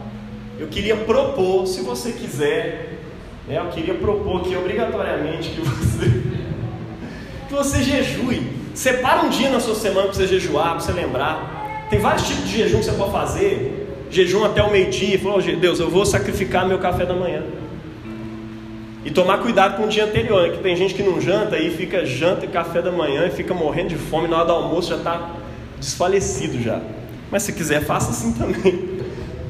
eu 0.60 0.68
queria 0.68 0.98
propor, 0.98 1.66
se 1.68 1.82
você 1.82 2.12
quiser, 2.12 3.00
né, 3.48 3.60
eu 3.60 3.70
queria 3.70 3.94
propor 3.94 4.42
aqui 4.42 4.56
obrigatoriamente 4.58 5.52
que 5.52 5.62
você, 5.62 6.22
que 7.48 7.54
você 7.54 7.82
jejue. 7.82 8.63
Separa 8.74 9.22
um 9.22 9.30
dia 9.30 9.50
na 9.50 9.60
sua 9.60 9.76
semana 9.76 10.08
para 10.08 10.14
você 10.14 10.28
jejuar, 10.28 10.72
para 10.72 10.80
você 10.80 10.92
lembrar. 10.92 11.86
Tem 11.90 12.00
vários 12.00 12.28
tipos 12.28 12.50
de 12.50 12.58
jejum 12.58 12.80
que 12.80 12.86
você 12.86 12.92
pode 12.94 13.12
fazer 13.12 13.84
jejum 14.14 14.46
até 14.46 14.62
o 14.62 14.72
meio-dia, 14.72 15.20
falou: 15.20 15.42
Deus, 15.42 15.80
eu 15.80 15.90
vou 15.90 16.06
sacrificar 16.06 16.68
meu 16.68 16.78
café 16.78 17.06
da 17.06 17.14
manhã. 17.14 17.44
E 19.04 19.12
tomar 19.12 19.40
cuidado 19.40 19.76
com 19.76 19.84
o 19.84 19.88
dia 19.88 20.06
anterior, 20.06 20.48
né? 20.48 20.56
que 20.56 20.64
tem 20.64 20.76
gente 20.78 20.94
que 20.94 21.04
não 21.04 21.20
janta 21.20 21.58
e 21.58 21.72
fica 21.72 22.06
janta 22.06 22.46
e 22.46 22.48
café 22.48 22.82
da 22.82 22.92
manhã 22.92 23.28
e 23.28 23.32
fica 23.32 23.54
morrendo 23.54 23.90
de 23.90 23.98
fome, 23.98 24.30
na 24.30 24.38
hora 24.38 24.46
do 24.46 24.54
almoço 24.54 24.90
já 24.90 24.96
está 24.96 25.32
desfalecido 25.78 26.62
já. 26.62 26.80
Mas 27.30 27.44
se 27.44 27.52
quiser, 27.52 27.84
faça 27.84 28.12
assim 28.12 28.32
também. 28.38 28.94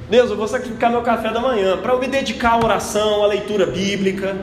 Deus, 0.09 0.32
eu 0.32 0.38
vou 0.38 0.47
sacrificar 0.47 0.89
meu 0.89 1.01
café 1.01 1.32
da 1.32 1.39
manhã 1.39 1.78
para 1.78 1.93
eu 1.93 1.99
me 1.99 2.07
dedicar 2.07 2.53
à 2.53 2.57
oração, 2.57 3.24
à 3.24 3.28
leitura 3.28 3.67
bíblica, 3.67 4.36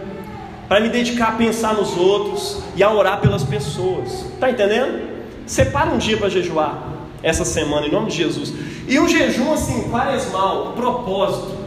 para 0.71 0.79
me 0.79 0.89
dedicar 0.89 1.31
a 1.31 1.33
pensar 1.33 1.75
nos 1.75 1.97
outros 1.97 2.63
e 2.77 2.83
a 2.85 2.93
orar 2.93 3.21
pelas 3.21 3.43
pessoas. 3.43 4.25
Tá 4.39 4.53
entendendo? 4.53 5.01
Separa 5.45 5.91
um 5.91 5.99
dia 5.99 6.17
para 6.17 6.29
jejuar 6.29 6.93
essa 7.25 7.45
semana 7.45 7.89
em 7.89 7.91
nome 7.91 8.09
de 8.09 8.19
Jesus. 8.19 8.55
E 8.87 8.97
um 9.01 9.09
jejum 9.09 9.53
assim, 9.53 9.91
quaresmal, 9.91 10.69
um 10.69 10.73
propósito. 10.75 11.59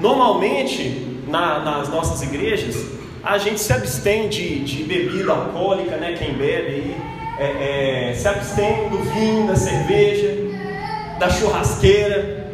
Normalmente, 0.00 1.18
na, 1.26 1.58
nas 1.58 1.88
nossas 1.88 2.22
igrejas, 2.22 2.76
a 3.24 3.38
gente 3.38 3.60
se 3.60 3.72
abstém 3.72 4.28
de, 4.28 4.60
de 4.60 4.84
bebida 4.84 5.32
alcoólica, 5.32 5.96
né? 5.96 6.14
Quem 6.16 6.34
bebe 6.34 6.66
aí, 6.68 6.96
é, 7.40 8.10
é, 8.10 8.14
se 8.14 8.28
abstém 8.28 8.88
do 8.88 8.98
vinho, 8.98 9.48
da 9.48 9.56
cerveja, 9.56 10.32
da 11.18 11.28
churrasqueira, 11.28 12.52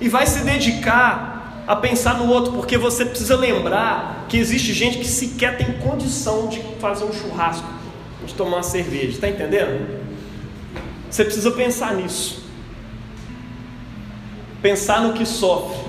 e 0.00 0.08
vai 0.08 0.26
se 0.26 0.42
dedicar 0.44 1.62
a 1.66 1.76
pensar 1.76 2.14
no 2.14 2.32
outro, 2.32 2.52
porque 2.52 2.78
você 2.78 3.04
precisa 3.04 3.36
lembrar 3.36 4.21
que 4.32 4.38
existe 4.38 4.72
gente 4.72 4.98
que 4.98 5.06
sequer 5.06 5.56
tem 5.56 5.72
condição 5.74 6.48
de 6.48 6.60
fazer 6.80 7.04
um 7.04 7.12
churrasco, 7.12 7.68
de 8.26 8.34
tomar 8.34 8.56
uma 8.56 8.62
cerveja, 8.62 9.10
está 9.10 9.28
entendendo? 9.28 10.00
Você 11.08 11.24
precisa 11.24 11.52
pensar 11.52 11.94
nisso 11.94 12.42
pensar 14.62 15.02
no 15.02 15.12
que 15.12 15.26
sofre. 15.26 15.82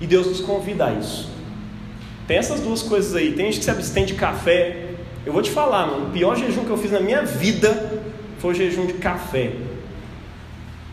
E 0.00 0.06
Deus 0.06 0.26
nos 0.26 0.40
convida 0.40 0.86
a 0.86 0.92
isso. 0.94 1.30
Tem 2.26 2.38
essas 2.38 2.60
duas 2.60 2.82
coisas 2.82 3.14
aí. 3.14 3.32
Tem 3.32 3.46
gente 3.46 3.58
que 3.58 3.64
se 3.64 3.70
abstém 3.70 4.04
de 4.04 4.14
café. 4.14 4.86
Eu 5.26 5.32
vou 5.32 5.42
te 5.42 5.50
falar, 5.50 5.86
mano, 5.86 6.08
o 6.08 6.10
pior 6.10 6.36
jejum 6.36 6.64
que 6.64 6.70
eu 6.70 6.78
fiz 6.78 6.90
na 6.90 7.00
minha 7.00 7.22
vida 7.22 8.00
foi 8.38 8.52
o 8.52 8.54
jejum 8.54 8.86
de 8.86 8.94
café. 8.94 9.52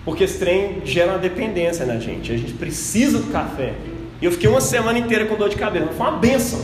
Porque 0.03 0.23
esse 0.23 0.37
trem 0.37 0.81
gera 0.85 1.13
uma 1.13 1.19
dependência 1.19 1.85
na 1.85 1.97
gente. 1.97 2.31
A 2.31 2.37
gente 2.37 2.53
precisa 2.53 3.19
do 3.19 3.31
café. 3.31 3.73
E 4.21 4.25
eu 4.25 4.31
fiquei 4.31 4.49
uma 4.49 4.61
semana 4.61 4.97
inteira 4.97 5.25
com 5.25 5.35
dor 5.35 5.49
de 5.49 5.55
cabeça. 5.55 5.87
Foi 5.87 6.07
uma 6.07 6.17
benção. 6.17 6.59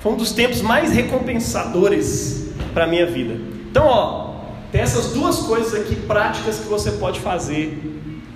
Foi 0.00 0.12
um 0.12 0.16
dos 0.16 0.32
tempos 0.32 0.62
mais 0.62 0.92
recompensadores 0.92 2.50
para 2.74 2.84
a 2.84 2.86
minha 2.86 3.06
vida. 3.06 3.34
Então, 3.70 3.86
ó, 3.86 4.34
tem 4.70 4.80
essas 4.80 5.12
duas 5.12 5.40
coisas 5.40 5.74
aqui 5.74 5.94
práticas 5.94 6.58
que 6.58 6.68
você 6.68 6.92
pode 6.92 7.20
fazer 7.20 7.78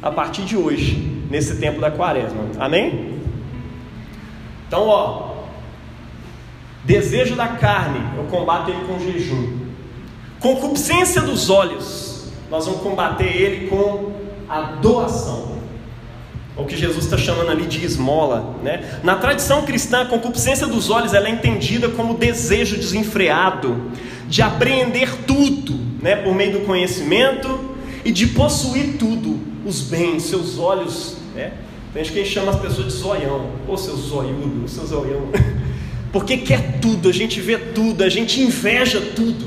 a 0.03 0.11
partir 0.11 0.43
de 0.43 0.57
hoje, 0.57 1.25
nesse 1.31 1.57
tempo 1.57 1.81
da 1.81 1.91
quaresma. 1.91 2.43
Amém? 2.59 3.19
Então, 4.69 4.87
ó, 4.87 5.35
desejo 6.85 7.35
da 7.35 7.49
carne, 7.49 8.01
eu 8.17 8.25
combato 8.25 8.71
ele 8.71 8.85
com 8.87 8.99
jejum. 9.01 9.67
Concupiscência 10.39 11.23
dos 11.23 11.51
olhos, 11.51 12.29
nós 12.51 12.67
vamos 12.67 12.83
combater 12.83 13.25
ele 13.25 13.69
com 13.69 14.13
a 14.49 14.61
doação. 14.61 15.56
O 16.57 16.65
que 16.65 16.77
Jesus 16.77 17.05
está 17.05 17.19
chamando 17.19 17.51
ali 17.51 17.67
de 17.67 17.85
esmola, 17.85 18.57
né? 18.63 18.99
Na 19.03 19.17
tradição 19.17 19.63
cristã, 19.63 20.03
a 20.03 20.07
concupiscência 20.07 20.67
dos 20.67 20.89
olhos 20.89 21.13
ela 21.13 21.29
é 21.29 21.31
entendida 21.31 21.91
como 21.91 22.15
desejo 22.15 22.77
desenfreado 22.77 23.91
de 24.27 24.43
apreender 24.43 25.15
tudo, 25.27 25.79
né, 26.03 26.17
por 26.17 26.35
meio 26.35 26.53
do 26.53 26.61
conhecimento 26.61 27.77
e 28.05 28.11
de 28.11 28.29
possuir 28.29 28.97
tudo, 28.99 29.39
os 29.65 29.83
bens, 29.83 30.25
seus 30.25 30.59
olhos, 30.59 31.17
né? 31.35 31.53
Tem 31.93 32.05
gente 32.05 32.15
que 32.15 32.25
chama 32.25 32.53
as 32.53 32.61
pessoas 32.61 32.93
de 32.93 32.93
zoião, 32.93 33.51
ou 33.67 33.77
seu 33.77 33.97
zoiudo, 33.97 34.63
ou 34.63 34.69
seu 34.69 34.87
zoião, 34.87 35.29
porque 36.13 36.39
quer 36.39 36.79
tudo, 36.81 37.09
a 37.09 37.13
gente 37.13 37.41
vê 37.41 37.57
tudo, 37.59 38.03
a 38.03 38.09
gente 38.09 38.41
inveja 38.41 39.01
tudo, 39.15 39.47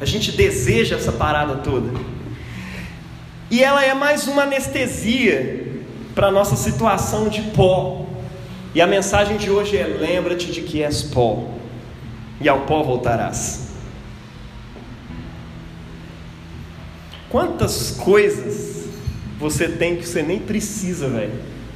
a 0.00 0.04
gente 0.04 0.32
deseja 0.32 0.96
essa 0.96 1.12
parada 1.12 1.56
toda, 1.56 1.90
e 3.50 3.62
ela 3.62 3.84
é 3.84 3.92
mais 3.94 4.28
uma 4.28 4.42
anestesia 4.42 5.69
para 6.14 6.28
a 6.28 6.30
nossa 6.30 6.56
situação 6.56 7.28
de 7.28 7.42
pó, 7.42 8.06
e 8.74 8.80
a 8.80 8.86
mensagem 8.86 9.36
de 9.36 9.50
hoje 9.50 9.76
é: 9.76 9.84
lembra-te 9.84 10.50
de 10.50 10.62
que 10.62 10.82
és 10.82 11.02
pó, 11.02 11.44
e 12.40 12.48
ao 12.48 12.60
pó 12.60 12.82
voltarás. 12.82 13.68
Quantas 17.28 17.92
coisas 17.92 18.88
você 19.38 19.68
tem 19.68 19.96
que 19.96 20.06
você 20.06 20.22
nem 20.22 20.38
precisa, 20.38 21.08
velho? 21.08 21.32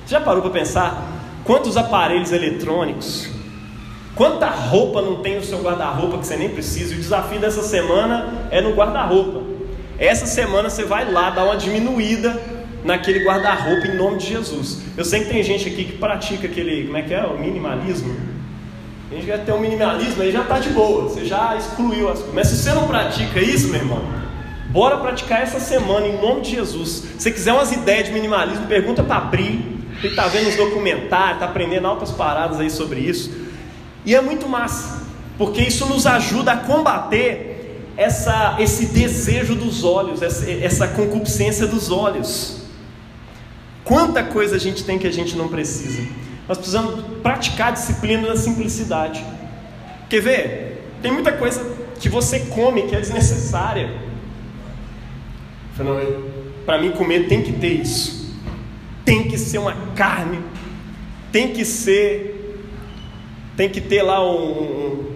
Já 0.06 0.20
parou 0.20 0.42
para 0.42 0.50
pensar? 0.50 1.12
Quantos 1.44 1.76
aparelhos 1.76 2.32
eletrônicos? 2.32 3.28
Quanta 4.14 4.48
roupa 4.48 5.02
não 5.02 5.22
tem 5.22 5.36
no 5.36 5.44
seu 5.44 5.60
guarda-roupa 5.60 6.18
que 6.18 6.26
você 6.26 6.36
nem 6.36 6.48
precisa? 6.48 6.94
E 6.94 6.96
o 6.96 7.00
desafio 7.00 7.40
dessa 7.40 7.62
semana 7.62 8.48
é 8.50 8.60
no 8.60 8.74
guarda-roupa. 8.74 9.42
Essa 9.98 10.26
semana 10.26 10.70
você 10.70 10.84
vai 10.84 11.10
lá 11.10 11.30
dar 11.30 11.44
uma 11.44 11.56
diminuída 11.56 12.40
naquele 12.84 13.24
guarda-roupa 13.24 13.86
em 13.86 13.96
nome 13.96 14.18
de 14.18 14.28
Jesus. 14.28 14.82
Eu 14.96 15.04
sei 15.04 15.24
que 15.24 15.30
tem 15.30 15.42
gente 15.42 15.68
aqui 15.68 15.84
que 15.84 15.98
pratica 15.98 16.46
aquele, 16.46 16.84
como 16.84 16.96
é 16.96 17.02
que 17.02 17.14
é? 17.14 17.24
O 17.24 17.38
minimalismo. 17.38 18.14
A 19.10 19.14
gente 19.14 19.26
quer 19.26 19.44
ter 19.44 19.52
um 19.52 19.60
minimalismo 19.60 20.22
aí 20.22 20.30
já 20.30 20.42
está 20.42 20.58
de 20.58 20.70
boa, 20.70 21.04
você 21.04 21.24
já 21.24 21.56
excluiu 21.56 22.08
as 22.08 22.18
coisas. 22.18 22.34
Mas 22.34 22.48
se 22.48 22.56
você 22.56 22.72
não 22.72 22.86
pratica 22.86 23.40
isso, 23.40 23.68
meu 23.68 23.80
irmão, 23.80 24.24
Bora 24.74 24.96
praticar 24.96 25.40
essa 25.40 25.60
semana 25.60 26.04
em 26.08 26.20
nome 26.20 26.40
de 26.40 26.50
Jesus. 26.50 27.04
Se 27.16 27.30
quiser 27.30 27.52
umas 27.52 27.70
ideias 27.70 28.06
de 28.06 28.12
minimalismo, 28.12 28.66
pergunta 28.66 29.04
para 29.04 29.20
Pri, 29.20 29.64
que 30.00 30.08
está 30.08 30.26
vendo 30.26 30.48
os 30.48 30.56
documentários, 30.56 31.34
está 31.34 31.44
aprendendo 31.44 31.86
altas 31.86 32.10
paradas 32.10 32.58
aí 32.58 32.68
sobre 32.68 32.98
isso. 32.98 33.30
E 34.04 34.16
é 34.16 34.20
muito 34.20 34.48
massa, 34.48 35.06
porque 35.38 35.62
isso 35.62 35.86
nos 35.86 36.08
ajuda 36.08 36.54
a 36.54 36.56
combater 36.56 37.92
essa, 37.96 38.56
esse 38.58 38.86
desejo 38.86 39.54
dos 39.54 39.84
olhos, 39.84 40.20
essa, 40.20 40.50
essa 40.50 40.88
concupiscência 40.88 41.68
dos 41.68 41.92
olhos. 41.92 42.63
Quanta 43.84 44.22
coisa 44.22 44.56
a 44.56 44.58
gente 44.58 44.82
tem 44.82 44.98
que 44.98 45.06
a 45.06 45.12
gente 45.12 45.36
não 45.36 45.48
precisa. 45.48 46.02
Nós 46.48 46.58
precisamos 46.58 47.04
praticar 47.22 47.68
a 47.68 47.70
disciplina 47.72 48.28
da 48.28 48.36
simplicidade. 48.36 49.24
Quer 50.08 50.20
ver? 50.20 50.90
Tem 51.02 51.12
muita 51.12 51.32
coisa 51.32 51.64
que 52.00 52.08
você 52.08 52.40
come 52.40 52.82
que 52.82 52.96
é 52.96 53.00
desnecessária. 53.00 53.94
Para 56.64 56.80
mim 56.80 56.92
comer 56.92 57.28
tem 57.28 57.42
que 57.42 57.52
ter 57.52 57.80
isso. 57.80 58.34
Tem 59.04 59.28
que 59.28 59.36
ser 59.36 59.58
uma 59.58 59.74
carne. 59.94 60.40
Tem 61.30 61.52
que 61.52 61.64
ser. 61.64 62.62
Tem 63.56 63.68
que 63.68 63.80
ter 63.80 64.02
lá 64.02 64.24
um, 64.24 65.12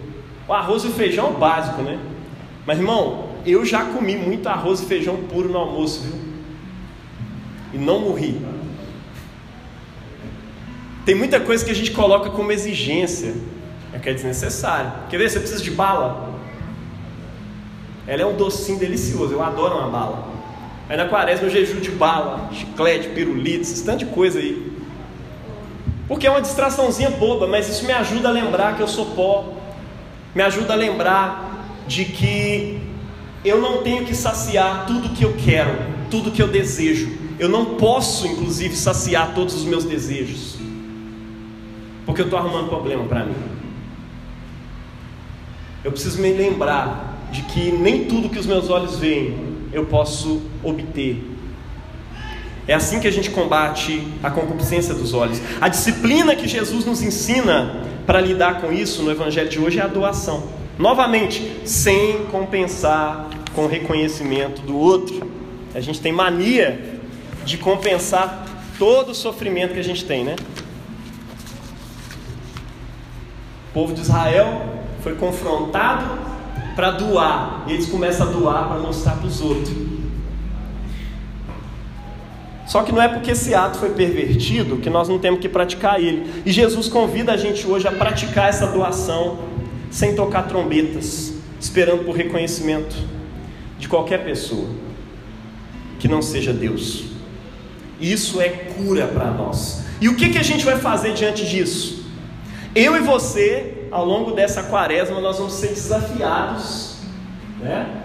um 0.48 0.52
arroz 0.52 0.84
e 0.84 0.88
feijão 0.88 1.32
básico, 1.32 1.82
né? 1.82 1.98
Mas 2.66 2.78
irmão, 2.78 3.30
eu 3.46 3.64
já 3.64 3.84
comi 3.84 4.16
muito 4.16 4.46
arroz 4.46 4.80
e 4.80 4.86
feijão 4.86 5.16
puro 5.16 5.48
no 5.48 5.58
almoço, 5.58 6.02
viu? 6.02 6.28
E 7.72 7.78
não 7.78 8.00
morri. 8.00 8.40
Tem 11.08 11.14
muita 11.14 11.40
coisa 11.40 11.64
que 11.64 11.70
a 11.70 11.74
gente 11.74 11.90
coloca 11.92 12.28
como 12.28 12.52
exigência, 12.52 13.32
é 13.94 13.98
que 13.98 14.10
é 14.10 14.12
desnecessário. 14.12 14.92
Quer 15.08 15.16
ver? 15.16 15.30
Você 15.30 15.40
precisa 15.40 15.62
de 15.62 15.70
bala? 15.70 16.34
Ela 18.06 18.20
é 18.20 18.26
um 18.26 18.36
docinho 18.36 18.78
delicioso, 18.78 19.32
eu 19.32 19.42
adoro 19.42 19.78
uma 19.78 19.88
bala. 19.88 20.28
Aí 20.86 20.98
na 20.98 21.08
quaresma 21.08 21.46
eu 21.46 21.50
jejum 21.50 21.80
de 21.80 21.90
bala, 21.90 22.50
chiclete, 22.52 23.08
pirulito, 23.08 23.62
esse 23.62 23.82
tanto 23.82 24.00
de 24.00 24.06
coisa 24.12 24.38
aí. 24.38 24.70
Porque 26.06 26.26
é 26.26 26.30
uma 26.30 26.42
distraçãozinha 26.42 27.08
boba, 27.08 27.46
mas 27.46 27.70
isso 27.70 27.86
me 27.86 27.92
ajuda 27.94 28.28
a 28.28 28.30
lembrar 28.30 28.76
que 28.76 28.82
eu 28.82 28.88
sou 28.88 29.06
pó. 29.06 29.54
Me 30.34 30.42
ajuda 30.42 30.74
a 30.74 30.76
lembrar 30.76 31.72
de 31.86 32.04
que 32.04 32.82
eu 33.42 33.58
não 33.62 33.78
tenho 33.78 34.04
que 34.04 34.14
saciar 34.14 34.84
tudo 34.86 35.08
que 35.08 35.24
eu 35.24 35.34
quero, 35.42 35.74
tudo 36.10 36.30
que 36.30 36.42
eu 36.42 36.48
desejo. 36.48 37.10
Eu 37.38 37.48
não 37.48 37.76
posso, 37.76 38.26
inclusive, 38.26 38.76
saciar 38.76 39.32
todos 39.34 39.54
os 39.54 39.64
meus 39.64 39.86
desejos. 39.86 40.57
Porque 42.08 42.22
eu 42.22 42.24
estou 42.24 42.38
arrumando 42.38 42.70
problema 42.70 43.04
para 43.04 43.22
mim. 43.22 43.34
Eu 45.84 45.92
preciso 45.92 46.22
me 46.22 46.32
lembrar 46.32 47.18
de 47.30 47.42
que 47.42 47.70
nem 47.70 48.06
tudo 48.06 48.30
que 48.30 48.38
os 48.38 48.46
meus 48.46 48.70
olhos 48.70 48.98
veem 48.98 49.36
eu 49.74 49.84
posso 49.84 50.40
obter. 50.64 51.22
É 52.66 52.72
assim 52.72 52.98
que 52.98 53.06
a 53.06 53.10
gente 53.10 53.28
combate 53.30 54.02
a 54.22 54.30
concupiscência 54.30 54.94
dos 54.94 55.12
olhos. 55.12 55.38
A 55.60 55.68
disciplina 55.68 56.34
que 56.34 56.48
Jesus 56.48 56.86
nos 56.86 57.02
ensina 57.02 57.82
para 58.06 58.22
lidar 58.22 58.62
com 58.62 58.72
isso 58.72 59.02
no 59.02 59.10
Evangelho 59.10 59.50
de 59.50 59.58
hoje 59.58 59.78
é 59.78 59.82
a 59.82 59.86
doação. 59.86 60.44
Novamente, 60.78 61.60
sem 61.66 62.24
compensar 62.30 63.28
com 63.54 63.66
o 63.66 63.68
reconhecimento 63.68 64.62
do 64.62 64.78
outro. 64.78 65.30
A 65.74 65.80
gente 65.80 66.00
tem 66.00 66.10
mania 66.10 67.00
de 67.44 67.58
compensar 67.58 68.46
todo 68.78 69.10
o 69.10 69.14
sofrimento 69.14 69.74
que 69.74 69.80
a 69.80 69.84
gente 69.84 70.06
tem, 70.06 70.24
né? 70.24 70.36
O 73.70 73.72
povo 73.72 73.92
de 73.92 74.00
Israel 74.00 74.62
foi 75.02 75.14
confrontado 75.14 76.18
para 76.74 76.92
doar, 76.92 77.64
e 77.66 77.72
eles 77.72 77.86
começam 77.86 78.28
a 78.28 78.30
doar 78.30 78.68
para 78.68 78.78
mostrar 78.78 79.16
para 79.16 79.26
os 79.26 79.40
outros. 79.40 79.76
Só 82.68 82.82
que 82.82 82.92
não 82.92 83.00
é 83.00 83.08
porque 83.08 83.30
esse 83.30 83.54
ato 83.54 83.78
foi 83.78 83.90
pervertido 83.90 84.76
que 84.76 84.90
nós 84.90 85.08
não 85.08 85.18
temos 85.18 85.40
que 85.40 85.48
praticar 85.48 85.98
ele. 85.98 86.42
E 86.44 86.52
Jesus 86.52 86.86
convida 86.86 87.32
a 87.32 87.36
gente 87.36 87.66
hoje 87.66 87.88
a 87.88 87.92
praticar 87.92 88.48
essa 88.48 88.66
doação 88.66 89.38
sem 89.90 90.14
tocar 90.14 90.42
trombetas, 90.42 91.32
esperando 91.58 92.04
por 92.04 92.14
reconhecimento 92.14 92.94
de 93.78 93.88
qualquer 93.88 94.22
pessoa 94.22 94.68
que 95.98 96.06
não 96.06 96.20
seja 96.20 96.52
Deus. 96.52 97.04
Isso 98.00 98.40
é 98.40 98.48
cura 98.48 99.06
para 99.06 99.30
nós. 99.30 99.82
E 100.00 100.08
o 100.08 100.14
que, 100.14 100.28
que 100.28 100.38
a 100.38 100.42
gente 100.42 100.64
vai 100.64 100.78
fazer 100.78 101.14
diante 101.14 101.44
disso? 101.46 101.97
Eu 102.78 102.94
e 102.94 103.00
você 103.00 103.88
ao 103.90 104.04
longo 104.04 104.30
dessa 104.30 104.62
quaresma 104.62 105.20
nós 105.20 105.36
vamos 105.36 105.54
ser 105.54 105.66
desafiados, 105.66 106.98
né? 107.60 108.04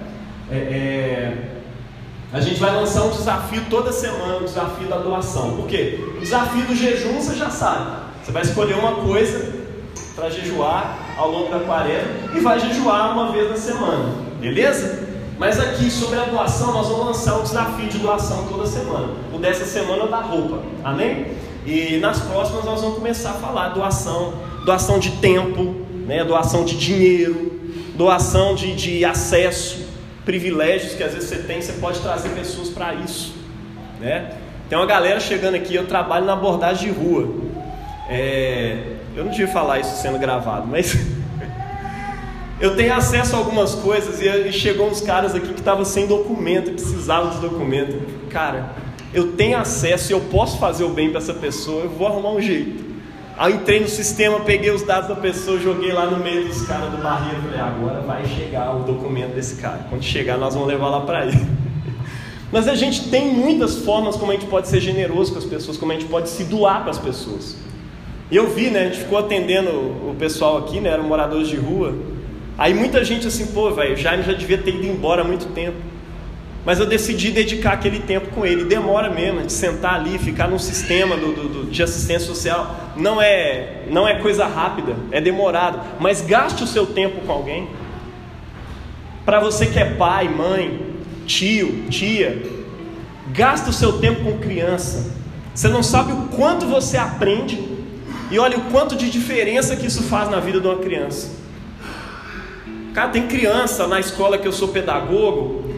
É, 0.51 0.55
é, 0.55 1.37
a 2.33 2.39
gente 2.39 2.59
vai 2.59 2.73
lançar 2.73 3.03
um 3.03 3.11
desafio 3.11 3.61
toda 3.69 3.91
semana, 3.91 4.37
um 4.37 4.45
desafio 4.45 4.87
da 4.87 4.97
doação. 4.97 5.57
Por 5.57 5.67
quê? 5.67 6.03
O 6.17 6.19
desafio 6.19 6.65
do 6.65 6.75
jejum 6.75 7.21
você 7.21 7.35
já 7.35 7.51
sabe. 7.51 7.97
Você 8.23 8.31
vai 8.31 8.41
escolher 8.41 8.73
uma 8.73 8.95
coisa 8.95 9.53
para 10.15 10.31
jejuar 10.31 10.97
ao 11.17 11.29
longo 11.29 11.51
da 11.51 11.59
quaresma 11.59 12.09
e 12.35 12.39
vai 12.39 12.59
jejuar 12.59 13.11
uma 13.11 13.31
vez 13.31 13.51
na 13.51 13.57
semana, 13.57 14.11
beleza? 14.39 15.07
Mas 15.37 15.59
aqui 15.59 15.91
sobre 15.91 16.17
a 16.17 16.23
doação, 16.23 16.73
nós 16.73 16.87
vamos 16.87 17.05
lançar 17.05 17.37
um 17.37 17.43
desafio 17.43 17.89
de 17.89 17.99
doação 17.99 18.47
toda 18.47 18.65
semana. 18.65 19.09
O 19.31 19.37
dessa 19.37 19.65
semana 19.65 20.05
é 20.05 20.07
da 20.07 20.21
roupa, 20.21 20.63
amém? 20.83 21.27
E 21.63 21.99
nas 21.99 22.21
próximas 22.21 22.65
nós 22.65 22.81
vamos 22.81 22.97
começar 22.97 23.29
a 23.29 23.33
falar 23.33 23.69
doação 23.69 24.33
doação 24.63 24.99
de 24.99 25.11
tempo, 25.11 25.75
né, 26.05 26.23
doação 26.23 26.65
de 26.65 26.77
dinheiro, 26.77 27.59
doação 27.95 28.55
de, 28.55 28.75
de 28.75 29.05
acesso, 29.05 29.85
privilégios 30.25 30.93
que 30.93 31.03
às 31.03 31.13
vezes 31.13 31.29
você 31.29 31.37
tem, 31.37 31.61
você 31.61 31.73
pode 31.73 31.99
trazer 31.99 32.29
pessoas 32.29 32.69
para 32.69 32.93
isso. 32.95 33.35
Né? 33.99 34.33
Tem 34.69 34.77
uma 34.77 34.87
galera 34.87 35.19
chegando 35.19 35.55
aqui, 35.55 35.75
eu 35.75 35.85
trabalho 35.85 36.25
na 36.25 36.33
abordagem 36.33 36.91
de 36.91 36.99
rua. 36.99 37.29
É, 38.09 38.93
eu 39.15 39.23
não 39.23 39.31
devia 39.31 39.47
falar 39.47 39.79
isso 39.79 40.01
sendo 40.01 40.17
gravado, 40.17 40.67
mas 40.67 40.97
eu 42.59 42.75
tenho 42.75 42.93
acesso 42.93 43.35
a 43.35 43.39
algumas 43.39 43.75
coisas 43.75 44.21
e 44.21 44.51
chegou 44.51 44.89
uns 44.89 45.01
caras 45.01 45.35
aqui 45.35 45.49
que 45.49 45.59
estavam 45.59 45.85
sem 45.85 46.07
documento, 46.07 46.71
precisavam 46.71 47.29
dos 47.29 47.39
documentos. 47.39 47.95
Cara, 48.29 48.71
eu 49.13 49.33
tenho 49.33 49.57
acesso 49.57 50.11
e 50.11 50.13
eu 50.13 50.21
posso 50.21 50.57
fazer 50.57 50.83
o 50.83 50.89
bem 50.89 51.09
para 51.09 51.19
essa 51.19 51.33
pessoa, 51.33 51.83
eu 51.83 51.89
vou 51.89 52.07
arrumar 52.07 52.31
um 52.31 52.41
jeito. 52.41 52.82
Aí 53.35 53.53
entrei 53.53 53.79
no 53.79 53.87
sistema, 53.87 54.39
peguei 54.41 54.69
os 54.69 54.83
dados 54.83 55.09
da 55.09 55.15
pessoa, 55.15 55.59
joguei 55.59 55.91
lá 55.91 56.05
no 56.05 56.17
meio 56.17 56.47
dos 56.47 56.61
caras 56.67 56.91
do 56.91 56.97
barreiro. 56.97 57.41
Falei, 57.41 57.59
agora 57.59 58.01
vai 58.01 58.25
chegar 58.25 58.75
o 58.75 58.83
documento 58.83 59.33
desse 59.33 59.55
cara. 59.55 59.87
Quando 59.89 60.03
chegar, 60.03 60.37
nós 60.37 60.53
vamos 60.53 60.67
levar 60.67 60.89
lá 60.89 61.01
para 61.01 61.25
ele. 61.25 61.45
Mas 62.51 62.67
a 62.67 62.75
gente 62.75 63.09
tem 63.09 63.27
muitas 63.33 63.77
formas 63.79 64.15
como 64.15 64.31
a 64.31 64.35
gente 64.35 64.45
pode 64.45 64.67
ser 64.67 64.79
generoso 64.79 65.31
com 65.31 65.39
as 65.39 65.45
pessoas, 65.45 65.77
como 65.77 65.91
a 65.91 65.95
gente 65.95 66.05
pode 66.05 66.29
se 66.29 66.43
doar 66.43 66.81
para 66.81 66.91
as 66.91 66.99
pessoas. 66.99 67.57
E 68.29 68.35
eu 68.35 68.49
vi, 68.49 68.69
né? 68.69 68.81
A 68.81 68.85
gente 68.85 68.99
ficou 68.99 69.17
atendendo 69.17 69.69
o 69.71 70.15
pessoal 70.19 70.57
aqui, 70.59 70.79
né? 70.79 70.89
Eram 70.89 71.03
moradores 71.03 71.47
de 71.47 71.55
rua. 71.55 71.95
Aí 72.55 72.73
muita 72.73 73.03
gente 73.03 73.25
assim, 73.25 73.47
pô, 73.47 73.71
velho, 73.71 73.97
Jaime 73.97 74.23
já 74.23 74.33
devia 74.33 74.59
ter 74.59 74.75
ido 74.75 74.85
embora 74.85 75.21
há 75.21 75.25
muito 75.25 75.47
tempo. 75.53 75.77
Mas 76.65 76.79
eu 76.79 76.85
decidi 76.85 77.31
dedicar 77.31 77.73
aquele 77.73 77.99
tempo 77.99 78.27
com 78.27 78.45
ele. 78.45 78.63
Demora 78.63 79.09
mesmo 79.09 79.41
de 79.41 79.51
sentar 79.51 79.95
ali, 79.95 80.17
ficar 80.17 80.47
num 80.47 80.59
sistema 80.59 81.17
do, 81.17 81.33
do, 81.33 81.49
do, 81.49 81.65
de 81.71 81.83
assistência 81.83 82.27
social. 82.27 82.93
Não 82.95 83.21
é, 83.21 83.83
não 83.89 84.07
é 84.07 84.19
coisa 84.19 84.45
rápida, 84.45 84.95
é 85.11 85.19
demorado. 85.19 85.81
Mas 85.99 86.21
gaste 86.21 86.63
o 86.63 86.67
seu 86.67 86.85
tempo 86.85 87.25
com 87.25 87.31
alguém. 87.31 87.67
Para 89.25 89.39
você 89.39 89.65
que 89.65 89.77
é 89.77 89.85
pai, 89.85 90.29
mãe, 90.29 90.79
tio, 91.25 91.85
tia, 91.89 92.43
gaste 93.33 93.69
o 93.69 93.73
seu 93.73 93.99
tempo 93.99 94.23
com 94.23 94.37
criança. 94.39 95.11
Você 95.53 95.67
não 95.67 95.83
sabe 95.83 96.13
o 96.13 96.27
quanto 96.35 96.65
você 96.65 96.97
aprende 96.97 97.61
e 98.31 98.39
olha 98.39 98.57
o 98.57 98.61
quanto 98.71 98.95
de 98.95 99.09
diferença 99.09 99.75
que 99.75 99.85
isso 99.85 100.03
faz 100.03 100.29
na 100.29 100.39
vida 100.39 100.59
de 100.61 100.67
uma 100.67 100.77
criança. 100.77 101.29
Cara, 102.93 103.09
tem 103.09 103.27
criança 103.27 103.85
na 103.85 103.99
escola 103.99 104.37
que 104.37 104.47
eu 104.47 104.51
sou 104.51 104.69
pedagogo 104.69 105.72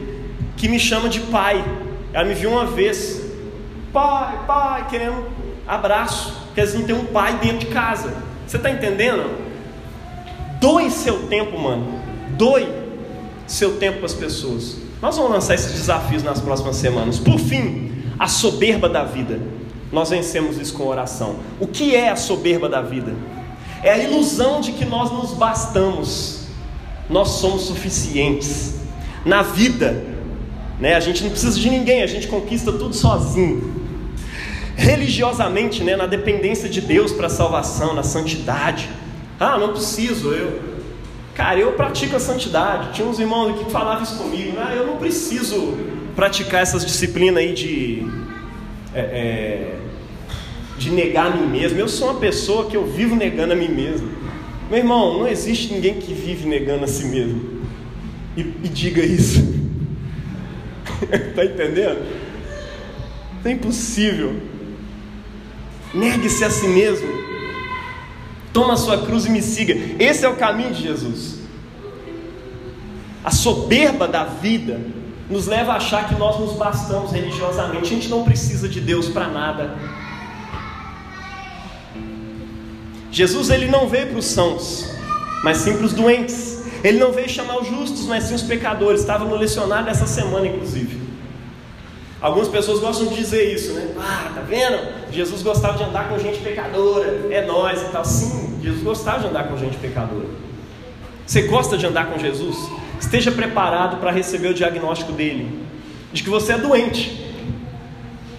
que 0.57 0.67
me 0.67 0.79
chama 0.79 1.09
de 1.09 1.19
pai. 1.21 1.63
Ela 2.13 2.25
me 2.25 2.33
viu 2.33 2.51
uma 2.51 2.65
vez, 2.65 3.21
pai, 3.91 4.39
pai, 4.45 4.87
querendo 4.89 5.25
abraço, 5.67 6.33
porque 6.45 6.61
eles 6.61 6.73
não 6.73 6.83
tem 6.83 6.95
um 6.95 7.05
pai 7.05 7.37
dentro 7.39 7.59
de 7.59 7.65
casa. 7.67 8.13
Você 8.47 8.57
está 8.57 8.69
entendendo? 8.69 9.29
Doe 10.59 10.89
seu 10.89 11.27
tempo, 11.27 11.59
mano. 11.59 11.99
Doe 12.31 12.67
seu 13.47 13.77
tempo 13.77 13.97
para 13.97 14.05
as 14.05 14.13
pessoas. 14.13 14.77
Nós 15.01 15.17
vamos 15.17 15.31
lançar 15.31 15.55
esses 15.55 15.73
desafios 15.73 16.23
nas 16.23 16.39
próximas 16.39 16.75
semanas. 16.77 17.19
Por 17.19 17.39
fim, 17.39 17.91
a 18.17 18.27
soberba 18.27 18.87
da 18.87 19.03
vida. 19.03 19.39
Nós 19.91 20.09
vencemos 20.09 20.57
isso 20.57 20.73
com 20.73 20.87
oração. 20.87 21.37
O 21.59 21.67
que 21.67 21.95
é 21.95 22.09
a 22.09 22.15
soberba 22.15 22.67
da 22.67 22.81
vida? 22.81 23.13
É 23.83 23.91
a 23.91 23.97
ilusão 23.97 24.61
de 24.61 24.71
que 24.71 24.85
nós 24.85 25.11
nos 25.11 25.33
bastamos, 25.33 26.47
nós 27.09 27.29
somos 27.29 27.63
suficientes. 27.63 28.75
Na 29.23 29.41
vida, 29.41 30.03
né? 30.80 30.95
A 30.95 30.99
gente 30.99 31.23
não 31.23 31.30
precisa 31.30 31.59
de 31.59 31.69
ninguém, 31.69 32.03
a 32.03 32.07
gente 32.07 32.28
conquista 32.28 32.71
tudo 32.71 32.93
sozinho. 32.93 33.86
Religiosamente, 34.76 35.84
né, 35.84 35.95
na 35.95 36.05
dependência 36.05 36.67
de 36.67 36.82
Deus 36.82 37.13
para 37.13 37.28
a 37.28 37.30
salvação, 37.30 37.93
na 37.93 38.03
santidade. 38.03 38.89
Ah, 39.39 39.57
não 39.57 39.69
preciso, 39.69 40.32
eu. 40.32 40.59
Cara, 41.34 41.59
eu 41.59 41.73
pratico 41.73 42.15
a 42.15 42.19
santidade. 42.19 42.93
Tinha 42.93 43.07
uns 43.07 43.19
irmãos 43.19 43.51
aqui 43.51 43.65
que 43.65 43.71
falavam 43.71 44.03
isso 44.03 44.17
comigo. 44.17 44.57
Ah, 44.57 44.73
eu 44.73 44.86
não 44.86 44.97
preciso 44.97 45.78
praticar 46.15 46.61
essas 46.61 46.86
disciplinas 46.86 47.38
aí 47.38 47.53
de. 47.53 48.07
É, 48.93 48.99
é, 48.99 49.76
de 50.78 50.89
negar 50.91 51.28
a 51.28 51.36
mim 51.36 51.47
mesmo. 51.47 51.80
Eu 51.80 51.88
sou 51.88 52.09
uma 52.09 52.19
pessoa 52.19 52.69
que 52.69 52.76
eu 52.76 52.86
vivo 52.86 53.15
negando 53.15 53.53
a 53.53 53.55
mim 53.55 53.69
mesmo. 53.69 54.09
Meu 54.69 54.80
irmão, 54.80 55.19
não 55.19 55.28
existe 55.28 55.73
ninguém 55.73 55.95
que 55.95 56.13
vive 56.13 56.47
negando 56.47 56.84
a 56.84 56.88
si 56.88 57.05
mesmo. 57.05 57.61
E, 58.36 58.41
e 58.41 58.69
diga 58.69 59.01
isso. 59.01 59.54
Está 61.11 61.43
entendendo? 61.45 62.05
É 63.43 63.51
impossível. 63.51 64.41
Negue-se 65.93 66.43
a 66.43 66.49
si 66.49 66.67
mesmo. 66.67 67.07
Toma 68.51 68.73
a 68.73 68.77
sua 68.77 69.05
cruz 69.05 69.25
e 69.25 69.29
me 69.29 69.41
siga. 69.41 69.75
Esse 69.99 70.25
é 70.25 70.29
o 70.29 70.36
caminho 70.36 70.73
de 70.73 70.81
Jesus. 70.81 71.39
A 73.23 73.31
soberba 73.31 74.07
da 74.07 74.23
vida 74.23 74.79
nos 75.29 75.47
leva 75.47 75.73
a 75.73 75.75
achar 75.77 76.07
que 76.07 76.15
nós 76.15 76.39
nos 76.39 76.53
bastamos 76.53 77.11
religiosamente. 77.11 77.83
A 77.83 77.95
gente 77.95 78.07
não 78.07 78.23
precisa 78.23 78.69
de 78.69 78.79
Deus 78.79 79.09
para 79.09 79.27
nada. 79.27 79.75
Jesus 83.11 83.49
ele 83.49 83.67
não 83.67 83.88
veio 83.88 84.07
para 84.07 84.19
os 84.19 84.25
sãos, 84.25 84.89
mas 85.43 85.57
sim 85.57 85.77
para 85.77 85.86
os 85.86 85.93
doentes. 85.93 86.54
Ele 86.86 86.99
não 86.99 87.11
veio 87.11 87.27
chamar 87.27 87.57
os 87.57 87.67
justos, 87.67 88.05
mas 88.05 88.25
sim 88.25 88.36
os 88.36 88.43
pecadores. 88.43 89.01
Estava 89.01 89.25
no 89.25 89.36
lecionário 89.36 89.86
dessa 89.86 90.05
semana, 90.05 90.45
inclusive. 90.45 91.01
Algumas 92.21 92.47
pessoas 92.47 92.79
gostam 92.79 93.07
de 93.07 93.15
dizer 93.15 93.51
isso, 93.51 93.73
né? 93.73 93.89
Ah, 93.99 94.31
tá 94.36 94.41
vendo? 94.41 94.77
Jesus 95.11 95.41
gostava 95.41 95.75
de 95.79 95.83
andar 95.83 96.07
com 96.09 96.19
gente 96.19 96.39
pecadora, 96.41 97.27
é 97.31 97.43
nós 97.43 97.81
e 97.81 97.86
tal. 97.86 98.05
Sim, 98.05 98.59
Jesus 98.61 98.83
gostava 98.83 99.21
de 99.21 99.27
andar 99.27 99.47
com 99.47 99.57
gente 99.57 99.77
pecadora. 99.77 100.27
Você 101.25 101.41
gosta 101.43 101.75
de 101.75 101.88
andar 101.88 102.05
com 102.05 102.19
Jesus? 102.19 102.55
Esteja 102.99 103.31
preparado 103.31 103.97
para 103.97 104.11
receber 104.11 104.49
o 104.49 104.53
diagnóstico 104.53 105.11
dele, 105.11 105.65
de 106.13 106.21
que 106.21 106.29
você 106.29 106.53
é 106.53 106.57
doente, 106.59 107.19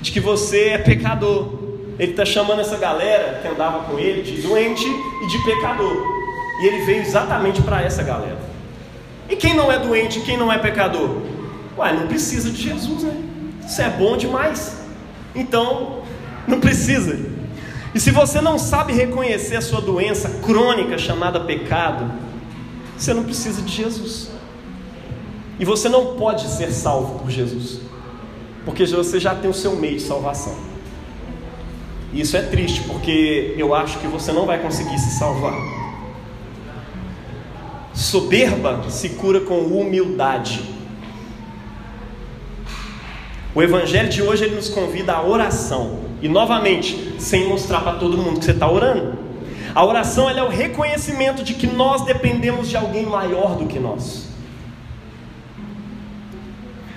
de 0.00 0.12
que 0.12 0.20
você 0.20 0.68
é 0.68 0.78
pecador. 0.78 1.66
Ele 1.98 2.12
está 2.12 2.24
chamando 2.24 2.60
essa 2.60 2.76
galera 2.76 3.40
que 3.42 3.48
andava 3.48 3.90
com 3.90 3.98
ele 3.98 4.22
de 4.22 4.40
doente 4.40 4.86
e 4.86 5.26
de 5.26 5.44
pecador. 5.44 6.15
E 6.60 6.66
ele 6.66 6.84
veio 6.84 7.02
exatamente 7.02 7.62
para 7.62 7.82
essa 7.82 8.02
galera. 8.02 8.38
E 9.28 9.36
quem 9.36 9.54
não 9.54 9.70
é 9.70 9.78
doente, 9.78 10.20
quem 10.20 10.36
não 10.36 10.52
é 10.52 10.58
pecador? 10.58 11.22
Ué, 11.76 11.92
não 11.92 12.06
precisa 12.06 12.50
de 12.50 12.62
Jesus, 12.62 13.02
né? 13.02 13.14
Isso 13.66 13.82
é 13.82 13.90
bom 13.90 14.16
demais. 14.16 14.76
Então, 15.34 16.02
não 16.46 16.60
precisa. 16.60 17.18
E 17.94 18.00
se 18.00 18.10
você 18.10 18.40
não 18.40 18.58
sabe 18.58 18.92
reconhecer 18.92 19.56
a 19.56 19.60
sua 19.60 19.80
doença 19.80 20.28
crônica 20.44 20.96
chamada 20.96 21.40
pecado, 21.40 22.10
você 22.96 23.12
não 23.12 23.24
precisa 23.24 23.60
de 23.62 23.72
Jesus. 23.72 24.30
E 25.58 25.64
você 25.64 25.88
não 25.88 26.16
pode 26.16 26.46
ser 26.48 26.70
salvo 26.70 27.18
por 27.18 27.30
Jesus, 27.30 27.80
porque 28.64 28.84
você 28.86 29.18
já 29.18 29.34
tem 29.34 29.50
o 29.50 29.54
seu 29.54 29.74
meio 29.76 29.96
de 29.96 30.02
salvação. 30.02 30.54
E 32.12 32.20
isso 32.20 32.36
é 32.36 32.42
triste, 32.42 32.82
porque 32.82 33.54
eu 33.56 33.74
acho 33.74 33.98
que 33.98 34.06
você 34.06 34.32
não 34.32 34.46
vai 34.46 34.58
conseguir 34.58 34.98
se 34.98 35.18
salvar. 35.18 35.54
Soberba 37.96 38.84
se 38.90 39.08
cura 39.10 39.40
com 39.40 39.58
humildade. 39.58 40.62
O 43.54 43.62
evangelho 43.62 44.10
de 44.10 44.22
hoje 44.22 44.44
ele 44.44 44.54
nos 44.54 44.68
convida 44.68 45.14
à 45.14 45.26
oração. 45.26 46.00
E 46.20 46.28
novamente, 46.28 47.14
sem 47.18 47.48
mostrar 47.48 47.80
para 47.80 47.94
todo 47.94 48.18
mundo 48.18 48.38
que 48.38 48.44
você 48.44 48.50
está 48.50 48.70
orando. 48.70 49.18
A 49.74 49.82
oração 49.82 50.28
é 50.28 50.42
o 50.42 50.48
reconhecimento 50.48 51.42
de 51.42 51.54
que 51.54 51.66
nós 51.66 52.04
dependemos 52.04 52.68
de 52.68 52.76
alguém 52.76 53.06
maior 53.06 53.56
do 53.56 53.66
que 53.66 53.78
nós. 53.78 54.28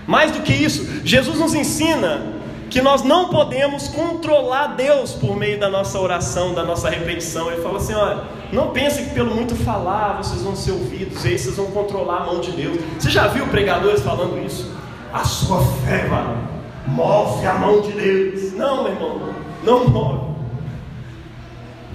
Mais 0.06 0.32
do 0.32 0.42
que 0.42 0.52
isso, 0.52 1.02
Jesus 1.06 1.40
nos 1.40 1.54
ensina 1.54 2.39
que 2.70 2.82
nós 2.82 3.02
não 3.02 3.30
podemos 3.30 3.88
controlar 3.88 4.76
Deus 4.76 5.14
por 5.14 5.36
meio 5.36 5.60
da 5.60 5.70
nossa 5.70 6.00
oração, 6.00 6.54
da 6.54 6.64
nossa 6.64 6.90
repetição. 6.90 7.52
Ele 7.52 7.62
fala 7.62 7.78
assim: 7.78 7.94
olha, 7.94 8.24
não 8.54 8.70
pense 8.70 9.04
que 9.04 9.10
pelo 9.10 9.34
muito 9.34 9.56
falar 9.56 10.18
vocês 10.18 10.42
vão 10.42 10.56
ser 10.56 10.72
ouvidos, 10.72 11.26
e 11.26 11.30
aí 11.30 11.40
vocês 11.40 11.56
vão 11.56 11.68
controlar 11.68 12.18
a 12.18 12.26
mão 12.26 12.40
de 12.40 12.52
Deus. 12.52 12.80
Você 12.98 13.10
já 13.10 13.28
viu 13.28 13.48
pregadores 13.48 14.02
falando 14.02 14.44
isso? 14.46 14.72
A 15.12 15.24
sua 15.24 15.62
fé, 15.86 16.08
mano, 16.08 16.48
move 16.88 17.46
a 17.46 17.54
mão 17.56 17.82
de 17.82 17.92
Deus. 17.92 18.54
Não, 18.54 18.84
meu 18.84 18.94
irmão, 18.94 19.34
não 19.64 19.88
move. 19.88 20.30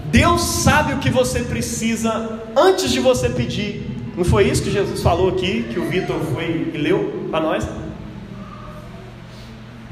Deus 0.06 0.42
sabe 0.42 0.94
o 0.94 0.98
que 0.98 1.10
você 1.10 1.40
precisa 1.40 2.40
antes 2.56 2.90
de 2.90 3.00
você 3.00 3.28
pedir. 3.28 3.90
Não 4.16 4.24
foi 4.24 4.48
isso 4.48 4.62
que 4.62 4.70
Jesus 4.70 5.02
falou 5.02 5.28
aqui, 5.28 5.64
que 5.72 5.78
o 5.78 5.88
Vitor 5.88 6.20
foi 6.32 6.70
e 6.72 6.78
leu 6.78 7.28
para 7.30 7.40
nós? 7.40 7.83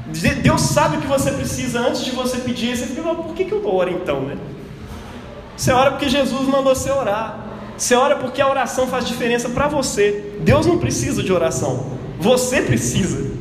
Deus 0.07 0.61
sabe 0.61 0.97
o 0.97 1.01
que 1.01 1.07
você 1.07 1.31
precisa 1.31 1.79
antes 1.79 2.03
de 2.03 2.11
você 2.11 2.37
pedir. 2.39 2.75
Você 2.75 2.87
fica, 2.87 3.15
por 3.15 3.33
que, 3.33 3.45
que 3.45 3.53
eu 3.53 3.65
oro 3.65 3.89
então, 3.89 4.21
né? 4.21 4.37
Você 5.55 5.71
ora 5.71 5.91
porque 5.91 6.09
Jesus 6.09 6.47
mandou 6.47 6.75
você 6.75 6.91
orar. 6.91 7.39
Você 7.77 7.95
ora 7.95 8.17
porque 8.17 8.41
a 8.41 8.49
oração 8.49 8.87
faz 8.87 9.07
diferença 9.07 9.49
para 9.49 9.67
você. 9.67 10.35
Deus 10.41 10.65
não 10.65 10.77
precisa 10.77 11.23
de 11.23 11.31
oração. 11.31 11.97
Você 12.19 12.61
precisa. 12.61 13.31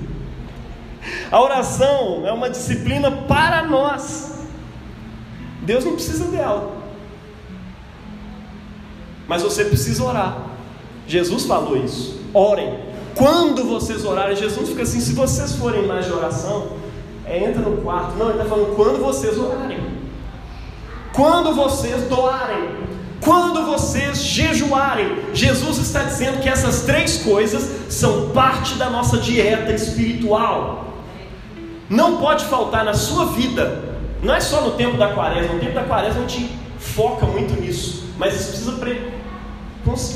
A 1.31 1.41
oração 1.41 2.27
é 2.27 2.33
uma 2.33 2.49
disciplina 2.49 3.11
para 3.11 3.65
nós. 3.65 4.33
Deus 5.63 5.85
não 5.85 5.95
precisa 5.95 6.25
dela. 6.25 6.77
Mas 9.27 9.43
você 9.43 9.65
precisa 9.65 10.05
orar. 10.05 10.37
Jesus 11.07 11.45
falou 11.45 11.77
isso. 11.77 12.21
Orem. 12.33 12.92
Quando 13.17 13.65
vocês 13.65 14.05
orarem, 14.05 14.37
Jesus 14.37 14.69
fica 14.69 14.83
assim: 14.83 15.01
se 15.01 15.13
vocês 15.13 15.55
forem 15.55 15.87
mais 15.87 16.07
de 16.07 16.13
oração, 16.13 16.69
é, 17.27 17.45
entra 17.45 17.63
no 17.63 17.79
quarto. 17.83 18.17
Não, 18.17 18.31
ele 18.31 18.39
está 18.39 18.49
falando 18.49 18.75
quando 18.75 18.99
vocês 18.99 19.39
orarem. 19.39 19.81
Quando 21.13 21.55
vocês 21.55 22.03
doarem. 22.09 22.83
Quando 23.21 23.65
vocês 23.67 24.19
jejuarem. 24.19 25.17
Jesus 25.33 25.79
está 25.79 26.03
dizendo 26.03 26.41
que 26.41 26.49
essas 26.49 26.83
três 26.83 27.19
coisas 27.19 27.93
são 27.93 28.31
parte 28.31 28.75
da 28.75 28.91
nossa 28.91 29.19
dieta 29.19 29.73
espiritual. 29.73 30.95
Não 31.89 32.17
pode 32.17 32.45
faltar 32.47 32.85
na 32.85 32.95
sua 32.95 33.27
vida 33.27 33.93
não 34.23 34.33
é 34.33 34.41
só 34.41 34.61
no 34.61 34.73
tempo 34.73 34.97
da 34.97 35.13
quaresma, 35.13 35.55
no 35.55 35.61
tempo 35.61 35.75
da 35.75 35.83
quaresma 35.83 36.25
a 36.25 36.29
gente 36.29 36.57
foca 36.79 37.27
muito 37.27 37.61
nisso, 37.61 38.05
mas 38.17 38.35
isso 38.35 38.51
precisa 38.51 38.73
pre... 38.73 39.22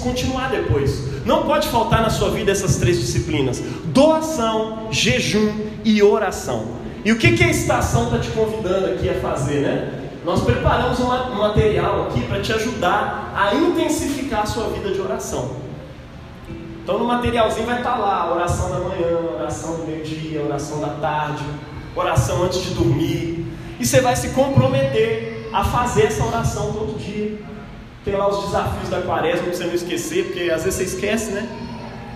continuar 0.01 0.51
depois. 0.51 1.25
Não 1.25 1.45
pode 1.45 1.69
faltar 1.69 2.03
na 2.03 2.11
sua 2.11 2.31
vida 2.31 2.53
essas 2.53 2.77
três 2.77 2.99
disciplinas: 2.99 3.63
doação, 3.87 4.89
jejum 4.91 5.53
e 5.85 6.03
oração. 6.03 6.77
E 7.05 7.13
o 7.13 7.19
que, 7.19 7.37
que 7.37 7.45
a 7.45 7.51
estação 7.51 8.05
está 8.05 8.19
te 8.19 8.31
convidando 8.31 8.87
aqui 8.87 9.09
a 9.09 9.15
fazer, 9.15 9.61
né? 9.61 10.03
Nós 10.25 10.43
preparamos 10.43 10.99
um 10.99 11.07
material 11.37 12.09
aqui 12.09 12.21
para 12.23 12.41
te 12.41 12.53
ajudar 12.53 13.33
a 13.37 13.55
intensificar 13.55 14.43
a 14.43 14.47
sua 14.47 14.69
vida 14.71 14.91
de 14.93 15.01
oração. 15.01 15.53
Então 16.83 16.99
no 16.99 17.05
materialzinho 17.05 17.67
vai 17.67 17.79
estar 17.79 17.93
tá 17.93 17.99
lá 17.99 18.33
oração 18.33 18.71
da 18.71 18.79
manhã, 18.81 19.19
oração 19.39 19.77
do 19.77 19.87
meio-dia, 19.87 20.43
oração 20.43 20.81
da 20.81 20.91
tarde, 21.01 21.45
oração 21.95 22.43
antes 22.43 22.63
de 22.63 22.75
dormir, 22.75 23.47
e 23.79 23.87
você 23.87 24.01
vai 24.01 24.17
se 24.17 24.29
comprometer 24.31 25.49
a 25.53 25.65
fazer 25.65 26.05
essa 26.05 26.25
oração 26.25 26.73
todo 26.73 26.99
dia. 26.99 27.39
Tem 28.07 28.15
lá 28.15 28.29
os 28.29 28.45
desafios 28.45 28.89
da 28.89 29.03
quaresma 29.03 29.43
para 29.43 29.53
você 29.53 29.65
não 29.65 29.75
esquecer, 29.75 30.27
porque 30.27 30.49
às 30.49 30.63
vezes 30.63 30.79
você 30.79 30.85
esquece, 30.85 31.33
né? 31.33 31.49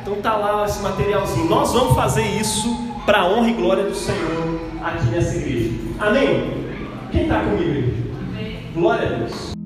Então 0.01 0.15
tá 0.23 0.37
lá 0.37 0.65
esse 0.65 0.81
materialzinho. 0.81 1.49
Nós 1.49 1.73
vamos 1.73 1.97
fazer 1.97 2.23
isso 2.23 2.73
para 3.05 3.23
a 3.23 3.27
honra 3.27 3.51
e 3.51 3.55
glória 3.55 3.83
do 3.83 3.95
Senhor 3.97 4.61
aqui 4.85 5.07
nessa 5.07 5.37
igreja. 5.37 5.71
Amém? 5.99 6.65
Quem 7.11 7.23
está 7.25 7.41
comigo? 7.41 7.93
Amém. 8.29 8.71
Glória 8.73 9.05
a 9.05 9.19
Deus. 9.19 9.60